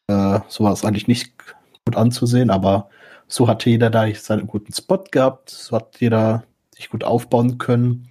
äh, 0.08 0.40
sowas 0.48 0.84
eigentlich 0.84 1.08
nicht 1.08 1.32
gut 1.84 1.96
anzusehen, 1.96 2.50
aber 2.50 2.88
so 3.26 3.48
hatte 3.48 3.70
jeder 3.70 3.90
da 3.90 4.12
seinen 4.14 4.46
guten 4.46 4.72
Spot 4.72 5.04
gehabt, 5.10 5.50
so 5.50 5.76
hat 5.76 6.00
jeder 6.00 6.44
sich 6.74 6.90
gut 6.90 7.04
aufbauen 7.04 7.58
können 7.58 8.08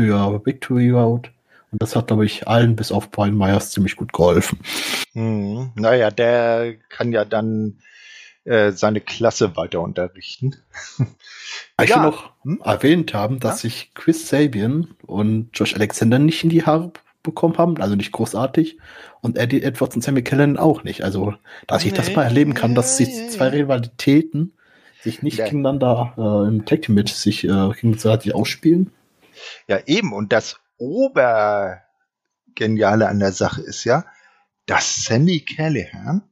für 0.00 0.44
Victory 0.44 0.90
Road. 0.90 1.30
Und 1.70 1.80
das 1.80 1.94
hat, 1.94 2.08
glaube 2.08 2.26
ich, 2.26 2.48
allen 2.48 2.74
bis 2.74 2.90
auf 2.90 3.10
Brian 3.12 3.36
Myers 3.36 3.70
ziemlich 3.70 3.94
gut 3.94 4.12
geholfen. 4.12 4.58
Hm, 5.12 5.70
naja, 5.76 6.10
der 6.10 6.74
kann 6.88 7.12
ja 7.12 7.24
dann 7.24 7.78
äh, 8.50 8.72
seine 8.72 9.00
Klasse 9.00 9.56
weiter 9.56 9.80
unterrichten. 9.80 10.56
Ich 11.82 11.90
ja. 11.90 11.96
will 11.96 12.02
noch 12.02 12.30
hm? 12.42 12.60
erwähnt 12.62 13.12
haben, 13.14 13.40
dass 13.40 13.62
ja? 13.62 13.70
sich 13.70 13.92
Chris 13.94 14.28
Sabian 14.28 14.94
und 15.06 15.50
Josh 15.54 15.74
Alexander 15.74 16.18
nicht 16.18 16.44
in 16.44 16.50
die 16.50 16.64
Haare 16.64 16.92
bekommen 17.22 17.58
haben, 17.58 17.80
also 17.80 17.96
nicht 17.96 18.12
großartig. 18.12 18.78
Und 19.20 19.36
Eddie 19.36 19.62
Edwards 19.62 19.96
und 19.96 20.02
Sammy 20.02 20.22
Kellen 20.22 20.58
auch 20.58 20.84
nicht. 20.84 21.02
Also, 21.02 21.34
dass 21.66 21.84
ich 21.84 21.92
das 21.92 22.14
mal 22.14 22.22
erleben 22.24 22.54
kann, 22.54 22.74
dass 22.74 22.96
die 22.98 23.28
zwei 23.28 23.48
Rivalitäten 23.48 24.52
sich 25.02 25.22
nicht 25.22 25.38
nee. 25.38 25.44
gegeneinander 25.44 26.14
äh, 26.16 26.48
im 26.48 26.66
Tag 26.66 26.82
Team 26.82 26.94
Match 26.94 27.14
sich 27.14 27.44
äh, 27.44 27.70
gegenseitig 27.72 28.34
ausspielen. 28.34 28.92
Ja, 29.66 29.80
eben. 29.86 30.12
Und 30.12 30.32
das 30.32 30.60
Obergeniale 30.76 31.80
an 33.08 33.18
der 33.18 33.32
Sache 33.32 33.62
ist 33.62 33.84
ja, 33.84 34.04
dass 34.66 35.04
Sammy 35.04 35.40
Callahan 35.40 36.22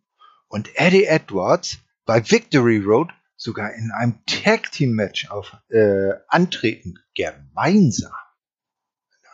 und 0.49 0.69
Eddie 0.77 1.07
Edwards 1.07 1.79
bei 2.09 2.23
Victory 2.31 2.79
Road 2.79 3.11
sogar 3.37 3.75
in 3.75 3.93
einem 3.93 4.19
Tag 4.25 4.73
Team 4.73 4.93
Match 4.93 5.31
auf, 5.31 5.55
äh, 5.69 6.15
antreten, 6.29 6.99
gemeinsam. 7.15 8.13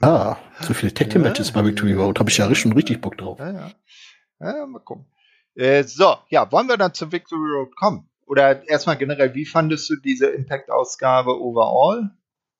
Ah, 0.03 0.37
so 0.61 0.75
viele 0.75 0.93
Tag 0.93 1.11
Team 1.11 1.22
Matches 1.22 1.51
ja, 1.51 1.55
bei 1.55 1.64
Victory 1.64 1.93
Road, 1.93 2.18
habe 2.18 2.31
ich 2.31 2.37
ja 2.37 2.53
schon 2.57 2.72
richtig 2.72 3.01
Bock 3.01 3.16
drauf. 3.16 3.39
Ja, 3.39 3.53
ja. 3.53 3.70
ja 4.41 4.66
mal 4.66 4.81
gucken. 4.81 5.07
Äh, 5.55 5.85
so, 5.85 6.16
ja, 6.31 6.51
wollen 6.51 6.66
wir 6.66 6.77
dann 6.77 6.93
zu 6.93 7.12
Victory 7.12 7.49
Road 7.49 7.77
kommen? 7.77 8.11
Oder 8.27 8.68
erstmal 8.68 8.97
generell, 8.97 9.35
wie 9.35 9.47
fandest 9.47 9.89
du 9.89 9.95
diese 9.95 10.27
Impact-Ausgabe 10.27 11.41
overall? 11.41 12.11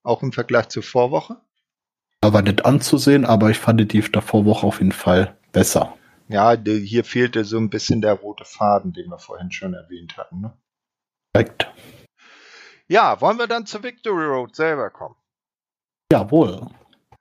Auch 0.05 0.23
im 0.23 0.31
Vergleich 0.31 0.69
zur 0.69 0.85
Vorwoche? 0.85 1.41
War 2.23 2.43
nicht 2.43 2.65
anzusehen, 2.65 3.25
aber 3.25 3.51
ich 3.51 3.59
fand 3.59 3.81
die 3.81 4.01
der 4.01 4.23
Vorwoche 4.23 4.65
auf 4.65 4.79
jeden 4.79 4.93
Fall 4.93 5.37
besser. 5.51 5.97
Ja, 6.29 6.57
hier 6.57 7.05
fehlte 7.05 7.45
so 7.45 7.59
ein 7.59 7.70
bisschen 7.70 8.01
der 8.01 8.14
rote 8.14 8.45
Faden, 8.45 8.93
den 8.93 9.11
wir 9.11 9.18
vorhin 9.18 9.53
schon 9.53 9.75
erwähnt 9.75 10.16
hatten. 10.16 10.41
Ne? 10.41 10.57
Direkt. 11.37 11.70
Ja, 12.89 13.20
wollen 13.20 13.39
wir 13.39 13.47
dann 13.47 13.66
zur 13.66 13.83
Victory 13.83 14.27
Road 14.27 14.55
selber 14.57 14.91
kommen? 14.91 15.16
Jawohl. 16.12 16.68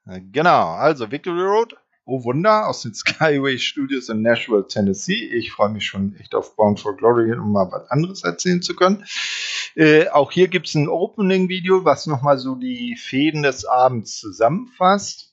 Genau, 0.06 0.72
also 0.74 1.10
Victory 1.12 1.42
Road 1.42 1.76
Oh 2.06 2.26
Wunder, 2.26 2.68
aus 2.68 2.82
den 2.82 2.94
Skyway 2.94 3.58
Studios 3.58 4.10
in 4.10 4.22
Nashville, 4.22 4.68
Tennessee. 4.68 5.24
Ich 5.24 5.52
freue 5.52 5.70
mich 5.70 5.86
schon 5.86 6.16
echt 6.16 6.36
auf 6.36 6.56
Bound 6.56 6.80
for 6.80 6.98
Glory, 6.98 7.32
um 7.32 7.52
mal 7.52 7.72
was 7.72 7.90
anderes 7.90 8.24
erzählen 8.24 8.62
zu 8.62 8.76
können. 8.76 9.06
Äh, 9.76 10.10
auch 10.10 10.32
hier 10.32 10.50
gibt 10.50 10.68
es 10.68 10.76
ein 10.76 10.90
Opening-Video, 10.90 11.86
was 11.86 12.06
nochmal 12.06 12.38
so 12.38 12.56
die 12.56 12.98
Fäden 12.98 13.44
des 13.44 13.66
Abends 13.66 14.20
zusammenfasst. 14.20 15.33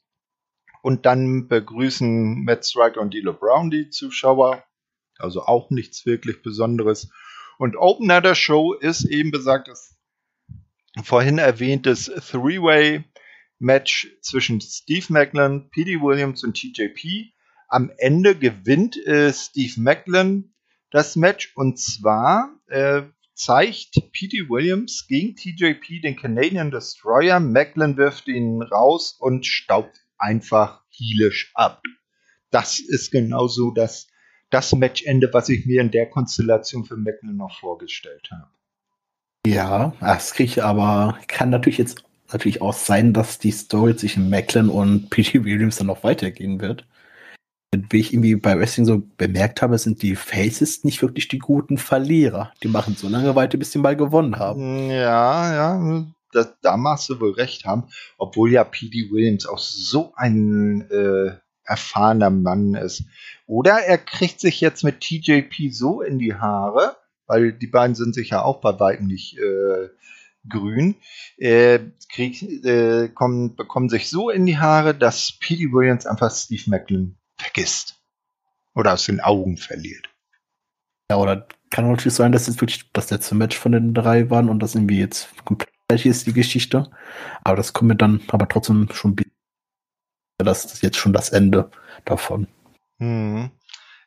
Und 0.82 1.06
dann 1.06 1.48
begrüßen 1.48 2.44
Matt 2.44 2.64
Striker 2.64 3.00
und 3.00 3.12
Dilo 3.12 3.32
Brown 3.32 3.70
die 3.70 3.90
Zuschauer. 3.90 4.64
Also 5.18 5.42
auch 5.42 5.70
nichts 5.70 6.06
wirklich 6.06 6.42
Besonderes. 6.42 7.10
Und 7.58 7.76
Opener 7.76 8.20
der 8.20 8.34
Show 8.34 8.72
ist 8.72 9.04
eben 9.04 9.30
besagtes 9.30 9.90
vorhin 11.04 11.38
erwähntes 11.38 12.06
Three-Way 12.06 13.04
Match 13.58 14.08
zwischen 14.22 14.60
Steve 14.60 15.06
Macklin, 15.10 15.68
P.D. 15.70 16.00
Williams 16.00 16.44
und 16.44 16.54
TJP. 16.54 17.32
Am 17.68 17.92
Ende 17.98 18.34
gewinnt 18.34 18.96
äh, 19.06 19.32
Steve 19.32 19.80
Macklin 19.80 20.54
das 20.90 21.14
Match 21.14 21.52
und 21.54 21.78
zwar 21.78 22.50
äh, 22.68 23.02
zeigt 23.34 24.12
P.D. 24.12 24.48
Williams 24.48 25.06
gegen 25.06 25.36
TJP 25.36 26.00
den 26.02 26.16
Canadian 26.16 26.70
Destroyer. 26.70 27.38
Macklin 27.38 27.96
wirft 27.96 28.26
ihn 28.28 28.62
raus 28.62 29.16
und 29.18 29.46
staubt 29.46 30.00
einfach 30.20 30.82
hielisch 30.88 31.50
ab. 31.54 31.82
Das 32.50 32.78
ist 32.78 33.10
genauso 33.10 33.70
das, 33.70 34.08
das 34.50 34.72
Matchende, 34.72 35.30
was 35.32 35.48
ich 35.48 35.66
mir 35.66 35.80
in 35.80 35.90
der 35.90 36.08
Konstellation 36.08 36.84
für 36.84 36.96
Macklin 36.96 37.36
noch 37.36 37.58
vorgestellt 37.58 38.28
habe. 38.30 38.50
Ja, 39.46 39.94
das 40.00 40.34
kriege 40.34 40.50
ich 40.50 40.62
aber, 40.62 41.18
kann 41.26 41.50
natürlich 41.50 41.78
jetzt 41.78 42.04
natürlich 42.32 42.62
auch 42.62 42.74
sein, 42.74 43.12
dass 43.12 43.38
die 43.38 43.50
Story 43.50 43.96
zwischen 43.96 44.30
Macklin 44.30 44.68
und 44.68 45.10
P.T. 45.10 45.44
Williams 45.44 45.76
dann 45.76 45.86
noch 45.86 46.04
weitergehen 46.04 46.60
wird. 46.60 46.86
Wie 47.72 48.00
ich 48.00 48.12
irgendwie 48.12 48.34
bei 48.34 48.58
Wrestling 48.58 48.84
so 48.84 49.02
bemerkt 49.16 49.62
habe, 49.62 49.78
sind 49.78 50.02
die 50.02 50.16
Faces 50.16 50.82
nicht 50.82 51.02
wirklich 51.02 51.28
die 51.28 51.38
guten 51.38 51.78
Verlierer. 51.78 52.52
Die 52.64 52.68
machen 52.68 52.96
so 52.96 53.08
lange 53.08 53.36
weiter, 53.36 53.58
bis 53.58 53.70
sie 53.70 53.78
mal 53.78 53.96
gewonnen 53.96 54.36
haben. 54.40 54.90
Ja, 54.90 55.54
ja, 55.54 56.04
das, 56.32 56.54
da 56.62 56.76
machst 56.76 57.08
du 57.08 57.20
wohl 57.20 57.32
recht 57.32 57.64
haben. 57.64 57.88
Obwohl 58.18 58.52
ja 58.52 58.64
P.D. 58.64 59.10
Williams 59.10 59.46
auch 59.46 59.58
so 59.58 60.12
ein 60.16 60.88
äh, 60.90 61.36
erfahrener 61.64 62.30
Mann 62.30 62.74
ist. 62.74 63.04
Oder 63.46 63.80
er 63.80 63.98
kriegt 63.98 64.40
sich 64.40 64.60
jetzt 64.60 64.84
mit 64.84 65.00
TJP 65.00 65.72
so 65.72 66.02
in 66.02 66.18
die 66.18 66.34
Haare, 66.34 66.96
weil 67.26 67.52
die 67.52 67.66
beiden 67.66 67.94
sind 67.94 68.14
sich 68.14 68.30
ja 68.30 68.42
auch 68.42 68.60
bei 68.60 68.78
weitem 68.78 69.06
nicht 69.06 69.38
äh, 69.38 69.88
grün, 70.48 70.96
äh, 71.36 71.78
krieg, 72.12 72.42
äh, 72.64 73.08
kommen, 73.08 73.56
bekommen 73.56 73.88
sich 73.88 74.08
so 74.08 74.30
in 74.30 74.46
die 74.46 74.58
Haare, 74.58 74.94
dass 74.94 75.38
Petey 75.38 75.72
Williams 75.72 76.06
einfach 76.06 76.34
Steve 76.34 76.62
Macklin 76.66 77.16
vergisst. 77.38 77.96
Oder 78.74 78.94
aus 78.94 79.04
den 79.04 79.20
Augen 79.20 79.56
verliert. 79.56 80.08
Ja, 81.10 81.16
oder 81.16 81.48
kann 81.70 81.90
natürlich 81.90 82.14
sein, 82.14 82.32
dass 82.32 82.48
es 82.48 82.60
wirklich 82.60 82.90
das 82.92 83.10
letzte 83.10 83.34
Match 83.34 83.56
von 83.56 83.72
den 83.72 83.94
drei 83.94 84.30
waren 84.30 84.48
und 84.48 84.60
das 84.60 84.74
irgendwie 84.74 84.98
jetzt 84.98 85.28
komplett 85.44 85.69
ist, 85.90 86.26
die 86.26 86.32
Geschichte. 86.32 86.90
Aber 87.44 87.56
das 87.56 87.72
kommt 87.72 87.88
mir 87.88 87.96
dann 87.96 88.20
aber 88.28 88.48
trotzdem 88.48 88.88
schon 88.92 89.16
das 90.44 90.64
ist 90.64 90.82
jetzt 90.82 90.96
schon 90.96 91.12
das 91.12 91.30
Ende 91.30 91.70
davon. 92.04 92.46
Hm. 92.98 93.50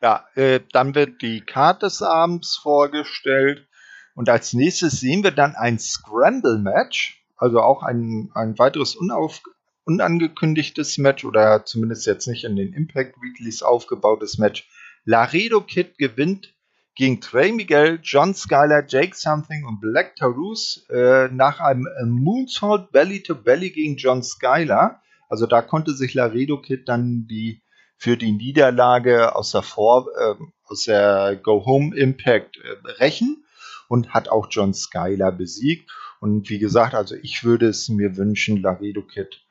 Ja, 0.01 0.25
äh, 0.35 0.59
dann 0.71 0.95
wird 0.95 1.21
die 1.21 1.41
Karte 1.41 1.85
des 1.85 2.01
Abends 2.01 2.57
vorgestellt. 2.57 3.67
Und 4.15 4.29
als 4.29 4.53
nächstes 4.53 4.99
sehen 4.99 5.23
wir 5.23 5.31
dann 5.31 5.55
ein 5.55 5.79
Scramble-Match, 5.79 7.23
also 7.37 7.61
auch 7.61 7.83
ein, 7.83 8.29
ein 8.35 8.59
weiteres 8.59 8.95
unauf, 8.95 9.41
unangekündigtes 9.85 10.97
Match 10.97 11.25
oder 11.25 11.65
zumindest 11.65 12.05
jetzt 12.05 12.27
nicht 12.27 12.43
in 12.43 12.55
den 12.55 12.73
Impact 12.73 13.15
Weeklies 13.21 13.63
aufgebautes 13.63 14.37
Match. 14.37 14.69
Laredo 15.05 15.61
Kid 15.61 15.97
gewinnt 15.97 16.52
gegen 16.95 17.21
Trey 17.21 17.51
Miguel, 17.51 17.99
John 18.03 18.35
Skyler, 18.35 18.85
Jake 18.87 19.15
Something 19.15 19.65
und 19.65 19.81
Black 19.81 20.15
Taurus 20.15 20.85
äh, 20.89 21.27
nach 21.29 21.59
einem 21.59 21.87
Moonsault 22.09 22.91
Belly 22.91 23.23
to 23.23 23.35
Belly 23.35 23.71
gegen 23.71 23.97
John 23.97 24.21
Skyler. 24.21 25.01
Also 25.27 25.47
da 25.47 25.61
konnte 25.61 25.93
sich 25.93 26.13
Laredo 26.13 26.61
Kid 26.61 26.87
dann 26.87 27.27
die 27.27 27.61
für 27.97 28.17
die 28.17 28.31
Niederlage 28.31 29.35
aus 29.35 29.51
der 29.51 29.63
Vor 29.63 30.07
äh, 30.17 30.35
aus 30.65 30.85
der 30.85 31.35
Go 31.41 31.65
Home 31.65 31.95
Impact 31.95 32.57
äh, 32.57 32.91
rächen 32.99 33.43
und 33.87 34.13
hat 34.13 34.29
auch 34.29 34.47
John 34.49 34.73
Skyler 34.73 35.31
besiegt. 35.31 35.89
Und 36.19 36.49
wie 36.49 36.59
gesagt, 36.59 36.93
also 36.93 37.15
ich 37.15 37.43
würde 37.43 37.67
es 37.67 37.89
mir 37.89 38.17
wünschen, 38.17 38.61
Laredo 38.61 39.01
Kid 39.01 39.43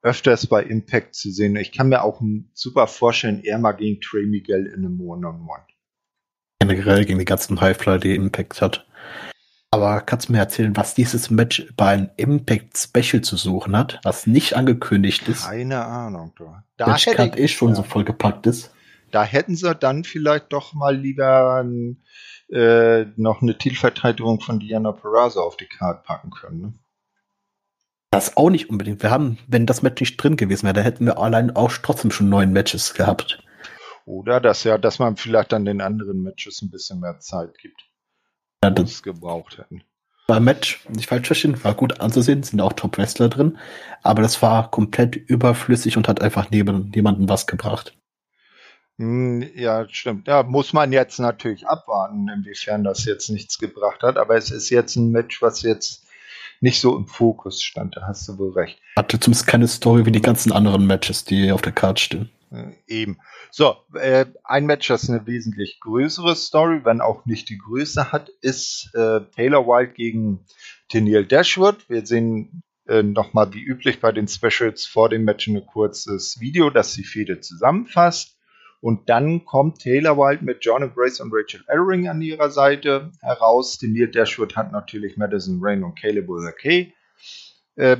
öfters 0.00 0.46
bei 0.46 0.62
Impact 0.62 1.14
zu 1.14 1.30
sehen. 1.30 1.56
Ich 1.56 1.72
kann 1.72 1.88
mir 1.88 2.02
auch 2.02 2.22
super 2.54 2.86
vorstellen, 2.86 3.42
er 3.44 3.58
mal 3.58 3.72
gegen 3.72 4.00
Trey 4.00 4.26
Miguel 4.26 4.66
in 4.66 4.84
einem 4.84 5.00
One-on-One. 5.00 5.64
Generell 6.68 7.04
gegen 7.04 7.18
die 7.18 7.24
ganzen 7.24 7.60
Highflyer, 7.60 7.98
die 7.98 8.14
Impact 8.14 8.60
hat. 8.60 8.86
Aber 9.70 10.00
kannst 10.00 10.28
du 10.28 10.32
mir 10.32 10.38
erzählen, 10.38 10.74
was 10.76 10.94
dieses 10.94 11.30
Match 11.30 11.66
bei 11.76 11.88
einem 11.88 12.10
Impact 12.16 12.78
Special 12.78 13.22
zu 13.22 13.36
suchen 13.36 13.76
hat, 13.76 14.00
was 14.02 14.26
nicht 14.26 14.56
angekündigt 14.56 15.28
ist? 15.28 15.44
Keine 15.44 15.84
Ahnung, 15.84 16.32
du. 16.36 16.54
Da 16.78 16.86
Match 16.88 17.06
hätte 17.06 17.38
eh 17.38 17.48
schon 17.48 17.70
ja. 17.70 17.74
so 17.74 17.82
vollgepackt 17.82 18.46
ist. 18.46 18.70
Da 19.10 19.24
hätten 19.24 19.56
sie 19.56 19.74
dann 19.74 20.04
vielleicht 20.04 20.52
doch 20.52 20.72
mal 20.72 20.96
lieber 20.96 21.64
äh, 22.50 23.04
noch 23.16 23.42
eine 23.42 23.58
Titelverteidigung 23.58 24.40
von 24.40 24.58
Diana 24.58 24.92
Peraza 24.92 25.40
auf 25.40 25.56
die 25.56 25.66
Karte 25.66 26.02
packen 26.04 26.30
können. 26.30 26.60
Ne? 26.60 26.72
Das 28.10 28.38
auch 28.38 28.48
nicht 28.48 28.70
unbedingt. 28.70 29.02
Wir 29.02 29.10
haben, 29.10 29.38
wenn 29.46 29.66
das 29.66 29.82
Match 29.82 30.00
nicht 30.00 30.16
drin 30.16 30.36
gewesen 30.36 30.64
wäre, 30.64 30.74
dann 30.74 30.84
hätten 30.84 31.04
wir 31.04 31.18
allein 31.18 31.54
auch 31.54 31.72
trotzdem 31.82 32.10
schon 32.10 32.30
neun 32.30 32.52
Matches 32.52 32.94
gehabt. 32.94 33.42
Oder 34.08 34.40
dass 34.40 34.64
ja, 34.64 34.78
dass 34.78 34.98
man 34.98 35.16
vielleicht 35.16 35.52
dann 35.52 35.66
den 35.66 35.82
anderen 35.82 36.22
Matches 36.22 36.62
ein 36.62 36.70
bisschen 36.70 37.00
mehr 37.00 37.18
Zeit 37.20 37.58
gibt. 37.58 37.82
Ja, 38.64 38.70
die 38.70 38.82
das 38.82 38.92
es 38.92 39.02
gebraucht 39.02 39.58
hätten. 39.58 39.82
war 40.26 40.40
Match, 40.40 40.80
nicht 40.88 41.08
falsch 41.08 41.26
verstehen, 41.26 41.62
war 41.62 41.74
gut 41.74 42.00
anzusehen, 42.00 42.42
sind 42.42 42.60
auch 42.62 42.72
Top-Wrestler 42.72 43.28
drin, 43.28 43.58
aber 44.02 44.22
das 44.22 44.40
war 44.40 44.70
komplett 44.70 45.14
überflüssig 45.14 45.96
und 45.98 46.08
hat 46.08 46.22
einfach 46.22 46.50
neben 46.50 46.90
niemanden 46.94 47.28
was 47.28 47.46
gebracht. 47.46 47.96
Hm, 48.98 49.46
Ja, 49.54 49.86
stimmt. 49.90 50.26
Ja, 50.26 50.42
muss 50.42 50.72
man 50.72 50.90
jetzt 50.90 51.18
natürlich 51.20 51.66
abwarten, 51.66 52.28
inwiefern 52.34 52.84
das 52.84 53.04
jetzt 53.04 53.28
nichts 53.28 53.58
gebracht 53.58 54.02
hat. 54.02 54.16
Aber 54.16 54.36
es 54.36 54.50
ist 54.50 54.70
jetzt 54.70 54.96
ein 54.96 55.10
Match, 55.10 55.40
was 55.42 55.62
jetzt 55.62 56.06
nicht 56.60 56.80
so 56.80 56.96
im 56.96 57.06
Fokus 57.06 57.62
stand. 57.62 57.96
Da 57.96 58.06
hast 58.06 58.26
du 58.26 58.38
wohl 58.38 58.52
recht. 58.52 58.80
Hatte 58.96 59.20
zumindest 59.20 59.46
keine 59.46 59.68
Story 59.68 60.04
wie 60.06 60.12
die 60.12 60.22
ganzen 60.22 60.50
anderen 60.50 60.86
Matches, 60.86 61.24
die 61.24 61.52
auf 61.52 61.62
der 61.62 61.72
Karte 61.72 62.02
stehen. 62.02 62.30
Äh, 62.50 62.72
Eben. 62.86 63.18
So, 63.50 63.76
äh, 63.94 64.26
ein 64.44 64.66
Match, 64.66 64.88
das 64.88 65.08
eine 65.08 65.26
wesentlich 65.26 65.80
größere 65.80 66.34
Story, 66.36 66.84
wenn 66.84 67.00
auch 67.00 67.26
nicht 67.26 67.48
die 67.48 67.58
Größe 67.58 68.12
hat, 68.12 68.30
ist 68.40 68.90
äh, 68.94 69.20
Taylor 69.34 69.66
Wilde 69.66 69.92
gegen 69.92 70.44
Tennille 70.88 71.26
Dashwood. 71.26 71.88
Wir 71.88 72.06
sehen 72.06 72.62
äh, 72.86 73.02
nochmal 73.02 73.52
wie 73.52 73.62
üblich 73.62 74.00
bei 74.00 74.12
den 74.12 74.28
Specials 74.28 74.86
vor 74.86 75.08
dem 75.08 75.24
Match 75.24 75.46
ein 75.46 75.64
kurzes 75.66 76.40
Video, 76.40 76.70
das 76.70 76.94
die 76.94 77.04
Fehde 77.04 77.40
zusammenfasst. 77.40 78.36
Und 78.80 79.08
dann 79.08 79.44
kommt 79.44 79.80
Taylor 79.80 80.16
Wilde 80.16 80.44
mit 80.44 80.64
John 80.64 80.92
Grace 80.94 81.20
und 81.20 81.32
Rachel 81.34 81.64
Ellering 81.66 82.08
an 82.08 82.22
ihrer 82.22 82.50
Seite 82.50 83.10
heraus. 83.20 83.76
Tennille 83.78 84.08
Dashwood 84.08 84.56
hat 84.56 84.72
natürlich 84.72 85.16
Madison 85.16 85.58
Rain 85.60 85.82
und 85.82 85.98
Caleb 85.98 86.28
Kay 86.60 86.92
äh, 87.74 87.96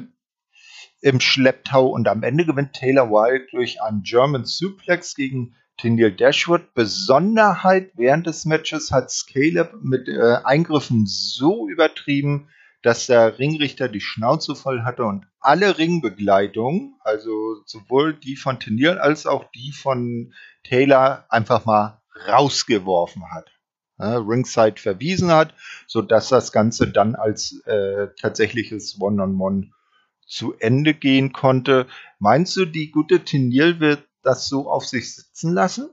im 1.01 1.21
Schlepptau 1.21 1.87
und 1.87 2.09
am 2.09 2.23
Ende 2.23 2.45
gewinnt 2.45 2.73
Taylor 2.73 3.11
Wilde 3.11 3.47
durch 3.51 3.83
einen 3.83 4.03
German 4.03 4.45
Suplex 4.45 5.15
gegen 5.15 5.55
Tennille 5.77 6.13
Dashwood. 6.13 6.75
Besonderheit 6.75 7.93
während 7.95 8.27
des 8.27 8.45
Matches 8.45 8.91
hat 8.91 9.13
Caleb 9.33 9.75
mit 9.83 10.09
äh, 10.09 10.39
Eingriffen 10.45 11.07
so 11.07 11.69
übertrieben, 11.69 12.49
dass 12.83 13.07
der 13.07 13.39
Ringrichter 13.39 13.89
die 13.89 14.01
Schnauze 14.01 14.55
voll 14.55 14.83
hatte 14.83 15.05
und 15.05 15.27
alle 15.41 15.79
Ringbegleitungen, 15.79 16.97
also 17.01 17.63
sowohl 17.65 18.15
die 18.15 18.37
von 18.37 18.61
Tennille 18.61 19.01
als 19.01 19.27
auch 19.27 19.51
die 19.53 19.73
von 19.73 20.33
Taylor, 20.65 21.27
einfach 21.29 21.65
mal 21.65 22.03
rausgeworfen 22.29 23.23
hat. 23.31 23.51
Ringside 24.01 24.81
verwiesen 24.81 25.33
hat, 25.33 25.55
sodass 25.89 26.29
das 26.29 26.53
Ganze 26.53 26.87
dann 26.87 27.17
als 27.17 27.61
äh, 27.67 28.07
tatsächliches 28.21 29.01
One-on-One 29.01 29.73
zu 30.29 30.55
Ende 30.59 30.95
gehen 30.95 31.33
konnte. 31.33 31.87
Meinst 32.19 32.57
du, 32.57 32.67
die 32.67 32.91
gute 32.91 33.25
Tennille 33.25 33.81
wird 33.81 34.07
das 34.23 34.49
so 34.49 34.71
auf 34.71 34.87
sich 34.87 35.15
sitzen 35.15 35.53
lassen? 35.53 35.89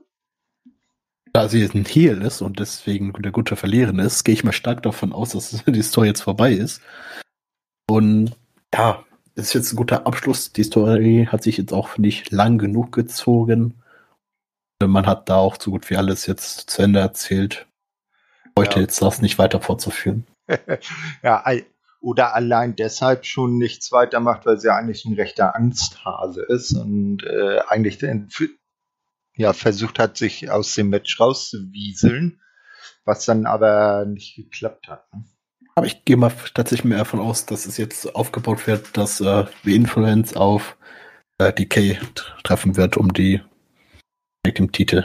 Da 1.32 1.48
sie 1.48 1.60
jetzt 1.60 1.74
ein 1.74 1.84
Heel 1.84 2.22
ist 2.22 2.40
und 2.40 2.60
deswegen 2.60 3.12
der 3.12 3.32
gute 3.32 3.56
Verlierer 3.56 3.98
ist, 3.98 4.24
gehe 4.24 4.34
ich 4.34 4.44
mal 4.44 4.52
stark 4.52 4.82
davon 4.82 5.12
aus, 5.12 5.30
dass 5.30 5.50
die 5.66 5.82
Story 5.82 6.08
jetzt 6.08 6.22
vorbei 6.22 6.52
ist. 6.52 6.80
Und 7.88 8.36
ja, 8.74 9.04
es 9.34 9.48
ist 9.48 9.54
jetzt 9.54 9.72
ein 9.72 9.76
guter 9.76 10.06
Abschluss. 10.06 10.52
Die 10.52 10.64
Story 10.64 11.28
hat 11.30 11.42
sich 11.42 11.56
jetzt 11.56 11.72
auch 11.72 11.98
nicht 11.98 12.30
lang 12.30 12.58
genug 12.58 12.92
gezogen. 12.92 13.82
Man 14.82 15.06
hat 15.06 15.28
da 15.28 15.36
auch 15.36 15.56
so 15.60 15.70
gut 15.70 15.88
wie 15.90 15.96
alles 15.96 16.26
jetzt 16.26 16.70
zu 16.70 16.82
Ende 16.82 17.00
erzählt. 17.00 17.66
Heute 18.58 18.76
Ja. 18.76 18.82
jetzt 18.82 19.00
das 19.02 19.20
nicht 19.22 19.38
weiter 19.38 19.60
fortzuführen. 19.60 20.26
ja, 21.22 21.44
oder 22.00 22.34
allein 22.34 22.76
deshalb 22.76 23.26
schon 23.26 23.58
nichts 23.58 23.92
weitermacht, 23.92 24.46
weil 24.46 24.58
sie 24.58 24.72
eigentlich 24.72 25.04
ein 25.04 25.14
rechter 25.14 25.56
Angsthase 25.56 26.42
ist 26.42 26.72
und 26.72 27.24
äh, 27.24 27.60
eigentlich 27.68 27.98
ja, 29.34 29.52
versucht 29.52 29.98
hat, 29.98 30.16
sich 30.16 30.50
aus 30.50 30.74
dem 30.74 30.88
Match 30.90 31.20
rauszuwieseln, 31.20 32.40
was 33.04 33.24
dann 33.24 33.46
aber 33.46 34.04
nicht 34.06 34.36
geklappt 34.36 34.88
hat. 34.88 35.12
Ne? 35.12 35.24
Aber 35.74 35.86
ich 35.86 36.04
gehe 36.06 36.16
mal 36.16 36.32
tatsächlich 36.54 36.84
mehr 36.84 36.98
davon 36.98 37.20
aus, 37.20 37.44
dass 37.44 37.66
es 37.66 37.76
jetzt 37.76 38.14
aufgebaut 38.14 38.66
wird, 38.66 38.96
dass 38.96 39.20
äh, 39.20 39.44
die 39.64 39.76
Influence 39.76 40.34
auf 40.34 40.76
äh, 41.38 41.52
DK 41.52 42.00
treffen 42.44 42.76
wird, 42.76 42.96
um 42.96 43.12
die 43.12 43.42
mit 44.44 44.58
dem 44.58 44.72
Titel. 44.72 45.04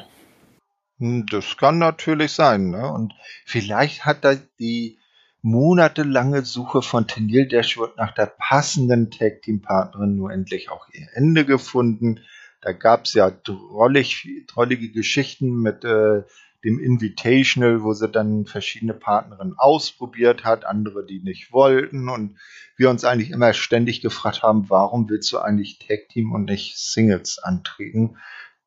Hm, 1.00 1.26
Das 1.30 1.58
kann 1.58 1.78
natürlich 1.78 2.32
sein, 2.32 2.70
ne? 2.70 2.90
Und 2.90 3.14
vielleicht 3.46 4.06
hat 4.06 4.24
da 4.24 4.36
die 4.60 4.98
monatelange 5.42 6.44
Suche 6.46 6.82
von 6.82 7.08
Tenille 7.08 7.48
Dashwood 7.48 7.98
nach 7.98 8.14
der 8.14 8.28
passenden 8.28 9.10
Tag 9.10 9.42
Team 9.42 9.62
Partnerin 9.62 10.16
nur 10.16 10.32
endlich 10.32 10.70
auch 10.70 10.88
ihr 10.94 11.08
Ende 11.14 11.46
gefunden. 11.46 12.20
Da 12.62 12.74
gab 12.74 13.06
es 13.06 13.14
ja 13.14 13.32
drollig, 13.32 14.28
drollige 14.48 14.92
Geschichten 14.92 15.62
mit 15.62 15.84
äh, 15.84 16.24
dem 16.64 16.80
Invitational, 16.80 17.82
wo 17.82 17.94
sie 17.94 18.08
dann 18.08 18.46
verschiedene 18.46 18.94
Partnerinnen 18.94 19.58
ausprobiert 19.58 20.44
hat, 20.44 20.64
andere, 20.66 21.06
die 21.06 21.20
nicht 21.20 21.52
wollten 21.52 22.08
und 22.08 22.38
wir 22.78 22.92
uns 22.92 23.04
eigentlich 23.04 23.32
immer 23.32 23.54
ständig 23.54 24.02
gefragt 24.02 24.44
haben, 24.44 24.70
warum 24.70 25.10
willst 25.10 25.32
du 25.32 25.40
eigentlich 25.40 25.80
Tag 25.80 26.10
Team 26.10 26.32
und 26.34 26.46
nicht 26.46 26.78
Singles 26.78 27.40
antreten? 27.40 28.18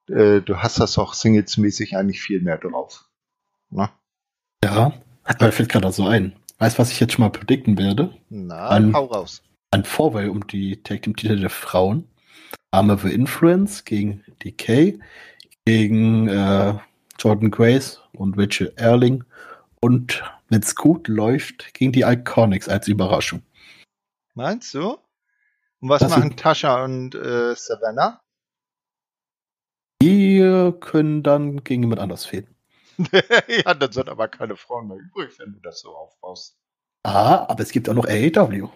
Äh, 0.09 0.41
du 0.41 0.57
hast 0.57 0.81
das 0.81 0.99
auch 0.99 1.15
singlesmäßig 1.15 1.97
eigentlich 1.97 2.21
viel 2.21 2.41
mehr 2.41 2.59
drauf. 2.59 3.05
Ne? 3.71 3.89
Ja, 4.65 4.93
aber 5.23 5.53
fällt 5.53 5.69
gerade 5.69 5.93
so 5.93 6.07
ein. 6.07 6.35
Weißt 6.65 6.79
du, 6.79 6.81
was 6.81 6.93
ich 6.93 6.99
jetzt 6.99 7.13
schon 7.13 7.23
mal 7.23 7.29
predikten 7.29 7.77
werde? 7.77 8.17
Na, 8.31 8.71
Ein- 8.71 8.95
hau 8.95 9.05
raus. 9.05 9.43
Ein 9.71 9.85
Vorwahl 9.85 10.31
um 10.31 10.47
die 10.47 10.83
Tag 10.83 11.03
Team 11.03 11.15
Titel 11.15 11.39
der 11.39 11.51
Frauen. 11.51 12.09
Arme 12.71 12.97
The 12.97 13.13
Influence 13.13 13.85
gegen 13.85 14.25
DK, 14.43 14.99
gegen 15.67 16.27
äh, 16.27 16.79
Jordan 17.19 17.51
Grace 17.51 18.01
und 18.15 18.39
Rachel 18.39 18.73
Erling 18.77 19.25
und 19.83 20.25
wenn 20.49 20.63
es 20.63 20.75
gut 20.75 21.07
läuft, 21.07 21.75
gegen 21.75 21.93
die 21.93 22.01
Iconics 22.01 22.71
als 22.71 22.89
Überraschung. 22.89 23.43
Meinst 24.33 24.73
du? 24.73 24.97
Und 25.81 25.91
was 25.91 26.01
Das 26.01 26.13
machen 26.13 26.35
Tascha 26.35 26.83
und 26.83 27.15
äh, 27.15 27.55
Savannah? 27.55 28.23
Die 30.01 30.73
können 30.81 31.23
dann 31.23 31.63
gegen 31.63 31.83
jemand 31.83 32.01
anders 32.01 32.25
fehlen. 32.25 32.54
ja, 33.65 33.75
dann 33.75 33.93
sind 33.93 34.09
aber 34.09 34.29
keine 34.29 34.57
Frauen 34.57 34.89
mehr 34.89 34.99
übrig, 34.99 35.39
wenn 35.39 35.53
du 35.53 35.61
das 35.61 35.81
so 35.81 35.95
aufbaust. 35.95 36.57
Ah, 37.03 37.47
aber 37.49 37.63
es 37.63 37.71
gibt 37.71 37.89
auch 37.89 37.95
noch 37.95 38.07
AEW. 38.07 38.69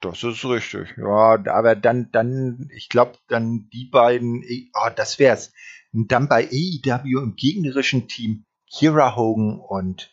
Das 0.00 0.22
ist 0.24 0.44
richtig. 0.44 0.96
Ja, 0.96 1.38
aber 1.46 1.76
dann, 1.76 2.10
dann, 2.10 2.68
ich 2.74 2.88
glaube, 2.88 3.18
dann 3.28 3.68
die 3.72 3.84
beiden, 3.84 4.44
oh, 4.74 4.88
das 4.94 5.18
wär's. 5.18 5.52
Und 5.92 6.10
dann 6.10 6.28
bei 6.28 6.48
AEW 6.48 7.20
im 7.22 7.36
gegnerischen 7.36 8.08
Team 8.08 8.44
Kira 8.70 9.14
Hogan 9.14 9.60
und 9.60 10.10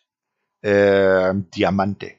äh, 0.62 1.34
Diamante. 1.56 2.12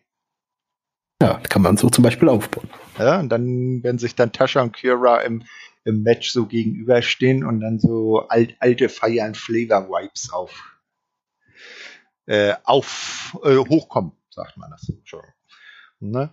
Ja, 1.22 1.39
kann 1.49 1.62
man 1.62 1.76
so 1.76 1.91
zum 1.91 2.03
Beispiel 2.03 2.31
aufbauen. 2.31 2.70
Ja, 2.99 3.20
und 3.20 3.28
dann, 3.28 3.83
wenn 3.83 3.99
sich 3.99 4.14
dann 4.14 4.33
Tascha 4.33 4.62
und 4.62 4.72
Kira 4.72 5.20
im, 5.20 5.45
im 5.85 6.03
Match 6.03 6.31
so 6.31 6.47
gegenüberstehen 6.47 7.45
und 7.45 7.61
dann 7.61 7.78
so 7.78 8.28
alt, 8.28 8.57
alte 8.61 8.91
and 9.22 9.37
Flavor 9.37 9.89
Vibes 9.89 10.33
auf, 10.33 10.81
äh, 12.26 12.55
auf 12.64 13.39
äh, 13.45 13.57
hochkommen, 13.57 14.12
sagt 14.31 14.57
man 14.57 14.70
das. 14.70 14.93
Ne? 16.01 16.33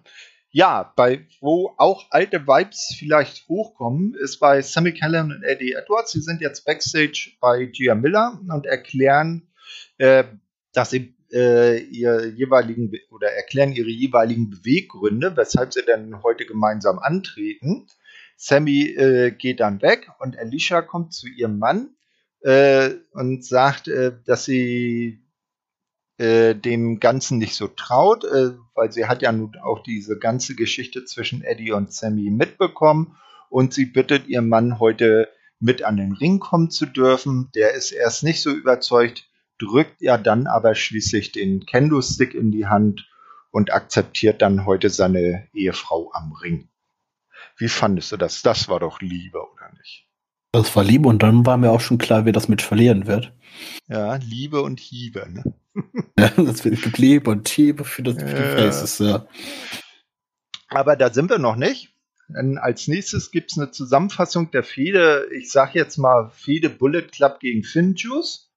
Ja, 0.50 0.94
bei 0.96 1.28
wo 1.42 1.74
auch 1.78 2.08
alte 2.10 2.48
Vibes 2.48 2.96
vielleicht 2.98 3.48
hochkommen, 3.48 4.16
ist 4.16 4.40
bei 4.40 4.62
Sammy 4.62 4.94
Callan 4.94 5.32
und 5.32 5.44
Eddie 5.44 5.74
Edwards. 5.74 6.14
Sie 6.14 6.22
sind 6.22 6.42
jetzt 6.42 6.66
backstage 6.66 7.34
bei 7.40 7.66
Gia 7.66 7.96
Miller 7.96 8.40
und 8.50 8.66
erklären, 8.66 9.50
äh, 9.98 10.24
dass 10.74 10.92
sie 10.92 11.16
äh, 11.32 11.80
ihr 11.80 12.28
jeweiligen 12.30 12.92
oder 13.12 13.32
erklären 13.32 13.74
ihre 13.74 13.90
jeweiligen 13.90 14.50
Beweggründe, 14.50 15.36
weshalb 15.36 15.74
sie 15.74 15.84
dann 15.86 16.24
heute 16.24 16.46
gemeinsam 16.46 17.00
antreten. 17.00 17.88
Sammy 18.38 18.84
äh, 18.92 19.32
geht 19.32 19.60
dann 19.60 19.82
weg 19.82 20.10
und 20.20 20.38
Alicia 20.38 20.82
kommt 20.82 21.14
zu 21.14 21.28
ihrem 21.28 21.58
Mann 21.58 21.96
äh, 22.42 22.92
und 23.12 23.44
sagt, 23.44 23.88
äh, 23.88 24.14
dass 24.26 24.46
sie 24.46 25.28
äh, 26.18 26.56
dem 26.56 27.00
Ganzen 27.00 27.40
nicht 27.40 27.56
so 27.56 27.68
traut, 27.68 28.24
äh, 28.24 28.52
weil 28.76 28.92
sie 28.92 29.06
hat 29.06 29.22
ja 29.22 29.32
nun 29.32 29.56
auch 29.62 29.82
diese 29.82 30.18
ganze 30.18 30.56
Geschichte 30.56 31.04
zwischen 31.04 31.44
Eddie 31.44 31.72
und 31.72 31.92
Sammy 31.92 32.30
mitbekommen 32.30 33.18
und 33.50 33.74
sie 33.74 33.86
bittet 33.86 34.28
ihren 34.28 34.50
Mann 34.50 34.80
heute 34.80 35.30
mit 35.60 35.84
an 35.84 35.98
den 35.98 36.14
Ring 36.14 36.40
kommen 36.40 36.70
zu 36.70 36.86
dürfen. 36.86 37.50
Der 37.56 37.74
ist 37.74 37.92
erst 37.92 38.24
nicht 38.24 38.42
so 38.42 38.52
überzeugt, 38.52 39.28
drückt 39.58 40.02
ja 40.02 40.18
dann 40.18 40.46
aber 40.46 40.76
schließlich 40.76 41.32
den 41.32 41.66
Kendo-Stick 41.66 42.36
in 42.36 42.52
die 42.52 42.68
Hand 42.68 43.08
und 43.52 43.74
akzeptiert 43.74 44.42
dann 44.42 44.66
heute 44.66 44.90
seine 44.90 45.48
Ehefrau 45.54 46.12
am 46.14 46.34
Ring. 46.34 46.70
Wie 47.58 47.70
fandest 47.70 48.12
du 48.12 48.18
das? 48.18 48.42
Das 48.44 48.70
war 48.70 48.80
doch 48.80 49.02
Liebe, 49.02 49.40
oder 49.40 49.72
nicht? 49.78 50.08
Das 50.52 50.76
war 50.76 50.84
lieb 50.84 51.06
und 51.06 51.24
dann 51.24 51.46
war 51.46 51.58
mir 51.58 51.72
auch 51.72 51.82
schon 51.82 51.98
klar, 51.98 52.26
wer 52.26 52.34
das 52.34 52.48
mit 52.48 52.62
verlieren 52.62 53.06
wird. 53.06 53.34
Ja, 53.88 54.16
Liebe 54.16 54.62
und 54.62 54.80
Hiebe, 54.80 55.28
ne? 55.30 55.44
Ja, 56.20 56.30
das 56.30 56.66
wird 56.66 56.98
Liebe 56.98 57.30
und 57.30 57.56
Liebe 57.58 57.84
für 57.84 58.02
das 58.02 58.16
für. 58.16 58.28
Faces, 58.28 59.00
ja. 59.00 59.28
Aber 60.70 60.96
da 60.96 61.12
sind 61.14 61.30
wir 61.30 61.38
noch 61.38 61.56
nicht. 61.56 61.94
Denn 62.30 62.58
als 62.58 62.88
nächstes 62.88 63.32
gibt 63.32 63.52
es 63.52 63.58
eine 63.58 63.72
Zusammenfassung 63.72 64.52
der 64.52 64.64
Fehde, 64.64 65.28
ich 65.38 65.52
sag 65.52 65.76
jetzt 65.76 65.98
mal 65.98 66.30
Fehde 66.30 66.70
Bullet 66.70 67.04
Club 67.04 67.40
gegen 67.40 67.64
Finjuice. 67.64 68.52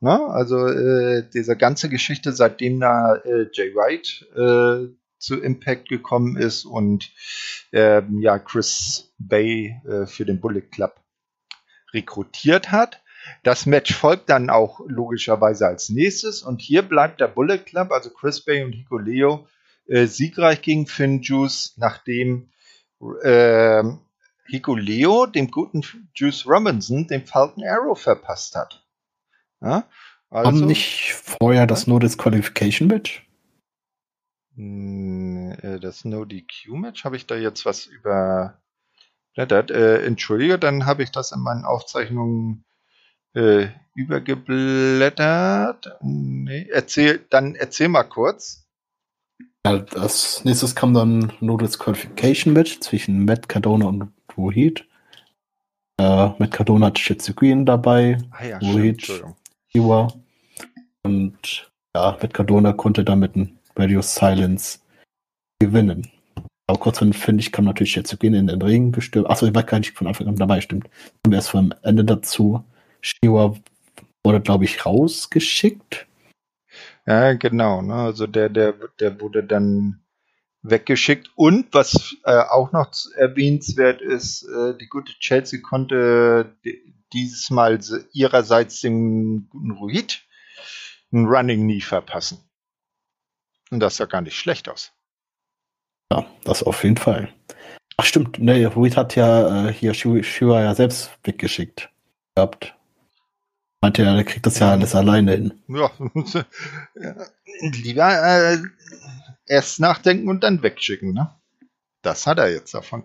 Na, 0.00 0.26
also 0.28 0.66
äh, 0.66 1.28
diese 1.32 1.56
ganze 1.56 1.88
Geschichte, 1.90 2.32
seitdem 2.32 2.80
da 2.80 3.16
äh, 3.16 3.48
Jay 3.52 3.74
White 3.74 4.90
äh, 4.90 4.99
zu 5.20 5.40
Impact 5.40 5.88
gekommen 5.88 6.36
ist 6.36 6.64
und 6.64 7.12
äh, 7.72 8.02
ja 8.20 8.38
Chris 8.38 9.12
Bay 9.18 9.80
äh, 9.86 10.06
für 10.06 10.24
den 10.24 10.40
Bullet 10.40 10.62
Club 10.62 11.00
rekrutiert 11.92 12.72
hat. 12.72 13.02
Das 13.42 13.66
Match 13.66 13.94
folgt 13.94 14.30
dann 14.30 14.48
auch 14.48 14.80
logischerweise 14.86 15.66
als 15.66 15.90
nächstes 15.90 16.42
und 16.42 16.60
hier 16.62 16.82
bleibt 16.82 17.20
der 17.20 17.28
Bullet 17.28 17.58
Club, 17.58 17.92
also 17.92 18.10
Chris 18.10 18.40
Bay 18.40 18.64
und 18.64 18.72
Hico 18.72 18.96
Leo, 18.96 19.46
äh, 19.86 20.06
siegreich 20.06 20.62
gegen 20.62 20.86
Finn 20.86 21.20
Juice, 21.20 21.74
nachdem 21.76 22.50
äh, 23.22 23.82
Hico 24.46 24.74
Leo 24.74 25.26
dem 25.26 25.50
guten 25.50 25.84
Juice 26.14 26.46
Robinson 26.46 27.06
den 27.06 27.26
Falcon 27.26 27.64
Arrow 27.64 27.98
verpasst 27.98 28.56
hat. 28.56 28.84
Ja, 29.60 29.84
also, 30.30 30.46
Haben 30.46 30.66
nicht 30.66 31.12
vorher 31.12 31.66
das 31.66 31.86
No 31.86 31.98
Disqualification 31.98 32.88
Match? 32.88 33.26
Äh, 34.60 35.80
das 35.80 36.04
No 36.04 36.24
DQ 36.24 36.74
Match 36.74 37.04
habe 37.04 37.16
ich 37.16 37.26
da 37.26 37.36
jetzt 37.36 37.64
was 37.64 37.86
über 37.86 38.58
äh, 39.36 40.04
entschuldige, 40.04 40.58
dann 40.58 40.86
habe 40.86 41.02
ich 41.02 41.10
das 41.10 41.32
in 41.32 41.40
meinen 41.40 41.64
Aufzeichnungen 41.64 42.64
äh, 43.34 43.68
übergeblättert. 43.94 45.98
Nee, 46.02 46.68
erzähl, 46.70 47.24
dann 47.30 47.54
erzähl 47.54 47.88
mal 47.88 48.04
kurz. 48.04 48.66
Ja, 49.64 49.84
als 49.94 50.44
nächstes 50.44 50.74
kam 50.74 50.94
dann 50.94 51.32
No 51.40 51.56
Disqualification 51.56 52.52
Match 52.52 52.80
zwischen 52.80 53.24
Matt 53.24 53.48
Cardona 53.48 53.86
und 53.86 54.12
Rohit. 54.36 54.86
Äh, 55.98 56.30
Matt 56.38 56.50
Cardona 56.50 56.86
hat 56.86 56.98
Shitsukin 56.98 57.66
dabei. 57.66 58.18
Ah 58.30 58.44
ja, 58.44 58.58
Rohit, 58.58 59.22
Iwa. 59.72 60.12
Und 61.02 61.70
ja, 61.94 62.18
Matt 62.20 62.34
Cardona 62.34 62.72
konnte 62.72 63.04
damit 63.04 63.36
ein 63.36 63.59
Radio 63.76 64.02
Silence 64.02 64.80
gewinnen. 65.60 66.10
Aber 66.66 66.78
kurz 66.78 67.00
dann, 67.00 67.12
finde 67.12 67.40
ich, 67.40 67.50
kam 67.50 67.64
natürlich 67.64 67.92
Shitsukin 67.92 68.34
in 68.34 68.46
den 68.46 68.62
Ring 68.62 68.92
gestürmt. 68.92 69.28
Achso, 69.28 69.46
ich 69.46 69.54
war 69.54 69.64
gar 69.64 69.78
nicht 69.78 69.96
von 69.96 70.06
Anfang 70.06 70.28
an 70.28 70.36
dabei, 70.36 70.60
stimmt. 70.60 70.88
Und 71.26 71.32
erst 71.32 71.50
vom 71.50 71.74
Ende 71.82 72.04
dazu. 72.04 72.64
Shiwa 73.00 73.56
wurde, 74.24 74.40
glaube 74.40 74.64
ich, 74.64 74.86
rausgeschickt. 74.86 76.06
Ja, 77.06 77.32
genau. 77.32 77.82
Ne? 77.82 77.94
Also 77.94 78.26
der, 78.26 78.48
der, 78.48 78.74
der 79.00 79.20
wurde 79.20 79.42
dann 79.42 80.00
weggeschickt. 80.62 81.30
Und 81.34 81.72
was 81.72 82.16
äh, 82.24 82.38
auch 82.38 82.72
noch 82.72 82.92
erwähnenswert 83.16 84.00
ist, 84.00 84.44
äh, 84.44 84.76
die 84.78 84.88
gute 84.88 85.12
Chelsea 85.18 85.60
konnte 85.60 86.54
dieses 87.12 87.50
Mal 87.50 87.80
ihrerseits 88.12 88.80
dem 88.80 89.48
guten 89.50 89.72
Ruhid 89.72 90.22
ein 91.12 91.26
Running 91.26 91.62
Knee 91.62 91.80
verpassen. 91.80 92.38
Und 93.70 93.80
das 93.80 93.96
sah 93.96 94.06
gar 94.06 94.20
nicht 94.20 94.36
schlecht 94.36 94.68
aus. 94.68 94.92
Ja, 96.12 96.26
das 96.44 96.62
auf 96.62 96.82
jeden 96.82 96.96
Fall. 96.96 97.32
Ach 97.96 98.04
stimmt, 98.04 98.38
ne, 98.38 98.66
Ruhid 98.66 98.96
hat 98.96 99.14
ja 99.14 99.68
äh, 99.68 99.72
hier 99.72 99.94
Shua 99.94 100.62
ja 100.62 100.74
selbst 100.74 101.10
weggeschickt 101.22 101.90
gehabt. 102.34 102.74
Meinte 103.80 104.02
er, 104.02 104.14
der 104.14 104.24
kriegt 104.24 104.46
das 104.46 104.58
ja 104.58 104.72
alles 104.72 104.94
alleine 104.94 105.32
hin. 105.32 105.62
Ja, 105.68 105.90
lieber 107.60 108.52
äh, 108.52 108.58
erst 109.46 109.80
nachdenken 109.80 110.28
und 110.28 110.42
dann 110.42 110.62
wegschicken, 110.62 111.14
ne? 111.14 111.34
Das 112.02 112.26
hat 112.26 112.38
er 112.38 112.50
jetzt 112.50 112.74
davon. 112.74 113.04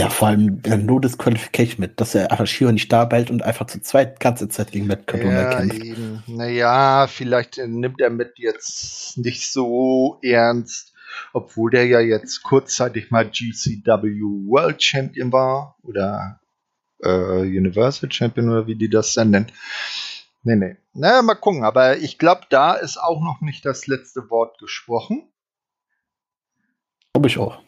Ja, 0.00 0.08
vor 0.08 0.28
allem 0.28 0.62
No 0.64 0.98
Disqualification 0.98 1.80
mit, 1.80 2.00
dass 2.00 2.14
er 2.14 2.32
Ashiro 2.40 2.72
nicht 2.72 2.90
da 2.90 3.04
behält 3.04 3.30
und 3.30 3.42
einfach 3.42 3.66
zu 3.66 3.82
zweit 3.82 4.18
ganze 4.18 4.48
Zeit 4.48 4.72
gegen 4.72 4.86
Matt 4.86 5.06
Cardona 5.06 5.42
ja, 5.42 5.54
kämpft. 5.54 5.84
Eben. 5.84 6.22
Naja, 6.26 7.06
vielleicht 7.06 7.58
nimmt 7.58 8.00
er 8.00 8.08
mit 8.08 8.38
jetzt 8.38 9.18
nicht 9.18 9.52
so 9.52 10.18
ernst, 10.22 10.94
obwohl 11.34 11.70
der 11.70 11.86
ja 11.86 12.00
jetzt 12.00 12.42
kurzzeitig 12.42 13.10
mal 13.10 13.28
GCW 13.28 14.08
World 14.48 14.82
Champion 14.82 15.32
war 15.32 15.76
oder 15.82 16.40
äh, 17.02 17.42
Universal 17.42 18.10
Champion 18.10 18.48
oder 18.48 18.66
wie 18.66 18.76
die 18.76 18.88
das 18.88 19.12
dann 19.12 19.30
nennen. 19.30 19.52
Nee, 20.44 20.56
nee. 20.56 20.76
Naja, 20.94 21.20
mal 21.20 21.34
gucken. 21.34 21.62
Aber 21.62 21.98
ich 21.98 22.16
glaube, 22.16 22.42
da 22.48 22.72
ist 22.72 22.96
auch 22.96 23.20
noch 23.20 23.42
nicht 23.42 23.66
das 23.66 23.86
letzte 23.86 24.30
Wort 24.30 24.58
gesprochen. 24.58 25.28
Glaube 27.12 27.28
ich 27.28 27.36
auch. 27.36 27.60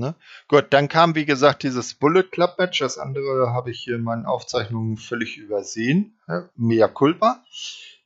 Ne? 0.00 0.16
Gut, 0.48 0.66
dann 0.70 0.88
kam, 0.88 1.14
wie 1.14 1.24
gesagt, 1.24 1.62
dieses 1.62 1.94
Bullet 1.94 2.24
Club 2.24 2.56
Match. 2.58 2.80
Das 2.80 2.98
andere 2.98 3.52
habe 3.52 3.70
ich 3.70 3.80
hier 3.80 3.94
in 3.94 4.02
meinen 4.02 4.26
Aufzeichnungen 4.26 4.96
völlig 4.96 5.38
übersehen. 5.38 6.18
Ja, 6.26 6.48
mea 6.56 6.88
culpa. 6.88 7.44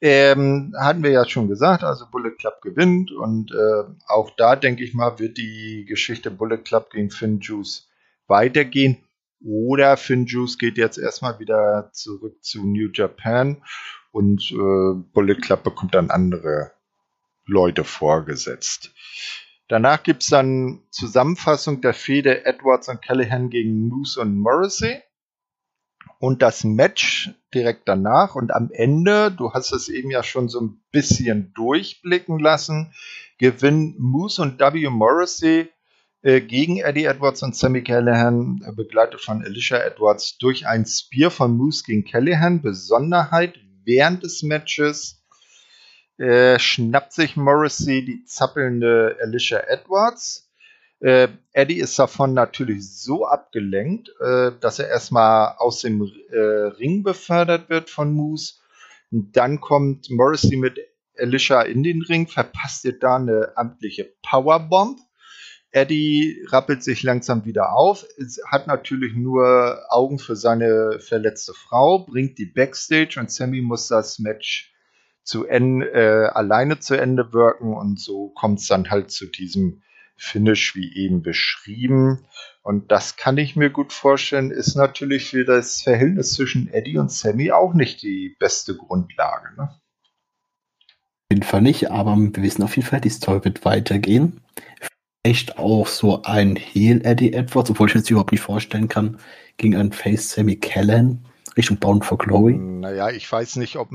Ähm, 0.00 0.74
hatten 0.78 1.02
wir 1.02 1.10
ja 1.10 1.26
schon 1.26 1.48
gesagt, 1.48 1.82
also 1.82 2.06
Bullet 2.10 2.32
Club 2.32 2.60
gewinnt 2.60 3.10
und 3.10 3.52
äh, 3.52 3.84
auch 4.06 4.30
da 4.36 4.54
denke 4.54 4.84
ich 4.84 4.92
mal, 4.92 5.18
wird 5.18 5.38
die 5.38 5.86
Geschichte 5.88 6.30
Bullet 6.30 6.58
Club 6.58 6.90
gegen 6.90 7.10
Finn 7.10 7.40
Juice 7.40 7.88
weitergehen. 8.26 8.98
Oder 9.44 9.98
Finjuice 9.98 10.56
geht 10.58 10.78
jetzt 10.78 10.96
erstmal 10.96 11.38
wieder 11.38 11.90
zurück 11.92 12.42
zu 12.42 12.64
New 12.66 12.88
Japan 12.92 13.62
und 14.10 14.50
äh, 14.52 14.94
Bullet 15.12 15.36
Club 15.36 15.62
bekommt 15.64 15.94
dann 15.94 16.10
andere 16.10 16.70
Leute 17.44 17.84
vorgesetzt. 17.84 18.92
Danach 19.68 20.02
gibt 20.02 20.22
es 20.22 20.28
dann 20.28 20.82
Zusammenfassung 20.90 21.80
der 21.80 21.94
Fehde 21.94 22.44
Edwards 22.44 22.88
und 22.88 23.02
Callahan 23.02 23.48
gegen 23.48 23.88
Moose 23.88 24.20
und 24.20 24.36
Morrissey. 24.36 25.00
Und 26.18 26.42
das 26.42 26.64
Match 26.64 27.30
direkt 27.54 27.88
danach 27.88 28.34
und 28.34 28.52
am 28.52 28.70
Ende, 28.70 29.30
du 29.30 29.52
hast 29.52 29.72
es 29.72 29.88
eben 29.88 30.10
ja 30.10 30.22
schon 30.22 30.48
so 30.48 30.60
ein 30.60 30.82
bisschen 30.90 31.52
durchblicken 31.54 32.38
lassen, 32.38 32.92
gewinnen 33.38 33.96
Moose 33.98 34.42
und 34.42 34.58
W. 34.58 34.88
Morrissey 34.90 35.70
äh, 36.22 36.40
gegen 36.40 36.78
Eddie 36.78 37.04
Edwards 37.04 37.42
und 37.42 37.56
Sammy 37.56 37.82
Callahan, 37.82 38.62
äh, 38.66 38.72
begleitet 38.72 39.20
von 39.20 39.42
Alicia 39.42 39.78
Edwards, 39.78 40.38
durch 40.38 40.66
ein 40.66 40.86
Spear 40.86 41.30
von 41.30 41.56
Moose 41.56 41.84
gegen 41.84 42.04
Callahan. 42.04 42.62
Besonderheit, 42.62 43.58
während 43.84 44.22
des 44.22 44.42
Matches 44.42 45.23
äh, 46.18 46.58
schnappt 46.58 47.12
sich 47.12 47.36
Morrissey 47.36 48.04
die 48.04 48.24
zappelnde 48.24 49.16
Alicia 49.20 49.58
Edwards. 49.58 50.50
Äh, 51.00 51.28
Eddie 51.52 51.80
ist 51.80 51.98
davon 51.98 52.34
natürlich 52.34 53.02
so 53.02 53.26
abgelenkt, 53.26 54.10
äh, 54.20 54.52
dass 54.60 54.78
er 54.78 54.88
erstmal 54.88 55.54
aus 55.58 55.80
dem 55.80 56.02
äh, 56.30 56.38
Ring 56.38 57.02
befördert 57.02 57.68
wird 57.68 57.90
von 57.90 58.12
Moose. 58.12 58.54
Und 59.10 59.36
dann 59.36 59.60
kommt 59.60 60.10
Morrissey 60.10 60.56
mit 60.56 60.78
Alicia 61.18 61.62
in 61.62 61.82
den 61.82 62.02
Ring, 62.02 62.26
verpasst 62.26 62.84
ihr 62.84 62.98
da 62.98 63.16
eine 63.16 63.52
amtliche 63.56 64.12
Powerbomb. 64.22 64.98
Eddie 65.70 66.40
rappelt 66.50 66.84
sich 66.84 67.02
langsam 67.02 67.44
wieder 67.44 67.72
auf, 67.74 68.06
hat 68.46 68.68
natürlich 68.68 69.14
nur 69.14 69.80
Augen 69.88 70.20
für 70.20 70.36
seine 70.36 71.00
verletzte 71.00 71.52
Frau, 71.52 72.06
bringt 72.06 72.38
die 72.38 72.46
Backstage 72.46 73.18
und 73.18 73.32
Sammy 73.32 73.60
muss 73.60 73.88
das 73.88 74.20
Match 74.20 74.73
zu 75.24 75.46
Ende, 75.46 75.92
äh, 75.92 76.26
alleine 76.28 76.78
zu 76.78 76.94
Ende 76.94 77.32
wirken 77.32 77.74
und 77.74 77.98
so 77.98 78.28
kommt 78.28 78.60
es 78.60 78.68
dann 78.68 78.90
halt 78.90 79.10
zu 79.10 79.26
diesem 79.26 79.82
Finish 80.16 80.76
wie 80.76 80.94
eben 80.94 81.22
beschrieben. 81.22 82.24
Und 82.62 82.92
das 82.92 83.16
kann 83.16 83.36
ich 83.36 83.56
mir 83.56 83.70
gut 83.70 83.92
vorstellen, 83.92 84.50
ist 84.50 84.76
natürlich 84.76 85.30
für 85.30 85.44
das 85.44 85.82
Verhältnis 85.82 86.34
zwischen 86.34 86.68
Eddie 86.72 86.98
und 86.98 87.10
Sammy 87.10 87.50
auch 87.50 87.74
nicht 87.74 88.02
die 88.02 88.36
beste 88.38 88.76
Grundlage. 88.76 89.54
Ne? 89.56 89.70
Auf 89.70 91.32
jeden 91.32 91.42
Fall 91.42 91.62
nicht, 91.62 91.90
aber 91.90 92.16
wir 92.16 92.42
wissen 92.42 92.62
auf 92.62 92.76
jeden 92.76 92.88
Fall, 92.88 93.00
die 93.00 93.10
Story 93.10 93.44
wird 93.44 93.64
weitergehen 93.64 94.40
echt 95.24 95.58
auch 95.58 95.88
so 95.88 96.22
ein 96.22 96.54
Heel 96.54 97.00
Eddie 97.04 97.32
Edwards, 97.32 97.70
obwohl 97.70 97.88
ich 97.88 97.94
mir 97.94 98.02
das 98.02 98.10
überhaupt 98.10 98.30
nicht 98.30 98.42
vorstellen 98.42 98.88
kann, 98.88 99.18
gegen 99.56 99.74
einen 99.74 99.92
Face 99.92 100.30
Sammy 100.30 100.56
Callan 100.56 101.24
Richtung 101.56 101.78
Bound 101.78 102.04
for 102.04 102.18
Glory. 102.18 102.54
Naja, 102.54 103.10
ich 103.10 103.30
weiß 103.30 103.56
nicht, 103.56 103.76
ob 103.76 103.90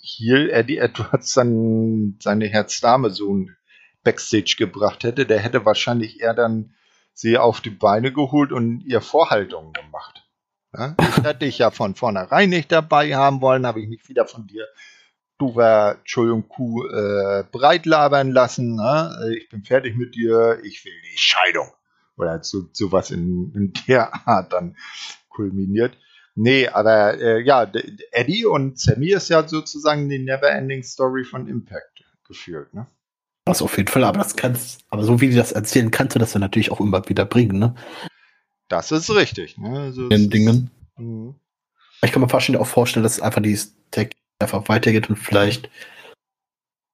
Heel 0.00 0.50
Eddie 0.50 0.78
Edwards 0.78 1.34
dann 1.34 2.16
seine 2.20 2.46
Herzdame 2.46 3.10
so 3.10 3.34
ein 3.34 3.56
Backstage 4.02 4.56
gebracht 4.58 5.04
hätte. 5.04 5.26
Der 5.26 5.38
hätte 5.38 5.64
wahrscheinlich 5.64 6.20
eher 6.20 6.34
dann 6.34 6.74
sie 7.12 7.38
auf 7.38 7.60
die 7.60 7.70
Beine 7.70 8.12
geholt 8.12 8.52
und 8.52 8.80
ihr 8.80 9.00
Vorhaltungen 9.00 9.72
gemacht. 9.72 10.26
Ja? 10.72 10.96
Ich 11.00 11.24
hätte 11.24 11.44
dich 11.46 11.58
ja 11.58 11.70
von 11.70 11.94
vornherein 11.94 12.48
nicht 12.48 12.72
dabei 12.72 13.14
haben 13.14 13.40
wollen, 13.40 13.66
habe 13.66 13.80
ich 13.80 13.88
mich 13.88 14.08
wieder 14.08 14.26
von 14.26 14.46
dir 14.46 14.66
du 15.40 15.56
war, 15.56 15.98
Entschuldigung, 15.98 16.48
Kuh, 16.48 16.86
äh, 16.86 17.44
breit 17.50 17.86
labern 17.86 18.30
lassen, 18.30 18.76
ne? 18.76 19.34
ich 19.36 19.48
bin 19.48 19.64
fertig 19.64 19.96
mit 19.96 20.14
dir, 20.14 20.60
ich 20.62 20.84
will 20.84 20.92
die 21.10 21.18
Scheidung. 21.18 21.68
Oder 22.16 22.42
so, 22.44 22.68
sowas 22.72 23.10
in, 23.10 23.52
in 23.54 23.72
der 23.88 24.28
Art 24.28 24.52
dann 24.52 24.76
kulminiert. 25.30 25.96
Nee, 26.42 26.68
aber 26.68 27.20
äh, 27.20 27.42
ja, 27.42 27.70
Eddie 28.12 28.46
und 28.46 28.78
Sammy 28.78 29.10
ist 29.10 29.28
ja 29.28 29.46
sozusagen 29.46 30.08
die 30.08 30.18
Never-Ending 30.18 30.82
Story 30.82 31.24
von 31.24 31.46
Impact 31.46 32.02
geführt, 32.26 32.72
ne? 32.72 32.86
Das 33.44 33.60
auf 33.60 33.76
jeden 33.76 33.88
Fall, 33.88 34.04
aber 34.04 34.16
das 34.16 34.36
kannst, 34.36 34.80
aber 34.88 35.04
so 35.04 35.20
wie 35.20 35.28
die 35.28 35.36
das 35.36 35.52
erzählen, 35.52 35.90
kannst 35.90 36.14
du 36.14 36.18
das 36.18 36.32
dann 36.32 36.40
natürlich 36.40 36.70
auch 36.70 36.80
immer 36.80 37.06
wieder 37.10 37.26
bringen, 37.26 37.58
ne? 37.58 37.74
Das 38.68 38.90
ist 38.90 39.14
richtig, 39.14 39.58
ne? 39.58 39.80
Also 39.80 40.08
Den 40.08 40.30
Dingen. 40.30 40.70
Mhm. 40.96 41.34
Ich 42.00 42.10
kann 42.10 42.22
mir 42.22 42.28
fast 42.30 42.48
auch 42.56 42.66
vorstellen, 42.66 43.02
dass 43.02 43.20
einfach 43.20 43.42
die 43.42 43.58
Tech 43.90 44.12
einfach 44.38 44.66
weitergeht 44.70 45.10
und 45.10 45.16
vielleicht 45.16 45.68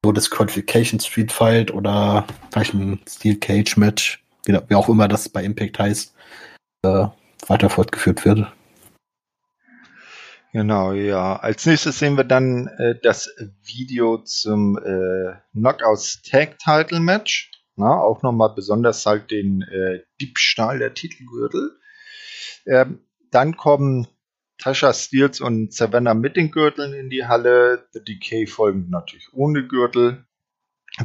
so 0.04 0.10
das 0.10 0.28
Qualification 0.28 0.98
Street 0.98 1.30
Fight 1.30 1.70
oder 1.72 2.26
vielleicht 2.50 2.74
ein 2.74 2.98
Steel 3.08 3.36
Cage 3.36 3.76
Match, 3.76 4.24
wie, 4.44 4.58
wie 4.66 4.74
auch 4.74 4.88
immer 4.88 5.06
das 5.06 5.28
bei 5.28 5.44
Impact 5.44 5.78
heißt, 5.78 6.14
äh, 6.82 7.06
weiter 7.46 7.70
fortgeführt 7.70 8.24
wird. 8.24 8.52
Genau, 10.56 10.94
ja. 10.94 11.36
Als 11.36 11.66
nächstes 11.66 11.98
sehen 11.98 12.16
wir 12.16 12.24
dann 12.24 12.68
äh, 12.78 12.94
das 13.02 13.28
Video 13.62 14.16
zum 14.16 14.78
äh, 14.78 15.34
Knockouts 15.52 16.22
Tag 16.22 16.58
Title 16.58 17.00
Match. 17.00 17.50
Na, 17.74 18.00
auch 18.00 18.22
nochmal 18.22 18.54
besonders 18.54 19.04
halt 19.04 19.30
den 19.30 19.60
äh, 19.60 20.00
Diebstahl 20.18 20.78
der 20.78 20.94
Titelgürtel. 20.94 21.78
Ähm, 22.64 23.00
dann 23.30 23.58
kommen 23.58 24.06
Tasha 24.56 24.94
Steels 24.94 25.42
und 25.42 25.74
Savannah 25.74 26.14
mit 26.14 26.36
den 26.36 26.50
Gürteln 26.50 26.94
in 26.94 27.10
die 27.10 27.26
Halle. 27.26 27.86
The 27.92 28.02
Decay 28.02 28.46
folgen 28.46 28.88
natürlich 28.88 29.28
ohne 29.34 29.68
Gürtel, 29.68 30.24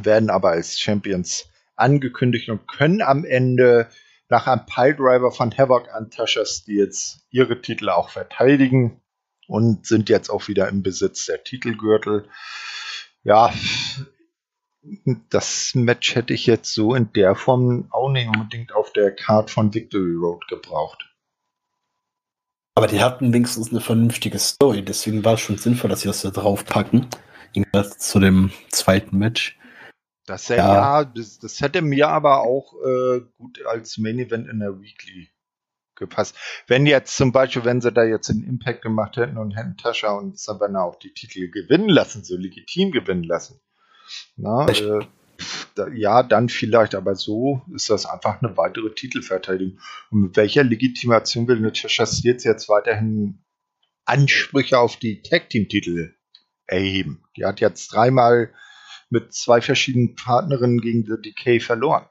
werden 0.00 0.30
aber 0.30 0.52
als 0.52 0.80
Champions 0.80 1.50
angekündigt 1.76 2.48
und 2.48 2.66
können 2.66 3.02
am 3.02 3.26
Ende 3.26 3.90
nach 4.30 4.46
einem 4.46 4.64
Piledriver 4.64 5.30
von 5.30 5.54
Havoc 5.54 5.92
an 5.92 6.10
Tasha 6.10 6.46
Steels 6.46 7.26
ihre 7.28 7.60
Titel 7.60 7.90
auch 7.90 8.08
verteidigen 8.08 9.01
und 9.46 9.86
sind 9.86 10.08
jetzt 10.08 10.30
auch 10.30 10.48
wieder 10.48 10.68
im 10.68 10.82
Besitz 10.82 11.26
der 11.26 11.42
Titelgürtel. 11.42 12.28
Ja, 13.24 13.52
das 15.30 15.74
Match 15.74 16.14
hätte 16.14 16.34
ich 16.34 16.46
jetzt 16.46 16.72
so 16.72 16.94
in 16.94 17.12
der 17.12 17.34
Form 17.34 17.86
auch 17.90 18.10
nicht 18.10 18.28
unbedingt 18.28 18.72
auf 18.72 18.92
der 18.92 19.14
Card 19.14 19.50
von 19.50 19.72
Victory 19.72 20.14
Road 20.14 20.46
gebraucht. 20.48 21.08
Aber 22.74 22.86
die 22.86 23.02
hatten 23.02 23.32
wenigstens 23.32 23.70
eine 23.70 23.80
vernünftige 23.80 24.38
Story, 24.38 24.82
deswegen 24.82 25.24
war 25.24 25.34
es 25.34 25.40
schon 25.40 25.58
sinnvoll, 25.58 25.90
dass 25.90 26.00
sie 26.00 26.08
das 26.08 26.22
da 26.22 26.30
draufpacken. 26.30 27.06
Irgendwas 27.52 27.98
zu 27.98 28.18
dem 28.18 28.50
zweiten 28.70 29.18
Match. 29.18 29.58
Das, 30.24 30.48
ja. 30.48 30.56
ja 30.56 31.04
das, 31.04 31.38
das, 31.38 31.60
hätte 31.60 31.82
mir 31.82 32.08
aber 32.08 32.40
auch 32.40 32.74
äh, 32.82 33.20
gut 33.36 33.64
als 33.66 33.98
Main 33.98 34.18
Event 34.18 34.48
in 34.48 34.60
der 34.60 34.80
Weekly 34.80 35.28
gepasst. 35.96 36.36
Wenn 36.66 36.86
jetzt 36.86 37.16
zum 37.16 37.32
Beispiel, 37.32 37.64
wenn 37.64 37.80
sie 37.80 37.92
da 37.92 38.04
jetzt 38.04 38.30
einen 38.30 38.44
Impact 38.44 38.82
gemacht 38.82 39.16
hätten 39.16 39.38
und 39.38 39.56
hätten 39.56 39.76
Tascha 39.76 40.12
und 40.12 40.38
Savannah 40.38 40.82
auch 40.82 40.96
die 40.96 41.12
Titel 41.12 41.50
gewinnen 41.50 41.88
lassen, 41.88 42.24
so 42.24 42.36
legitim 42.36 42.90
gewinnen 42.90 43.24
lassen. 43.24 43.60
Na, 44.36 44.66
äh, 44.68 45.06
da, 45.74 45.88
ja, 45.88 46.22
dann 46.22 46.48
vielleicht, 46.48 46.94
aber 46.94 47.14
so 47.14 47.62
ist 47.74 47.90
das 47.90 48.06
einfach 48.06 48.42
eine 48.42 48.56
weitere 48.56 48.94
Titelverteidigung. 48.94 49.78
Und 50.10 50.20
mit 50.20 50.36
welcher 50.36 50.64
Legitimation 50.64 51.48
will 51.48 51.60
Natasha 51.60 52.06
Steels 52.06 52.44
jetzt 52.44 52.68
weiterhin 52.68 53.42
Ansprüche 54.04 54.78
auf 54.78 54.96
die 54.96 55.22
Tag 55.22 55.50
Team 55.50 55.68
Titel 55.68 56.14
erheben? 56.66 57.24
Die 57.36 57.44
hat 57.44 57.60
jetzt 57.60 57.92
dreimal 57.92 58.52
mit 59.10 59.34
zwei 59.34 59.60
verschiedenen 59.60 60.14
Partnerinnen 60.14 60.80
gegen 60.80 61.04
The 61.04 61.20
Decay 61.20 61.60
verloren 61.60 62.06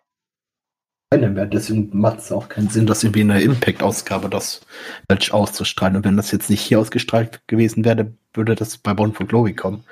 keine 1.12 1.30
mehr. 1.30 1.46
Deswegen 1.46 1.90
macht 1.92 2.20
es 2.20 2.32
auch 2.32 2.48
keinen 2.48 2.70
Sinn, 2.70 2.88
das 2.88 3.04
irgendwie 3.04 3.22
in 3.22 3.28
der 3.28 3.42
Impact-Ausgabe 3.42 4.30
das 4.30 4.62
Match 5.10 5.32
auszustrahlen. 5.32 5.98
Und 5.98 6.06
wenn 6.06 6.16
das 6.16 6.32
jetzt 6.32 6.50
nicht 6.50 6.62
hier 6.62 6.80
ausgestrahlt 6.80 7.46
gewesen 7.48 7.84
wäre, 7.84 8.14
würde 8.34 8.56
das 8.56 8.78
bei 8.78 8.94
Born 8.94 9.14
for 9.14 9.28
Glory 9.28 9.54
kommen. 9.54 9.84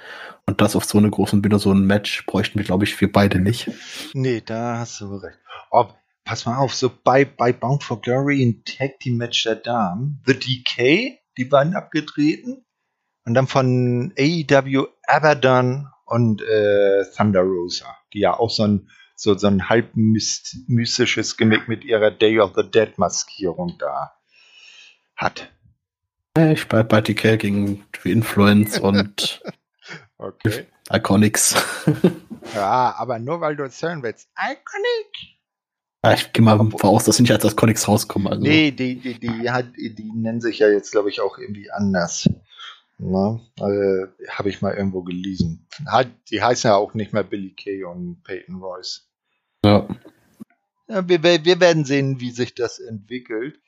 Und 0.45 0.61
das 0.61 0.77
auf 0.77 0.85
so 0.85 0.97
eine 0.97 1.09
großen 1.09 1.41
Bühne, 1.41 1.59
so 1.59 1.73
ein 1.73 1.85
Match, 1.85 2.25
bräuchten 2.25 2.57
wir, 2.57 2.65
glaube 2.65 2.85
ich, 2.85 2.99
wir 3.01 3.11
beide 3.11 3.39
nicht. 3.41 3.69
Nee, 4.13 4.41
da 4.45 4.77
hast 4.79 5.01
du 5.01 5.13
recht. 5.17 5.37
Oh, 5.71 5.87
pass 6.23 6.45
mal 6.45 6.57
auf, 6.57 6.73
so 6.73 6.89
bei, 7.03 7.25
bei 7.25 7.51
Bound 7.51 7.83
for 7.83 7.99
Glory 7.99 8.41
ein 8.41 8.63
Tag 8.63 8.99
Team 8.99 9.17
Match 9.17 9.43
der 9.43 9.55
Damen, 9.55 10.23
The 10.25 10.39
Decay, 10.39 11.19
die 11.37 11.51
waren 11.51 11.75
abgetreten. 11.75 12.65
Und 13.25 13.33
dann 13.33 13.47
von 13.47 14.13
AEW 14.17 14.87
Abaddon 15.05 15.87
und 16.05 16.41
äh, 16.41 17.03
Thunder 17.15 17.41
Rosa, 17.41 17.97
die 18.13 18.19
ja 18.19 18.39
auch 18.39 18.49
so 18.49 18.63
ein 18.63 18.89
so, 19.19 19.37
so 19.37 19.47
ein 19.47 19.67
halb 19.67 19.89
mystisches 19.95 21.35
Gimmick 21.35 21.67
mit 21.67 21.83
ihrer 21.83 22.09
Day 22.09 22.39
of 22.39 22.53
the 22.55 22.63
Dead 22.63 22.97
Maskierung 22.97 23.75
da 23.77 24.13
hat. 25.17 25.51
Ich 26.37 26.69
bei 26.69 26.83
Buddy 26.83 27.15
Care 27.15 27.37
gegen 27.37 27.83
Influence 28.05 28.79
und 28.79 29.41
okay. 30.17 30.67
Iconics. 30.89 31.53
ja, 32.55 32.95
aber 32.97 33.19
nur 33.19 33.41
weil 33.41 33.57
du 33.57 33.63
erzählen 33.63 34.01
willst. 34.01 34.29
Iconic! 34.37 35.37
Ja, 36.05 36.13
ich 36.13 36.31
gehe 36.31 36.41
mal 36.41 36.57
voraus, 36.77 37.03
dass 37.03 37.17
sie 37.17 37.23
nicht 37.23 37.33
als 37.33 37.43
Iconics 37.43 37.89
rauskommen. 37.89 38.29
Also. 38.29 38.41
Nee, 38.41 38.71
die, 38.71 39.01
die, 39.01 39.19
die, 39.19 39.49
hat, 39.51 39.65
die 39.75 40.11
nennen 40.15 40.39
sich 40.39 40.59
ja 40.59 40.69
jetzt, 40.69 40.93
glaube 40.93 41.09
ich, 41.09 41.19
auch 41.19 41.37
irgendwie 41.37 41.69
anders. 41.71 42.29
Ne? 42.99 43.41
Also, 43.59 44.07
Habe 44.29 44.49
ich 44.49 44.61
mal 44.61 44.73
irgendwo 44.75 45.03
gelesen. 45.03 45.67
Die 46.31 46.41
heißen 46.41 46.69
ja 46.69 46.77
auch 46.77 46.93
nicht 46.93 47.11
mehr 47.11 47.23
Billy 47.25 47.53
Kay 47.53 47.83
und 47.83 48.23
Peyton 48.23 48.61
Royce. 48.61 49.08
Ja. 49.63 49.87
ja 50.87 51.07
wir, 51.07 51.23
wir, 51.23 51.59
werden 51.59 51.85
sehen, 51.85 52.19
wie 52.19 52.31
sich 52.31 52.55
das 52.55 52.79
entwickelt. 52.79 53.59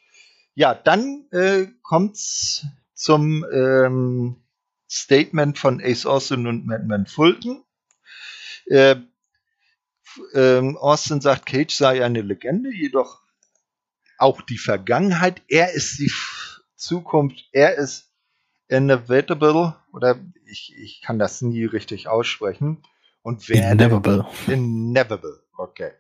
Ja, 0.54 0.74
dann 0.74 1.28
äh, 1.32 1.68
kommt's 1.82 2.66
zum 2.94 3.46
ähm, 3.52 4.44
Statement 4.90 5.58
von 5.58 5.82
Ace 5.82 6.06
Austin 6.06 6.48
und 6.48 6.66
Madman 6.66 7.06
Fulton. 7.06 7.64
Äh, 8.66 8.98
ähm, 10.34 10.78
Austin 10.78 11.22
sagt, 11.22 11.46
Cage 11.46 11.74
sei 11.74 12.04
eine 12.04 12.22
Legende, 12.22 12.74
jedoch 12.74 13.22
auch 14.18 14.42
die 14.42 14.58
Vergangenheit. 14.58 15.42
Er 15.48 15.74
ist 15.74 16.00
die 16.00 16.12
Zukunft. 16.76 17.48
Er 17.52 17.76
ist 17.76 18.12
inevitable 18.68 19.76
oder 19.94 20.20
ich, 20.46 20.74
ich 20.78 21.02
kann 21.02 21.20
das 21.20 21.42
nie 21.42 21.66
richtig 21.66 22.08
aussprechen. 22.08 22.84
Und 23.24 23.50
werde 23.50 23.86
inevitable. 23.86 24.28
inevitable. 24.48 25.41
Okay. 25.58 25.92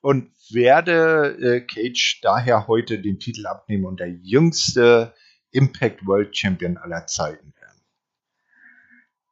Und 0.00 0.30
werde 0.50 1.36
äh, 1.40 1.60
Cage 1.60 2.20
daher 2.22 2.68
heute 2.68 3.00
den 3.00 3.18
Titel 3.18 3.46
abnehmen 3.46 3.84
und 3.84 4.00
der 4.00 4.10
jüngste 4.10 5.14
Impact 5.50 6.06
World 6.06 6.36
Champion 6.36 6.76
aller 6.76 7.06
Zeiten 7.06 7.52
werden. 7.60 7.82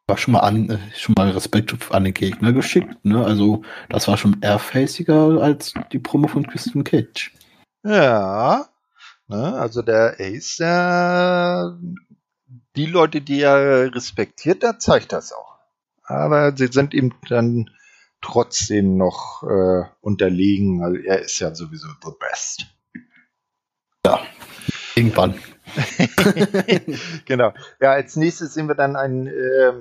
War 0.09 0.19
schon 0.19 0.33
mal 0.33 0.41
an, 0.41 0.71
äh, 0.71 0.79
schon 0.97 1.15
mal 1.17 1.31
Respekt 1.31 1.75
an 1.93 2.05
den 2.05 2.15
Gegner 2.15 2.53
geschickt, 2.53 3.05
ne? 3.05 3.25
Also, 3.25 3.63
das 3.89 4.09
war 4.09 4.17
schon 4.17 4.39
airfaciger 4.41 5.41
als 5.41 5.75
die 5.93 5.99
Promo 5.99 6.29
von 6.29 6.47
Christian 6.47 6.85
Cage. 6.85 7.33
Ja. 7.85 8.69
Ne? 9.29 9.55
Also 9.55 9.83
der 9.83 10.17
Ace, 10.21 10.57
der, 10.59 11.79
die 12.77 12.87
Leute, 12.87 13.21
die 13.21 13.41
er 13.41 13.95
respektiert, 13.95 14.63
da 14.63 14.79
zeigt 14.79 15.13
das 15.13 15.33
auch. 15.33 15.59
Aber 16.05 16.57
sie 16.57 16.69
sind 16.69 16.95
ihm 16.95 17.15
dann 17.29 17.71
trotzdem 18.27 18.97
noch 18.97 19.45
äh, 19.45 19.85
unterlegen. 20.01 20.83
Also 20.83 20.99
er 20.99 21.21
ist 21.21 21.39
ja 21.39 21.55
sowieso 21.55 21.87
the 22.05 22.11
best. 22.19 22.67
Ja, 24.05 24.21
irgendwann. 24.97 25.35
genau. 27.25 27.53
Ja, 27.81 27.93
als 27.93 28.17
nächstes 28.17 28.55
sehen 28.55 28.67
wir 28.67 28.75
dann 28.75 28.97
ein, 28.97 29.29
äh, 29.29 29.73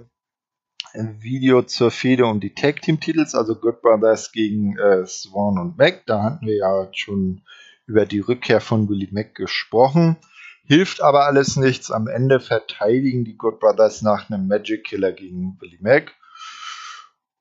ein 0.94 1.22
Video 1.22 1.64
zur 1.64 1.90
Fehde 1.90 2.28
um 2.28 2.40
die 2.40 2.54
Tag 2.54 2.82
Team 2.82 3.00
Titels, 3.00 3.34
also 3.34 3.56
Good 3.56 3.82
Brothers 3.82 4.32
gegen 4.32 4.78
äh, 4.78 5.06
Swan 5.08 5.58
und 5.60 5.78
Mac. 5.78 6.06
Da 6.06 6.22
hatten 6.22 6.46
wir 6.46 6.58
ja 6.58 6.88
schon 6.92 7.42
über 7.88 8.06
die 8.06 8.20
Rückkehr 8.20 8.62
von 8.62 8.88
Willie 8.90 9.10
Mac 9.12 9.34
gesprochen. 9.34 10.18
Hilft 10.66 11.02
aber 11.02 11.26
alles 11.26 11.56
nichts. 11.56 11.92
Am 11.92 12.08
Ende 12.08 12.40
verteidigen 12.40 13.26
die 13.26 13.38
Good 13.38 13.60
Brothers 13.60 14.04
nach 14.04 14.30
einem 14.30 14.48
Magic 14.48 14.84
Killer 14.84 15.12
gegen 15.12 15.58
Willie 15.60 15.80
Mac. 15.82 16.14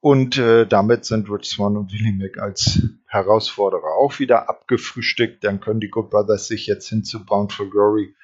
Und 0.05 0.37
äh, 0.37 0.67
damit 0.67 1.07
sind 1.07 1.31
Rich 1.31 1.47
Swan 1.47 1.79
und 1.79 1.91
Willie 1.91 2.13
Mack 2.13 2.37
als 2.37 2.83
Herausforderer 3.07 3.95
auch 3.97 4.19
wieder 4.19 4.51
abgefrühstückt. 4.51 5.43
Dann 5.43 5.61
können 5.61 5.81
die 5.81 5.89
Good 5.89 6.11
Brothers 6.11 6.47
sich 6.47 6.67
jetzt 6.67 6.91
hin 6.91 7.05
zu 7.05 7.25
Bound 7.25 7.55
for 7.55 7.71
Glory 7.71 8.15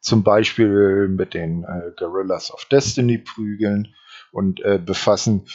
zum 0.00 0.22
Beispiel 0.22 1.08
mit 1.08 1.32
den 1.32 1.64
äh, 1.64 1.92
Gorillas 1.96 2.52
of 2.52 2.66
Destiny 2.66 3.16
prügeln 3.16 3.94
und 4.30 4.60
äh, 4.60 4.78
befassen. 4.78 5.46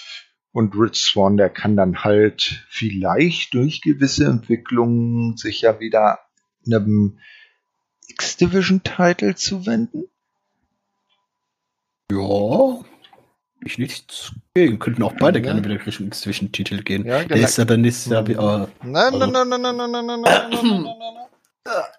Und 0.52 0.74
Rich 0.74 0.96
Swan, 0.96 1.38
der 1.38 1.52
kann 1.52 1.78
dann 1.78 2.04
halt 2.04 2.66
vielleicht 2.68 3.54
durch 3.54 3.82
gewisse 3.82 4.26
Entwicklungen 4.26 5.38
sich 5.38 5.62
ja 5.62 5.80
wieder 5.80 6.22
einem 6.66 7.20
X-Division-Title 8.08 9.36
zuwenden. 9.36 10.06
Ja, 12.12 12.84
ich 13.64 13.78
nichts 13.78 14.34
gegen. 14.54 14.80
Könnten 14.80 15.04
auch 15.04 15.14
beide 15.20 15.40
ja. 15.40 15.46
gerne 15.46 15.64
wieder 15.64 15.86
Richtung 15.86 16.12
Zwischentitel 16.12 16.82
gehen. 16.84 17.06
Ja, 17.06 17.24
genau. 17.24 17.36
Der 17.36 17.44
ist 17.44 17.58
ja 17.58 17.66
dann 17.66 17.82
nächstes 17.82 18.12
Jahr. 18.12 18.28
Äh, 18.28 18.68
nein, 18.84 19.18
nein, 19.18 19.32
nein, 19.32 19.50
nein, 19.50 19.62
nein, 19.62 19.76
nein, 19.76 19.92
nein, 19.92 20.06
nein, 20.06 20.22
nein, 20.22 20.22
nein, 20.22 20.84
nein, 20.84 21.22